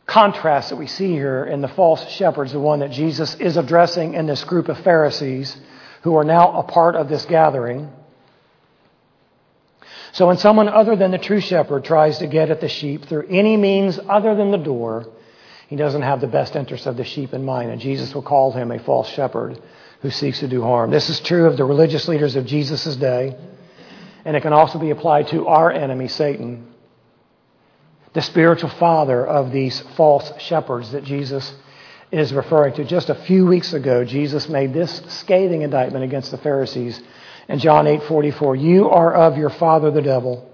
contrast 0.06 0.70
that 0.70 0.76
we 0.76 0.86
see 0.86 1.12
here 1.12 1.44
in 1.44 1.60
the 1.60 1.68
false 1.68 2.08
shepherds, 2.10 2.52
the 2.52 2.60
one 2.60 2.80
that 2.80 2.90
Jesus 2.90 3.34
is 3.36 3.56
addressing 3.56 4.14
in 4.14 4.26
this 4.26 4.44
group 4.44 4.68
of 4.68 4.78
Pharisees 4.80 5.56
who 6.02 6.16
are 6.16 6.24
now 6.24 6.58
a 6.58 6.62
part 6.64 6.96
of 6.96 7.08
this 7.08 7.24
gathering. 7.24 7.90
So 10.12 10.26
when 10.26 10.36
someone 10.36 10.68
other 10.68 10.96
than 10.96 11.12
the 11.12 11.18
true 11.18 11.40
shepherd 11.40 11.84
tries 11.84 12.18
to 12.18 12.26
get 12.26 12.50
at 12.50 12.60
the 12.60 12.68
sheep 12.68 13.06
through 13.06 13.26
any 13.28 13.56
means 13.56 13.98
other 14.08 14.34
than 14.34 14.50
the 14.50 14.58
door, 14.58 15.06
he 15.68 15.76
doesn't 15.76 16.02
have 16.02 16.20
the 16.20 16.26
best 16.26 16.56
interest 16.56 16.86
of 16.86 16.96
the 16.96 17.04
sheep 17.04 17.32
in 17.32 17.44
mind, 17.44 17.70
and 17.70 17.80
Jesus 17.80 18.14
will 18.14 18.22
call 18.22 18.52
him 18.52 18.70
a 18.70 18.78
false 18.78 19.08
shepherd 19.08 19.62
who 20.02 20.10
seeks 20.10 20.40
to 20.40 20.48
do 20.48 20.60
harm. 20.60 20.90
This 20.90 21.08
is 21.08 21.20
true 21.20 21.46
of 21.46 21.56
the 21.56 21.64
religious 21.64 22.08
leaders 22.08 22.36
of 22.36 22.44
Jesus' 22.44 22.96
day, 22.96 23.34
and 24.24 24.36
it 24.36 24.42
can 24.42 24.52
also 24.52 24.78
be 24.78 24.90
applied 24.90 25.28
to 25.28 25.46
our 25.46 25.70
enemy, 25.70 26.08
Satan 26.08 26.71
the 28.12 28.22
spiritual 28.22 28.70
father 28.70 29.26
of 29.26 29.52
these 29.52 29.80
false 29.96 30.30
shepherds 30.38 30.92
that 30.92 31.04
Jesus 31.04 31.54
is 32.10 32.32
referring 32.32 32.74
to. 32.74 32.84
Just 32.84 33.08
a 33.08 33.14
few 33.14 33.46
weeks 33.46 33.72
ago, 33.72 34.04
Jesus 34.04 34.48
made 34.48 34.74
this 34.74 35.02
scathing 35.08 35.62
indictment 35.62 36.04
against 36.04 36.30
the 36.30 36.38
Pharisees 36.38 37.00
in 37.48 37.58
John 37.58 37.86
8:44. 37.86 38.54
You 38.54 38.90
are 38.90 39.12
of 39.12 39.38
your 39.38 39.50
father 39.50 39.90
the 39.90 40.02
devil, 40.02 40.46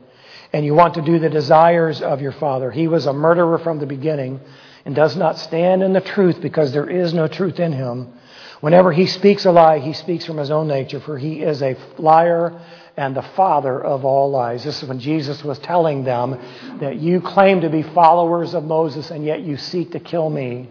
and 0.53 0.65
you 0.65 0.75
want 0.75 0.95
to 0.95 1.03
do 1.03 1.19
the 1.19 1.29
desires 1.29 2.01
of 2.01 2.23
your 2.23 2.33
father. 2.33 2.71
He 2.71 2.87
was 2.87 3.07
a 3.07 3.13
murderer 3.13 3.59
from 3.59 3.81
the 3.81 3.87
beginning 3.87 4.41
and 4.85 4.95
does 4.95 5.17
not 5.17 5.37
stand 5.37 5.83
in 5.83 5.93
the 5.93 6.01
truth 6.01 6.41
because 6.41 6.73
there 6.73 6.89
is 6.89 7.13
no 7.13 7.27
truth 7.27 7.59
in 7.59 7.73
him. 7.73 8.13
Whenever 8.61 8.93
he 8.93 9.07
speaks 9.07 9.45
a 9.45 9.53
lie, 9.53 9.79
he 9.79 9.93
speaks 9.93 10.25
from 10.25 10.37
his 10.37 10.51
own 10.51 10.69
nature, 10.69 11.01
for 11.01 11.19
he 11.19 11.43
is 11.43 11.63
a 11.63 11.77
liar 11.99 12.53
and 12.99 13.14
the 13.14 13.22
father 13.22 13.80
of 13.80 14.05
all 14.05 14.28
lies. 14.28 14.64
This 14.64 14.82
is 14.82 14.88
when 14.88 14.99
Jesus 14.99 15.44
was 15.44 15.57
telling 15.61 16.03
them 16.03 16.36
that 16.80 16.96
you 16.96 17.20
claim 17.20 17.61
to 17.61 17.70
be 17.70 17.84
followers 17.84 18.55
of 18.55 18.64
Moses 18.64 19.12
and 19.12 19.24
yet 19.24 19.40
you 19.42 19.57
seek 19.57 19.92
to 19.92 20.01
kill 20.01 20.28
me. 20.28 20.68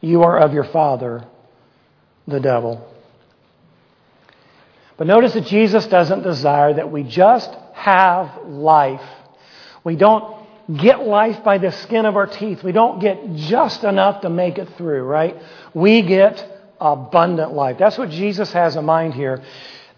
You 0.00 0.22
are 0.22 0.38
of 0.38 0.54
your 0.54 0.62
father, 0.62 1.26
the 2.28 2.38
devil. 2.38 2.88
But 4.96 5.08
notice 5.08 5.32
that 5.32 5.46
Jesus 5.46 5.84
doesn't 5.88 6.22
desire 6.22 6.74
that 6.74 6.92
we 6.92 7.02
just 7.02 7.50
have 7.72 8.46
life. 8.46 9.02
We 9.82 9.96
don't 9.96 10.46
get 10.76 11.00
life 11.00 11.42
by 11.42 11.58
the 11.58 11.72
skin 11.72 12.06
of 12.06 12.14
our 12.14 12.28
teeth. 12.28 12.62
We 12.62 12.70
don't 12.70 13.00
get 13.00 13.34
just 13.34 13.82
enough 13.82 14.20
to 14.20 14.30
make 14.30 14.58
it 14.58 14.68
through, 14.76 15.02
right? 15.02 15.42
We 15.74 16.02
get 16.02 16.52
abundant 16.80 17.52
life. 17.52 17.78
That's 17.78 17.98
what 17.98 18.10
Jesus 18.10 18.52
has 18.52 18.76
in 18.76 18.84
mind 18.84 19.14
here. 19.14 19.42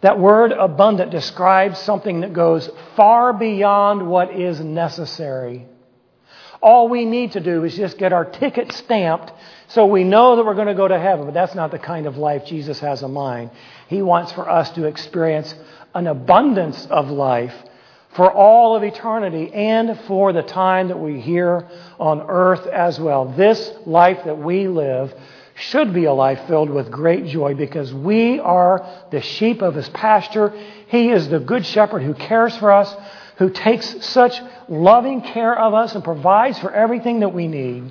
That 0.07 0.21
word 0.21 0.53
abundant 0.53 1.11
describes 1.11 1.81
something 1.81 2.21
that 2.21 2.33
goes 2.33 2.71
far 2.95 3.33
beyond 3.33 4.07
what 4.07 4.33
is 4.33 4.61
necessary. 4.61 5.67
All 6.63 6.89
we 6.89 7.05
need 7.05 7.33
to 7.33 7.41
do 7.41 7.65
is 7.65 7.75
just 7.77 7.99
get 7.99 8.13
our 8.13 8.25
ticket 8.25 8.71
stamped 8.71 9.33
so 9.67 9.85
we 9.87 10.05
know 10.05 10.37
that 10.37 10.47
we're 10.47 10.55
going 10.55 10.69
to 10.69 10.75
go 10.75 10.87
to 10.87 10.97
heaven. 10.97 11.25
But 11.25 11.35
that's 11.35 11.57
not 11.57 11.73
the 11.73 11.81
kind 11.81 12.07
of 12.07 12.19
life 12.19 12.47
Jesus 12.47 12.79
has 12.79 13.03
in 13.03 13.13
mind. 13.13 13.51
He 13.89 14.01
wants 14.01 14.31
for 14.31 14.49
us 14.49 14.71
to 14.75 14.85
experience 14.85 15.53
an 15.93 16.07
abundance 16.07 16.87
of 16.87 17.11
life 17.11 17.55
for 18.15 18.33
all 18.33 18.77
of 18.77 18.85
eternity 18.85 19.53
and 19.53 19.99
for 20.07 20.33
the 20.33 20.45
time 20.45 20.87
that 20.87 21.01
we 21.01 21.21
here 21.21 21.69
on 21.99 22.23
earth 22.29 22.65
as 22.69 23.01
well. 23.01 23.25
This 23.25 23.73
life 23.85 24.21
that 24.25 24.39
we 24.39 24.69
live 24.69 25.13
should 25.57 25.95
be 25.95 26.05
a 26.05 26.13
life 26.13 26.47
filled 26.47 26.69
with 26.69 26.91
great 26.91 27.27
joy 27.27 27.55
because 27.55 27.93
we 27.93 28.39
are 28.39 28.87
the 29.11 29.23
sheep 29.23 29.63
of 29.63 29.75
his 29.75 29.89
pasture. 29.89 30.51
He 30.89 31.11
is 31.11 31.29
the 31.29 31.41
good 31.41 31.65
shepherd 31.65 32.03
who 32.03 32.13
cares 32.13 32.55
for 32.59 32.71
us, 32.71 32.95
who 33.39 33.49
takes 33.49 34.05
such 34.05 34.39
loving 34.69 35.23
care 35.23 35.59
of 35.59 35.73
us 35.73 35.95
and 35.95 36.05
provides 36.05 36.59
for 36.59 36.71
everything 36.71 37.21
that 37.21 37.31
we 37.31 37.49
need. 37.49 37.91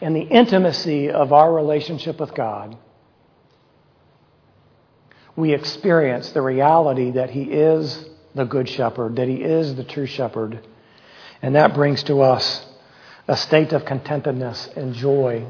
In 0.00 0.14
the 0.14 0.22
intimacy 0.22 1.10
of 1.10 1.34
our 1.34 1.52
relationship 1.52 2.18
with 2.18 2.34
God, 2.34 2.78
we 5.36 5.52
experience 5.52 6.30
the 6.30 6.40
reality 6.40 7.12
that 7.12 7.28
He 7.28 7.42
is 7.42 8.08
the 8.34 8.46
good 8.46 8.70
shepherd, 8.70 9.16
that 9.16 9.28
He 9.28 9.36
is 9.36 9.74
the 9.74 9.84
true 9.84 10.06
shepherd. 10.06 10.66
And 11.42 11.56
that 11.56 11.74
brings 11.74 12.02
to 12.04 12.22
us 12.22 12.66
a 13.30 13.36
state 13.36 13.72
of 13.72 13.84
contentedness 13.84 14.76
and 14.76 14.92
joy 14.92 15.46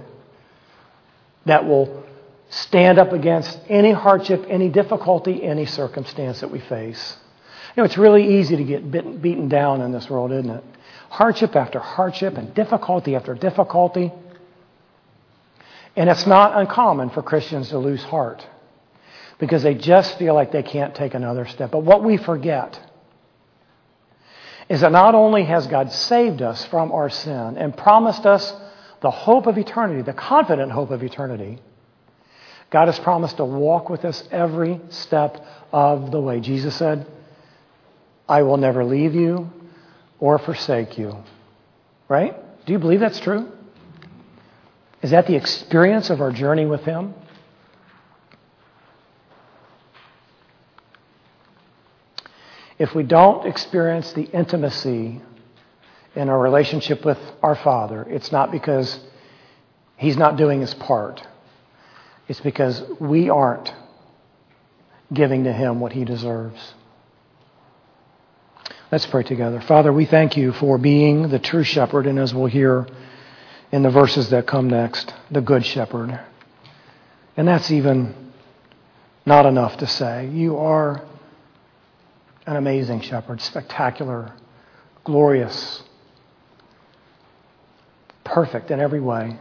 that 1.47 1.65
will 1.67 2.05
stand 2.51 2.99
up 2.99 3.15
against 3.15 3.59
any 3.71 3.91
hardship, 3.91 4.45
any 4.51 4.69
difficulty, 4.69 5.43
any 5.43 5.65
circumstance 5.65 6.41
that 6.41 6.51
we 6.51 6.61
face. 6.61 7.17
You 7.75 7.81
know, 7.81 7.85
it's 7.85 7.97
really 7.97 8.39
easy 8.39 8.57
to 8.57 8.65
get 8.65 8.91
beaten 9.23 9.49
down 9.49 9.81
in 9.81 9.93
this 9.93 10.11
world, 10.11 10.31
isn't 10.31 10.51
it? 10.51 10.63
Hardship 11.09 11.57
after 11.57 11.79
hardship 11.79 12.37
and 12.37 12.55
difficulty 12.55 13.17
after 13.17 13.35
difficulty. 13.35 14.13
And 15.97 16.11
it's 16.11 16.27
not 16.27 16.61
uncommon 16.61 17.09
for 17.09 17.23
Christians 17.23 17.71
to 17.71 17.79
lose 17.79 18.03
heart 18.03 18.47
because 19.39 19.63
they 19.63 19.75
just 19.75 20.19
feel 20.19 20.35
like 20.35 20.53
they 20.53 20.63
can't 20.63 20.95
take 20.95 21.15
another 21.15 21.47
step. 21.47 21.71
But 21.71 21.83
what 21.83 22.05
we 22.05 22.19
forget 22.19 22.79
is 24.71 24.83
that 24.83 24.93
not 24.93 25.17
only 25.17 25.45
has 25.45 25.67
God 25.67 25.93
saved 25.93 26.41
us 26.41 26.65
from 26.67 26.93
our 26.93 27.11
sin 27.11 27.59
and 27.59 27.77
promised 27.77 28.25
us 28.25 28.55
the 29.03 29.11
hope 29.11 29.47
of 29.47 29.59
eternity, 29.59 30.03
the 30.03 30.13
confident 30.13 30.71
hope 30.71 30.93
of 30.93 31.03
eternity, 31.03 31.59
God 32.71 32.87
has 32.87 32.99
promised 33.01 33.39
to 33.39 33.45
walk 33.45 33.91
with 33.91 34.05
us 34.05 34.23
every 34.31 34.81
step 34.91 35.45
of 35.73 36.13
the 36.13 36.21
way. 36.21 36.39
Jesus 36.39 36.77
said, 36.77 37.05
I 38.29 38.43
will 38.43 38.59
never 38.59 38.85
leave 38.85 39.13
you 39.13 39.51
or 40.21 40.39
forsake 40.39 40.97
you. 40.97 41.17
Right? 42.09 42.37
Do 42.65 42.73
you 42.73 42.79
believe 42.79 43.01
that's 43.01 43.19
true? 43.19 43.51
Is 45.03 45.11
that 45.11 45.27
the 45.27 45.35
experience 45.35 46.11
of 46.11 46.21
our 46.21 46.31
journey 46.31 46.67
with 46.67 46.83
Him? 46.83 47.15
If 52.81 52.97
we 52.97 53.05
don't 53.05 53.47
experience 53.47 54.13
the 54.15 54.25
intimacy 54.25 55.21
in 56.17 56.29
our 56.29 56.41
relationship 56.41 57.05
with 57.05 57.19
our 57.45 57.55
Father, 57.55 58.03
it's 58.11 58.33
not 58.33 58.51
because 58.51 58.99
He's 59.97 60.17
not 60.17 60.37
doing 60.37 60.63
His 60.63 60.75
part. 60.75 61.23
It's 62.29 62.41
because 62.41 62.83
we 62.99 63.31
aren't. 63.31 63.73
giving 65.13 65.45
to 65.45 65.53
him 65.53 65.81
what 65.81 65.93
he 65.93 66.05
deserves. 66.05 66.75
Let's 68.93 69.07
pray 69.07 69.25
together. 69.25 69.61
Father, 69.61 69.93
we 69.93 70.07
thank 70.07 70.37
you 70.37 70.53
for 70.53 70.79
being 70.79 71.29
the 71.29 71.41
true 71.41 71.65
shepherd, 71.65 72.07
and 72.07 72.19
as 72.19 72.33
we'll 72.35 72.47
hear 72.47 72.87
in 73.73 73.83
the 73.83 73.91
verses 73.91 74.31
that 74.31 74.47
come 74.47 74.69
next, 74.71 75.13
the 75.31 75.41
good 75.41 75.67
shepherd. 75.67 76.21
And 77.37 77.49
that's 77.49 77.73
even 77.73 78.15
not 79.27 79.47
enough 79.47 79.79
to 79.79 79.87
say. 79.89 80.29
You 80.29 80.59
are 80.59 81.03
an 82.47 82.57
amazing 82.57 83.01
shepherd, 83.01 83.41
spectacular, 83.41 84.33
glorious, 85.05 85.83
perfect 88.25 88.71
in 88.71 88.81
every 88.81 89.01
way. 89.01 89.39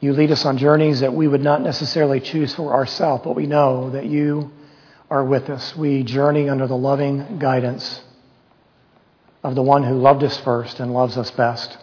You 0.00 0.12
lead 0.12 0.32
us 0.32 0.44
on 0.44 0.58
journeys 0.58 1.00
that 1.00 1.14
we 1.14 1.28
would 1.28 1.42
not 1.42 1.62
necessarily 1.62 2.20
choose 2.20 2.54
for 2.54 2.72
ourselves, 2.72 3.22
but 3.24 3.36
we 3.36 3.46
know 3.46 3.90
that 3.90 4.06
you 4.06 4.50
are 5.08 5.24
with 5.24 5.48
us. 5.48 5.76
We 5.76 6.02
journey 6.02 6.48
under 6.48 6.66
the 6.66 6.76
loving 6.76 7.38
guidance 7.38 8.02
of 9.44 9.54
the 9.54 9.62
one 9.62 9.84
who 9.84 9.94
loved 9.94 10.24
us 10.24 10.36
first 10.38 10.80
and 10.80 10.92
loves 10.92 11.16
us 11.16 11.30
best. 11.30 11.78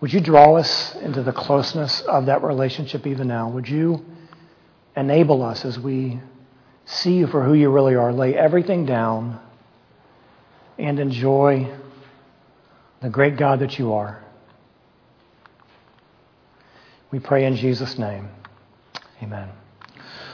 Would 0.00 0.12
you 0.12 0.20
draw 0.20 0.56
us 0.56 0.94
into 0.96 1.22
the 1.22 1.32
closeness 1.32 2.00
of 2.02 2.26
that 2.26 2.42
relationship 2.42 3.06
even 3.06 3.28
now? 3.28 3.50
Would 3.50 3.68
you 3.68 4.04
enable 4.96 5.42
us 5.42 5.64
as 5.64 5.78
we 5.78 6.20
see 6.84 7.14
you 7.14 7.26
for 7.26 7.42
who 7.42 7.54
you 7.54 7.70
really 7.70 7.94
are, 7.94 8.12
lay 8.12 8.34
everything 8.34 8.86
down, 8.86 9.40
and 10.78 10.98
enjoy 10.98 11.72
the 13.00 13.08
great 13.08 13.36
God 13.36 13.60
that 13.60 13.78
you 13.78 13.94
are? 13.94 14.22
We 17.10 17.18
pray 17.18 17.44
in 17.44 17.56
Jesus' 17.56 17.98
name. 17.98 18.28
Amen. 19.22 19.50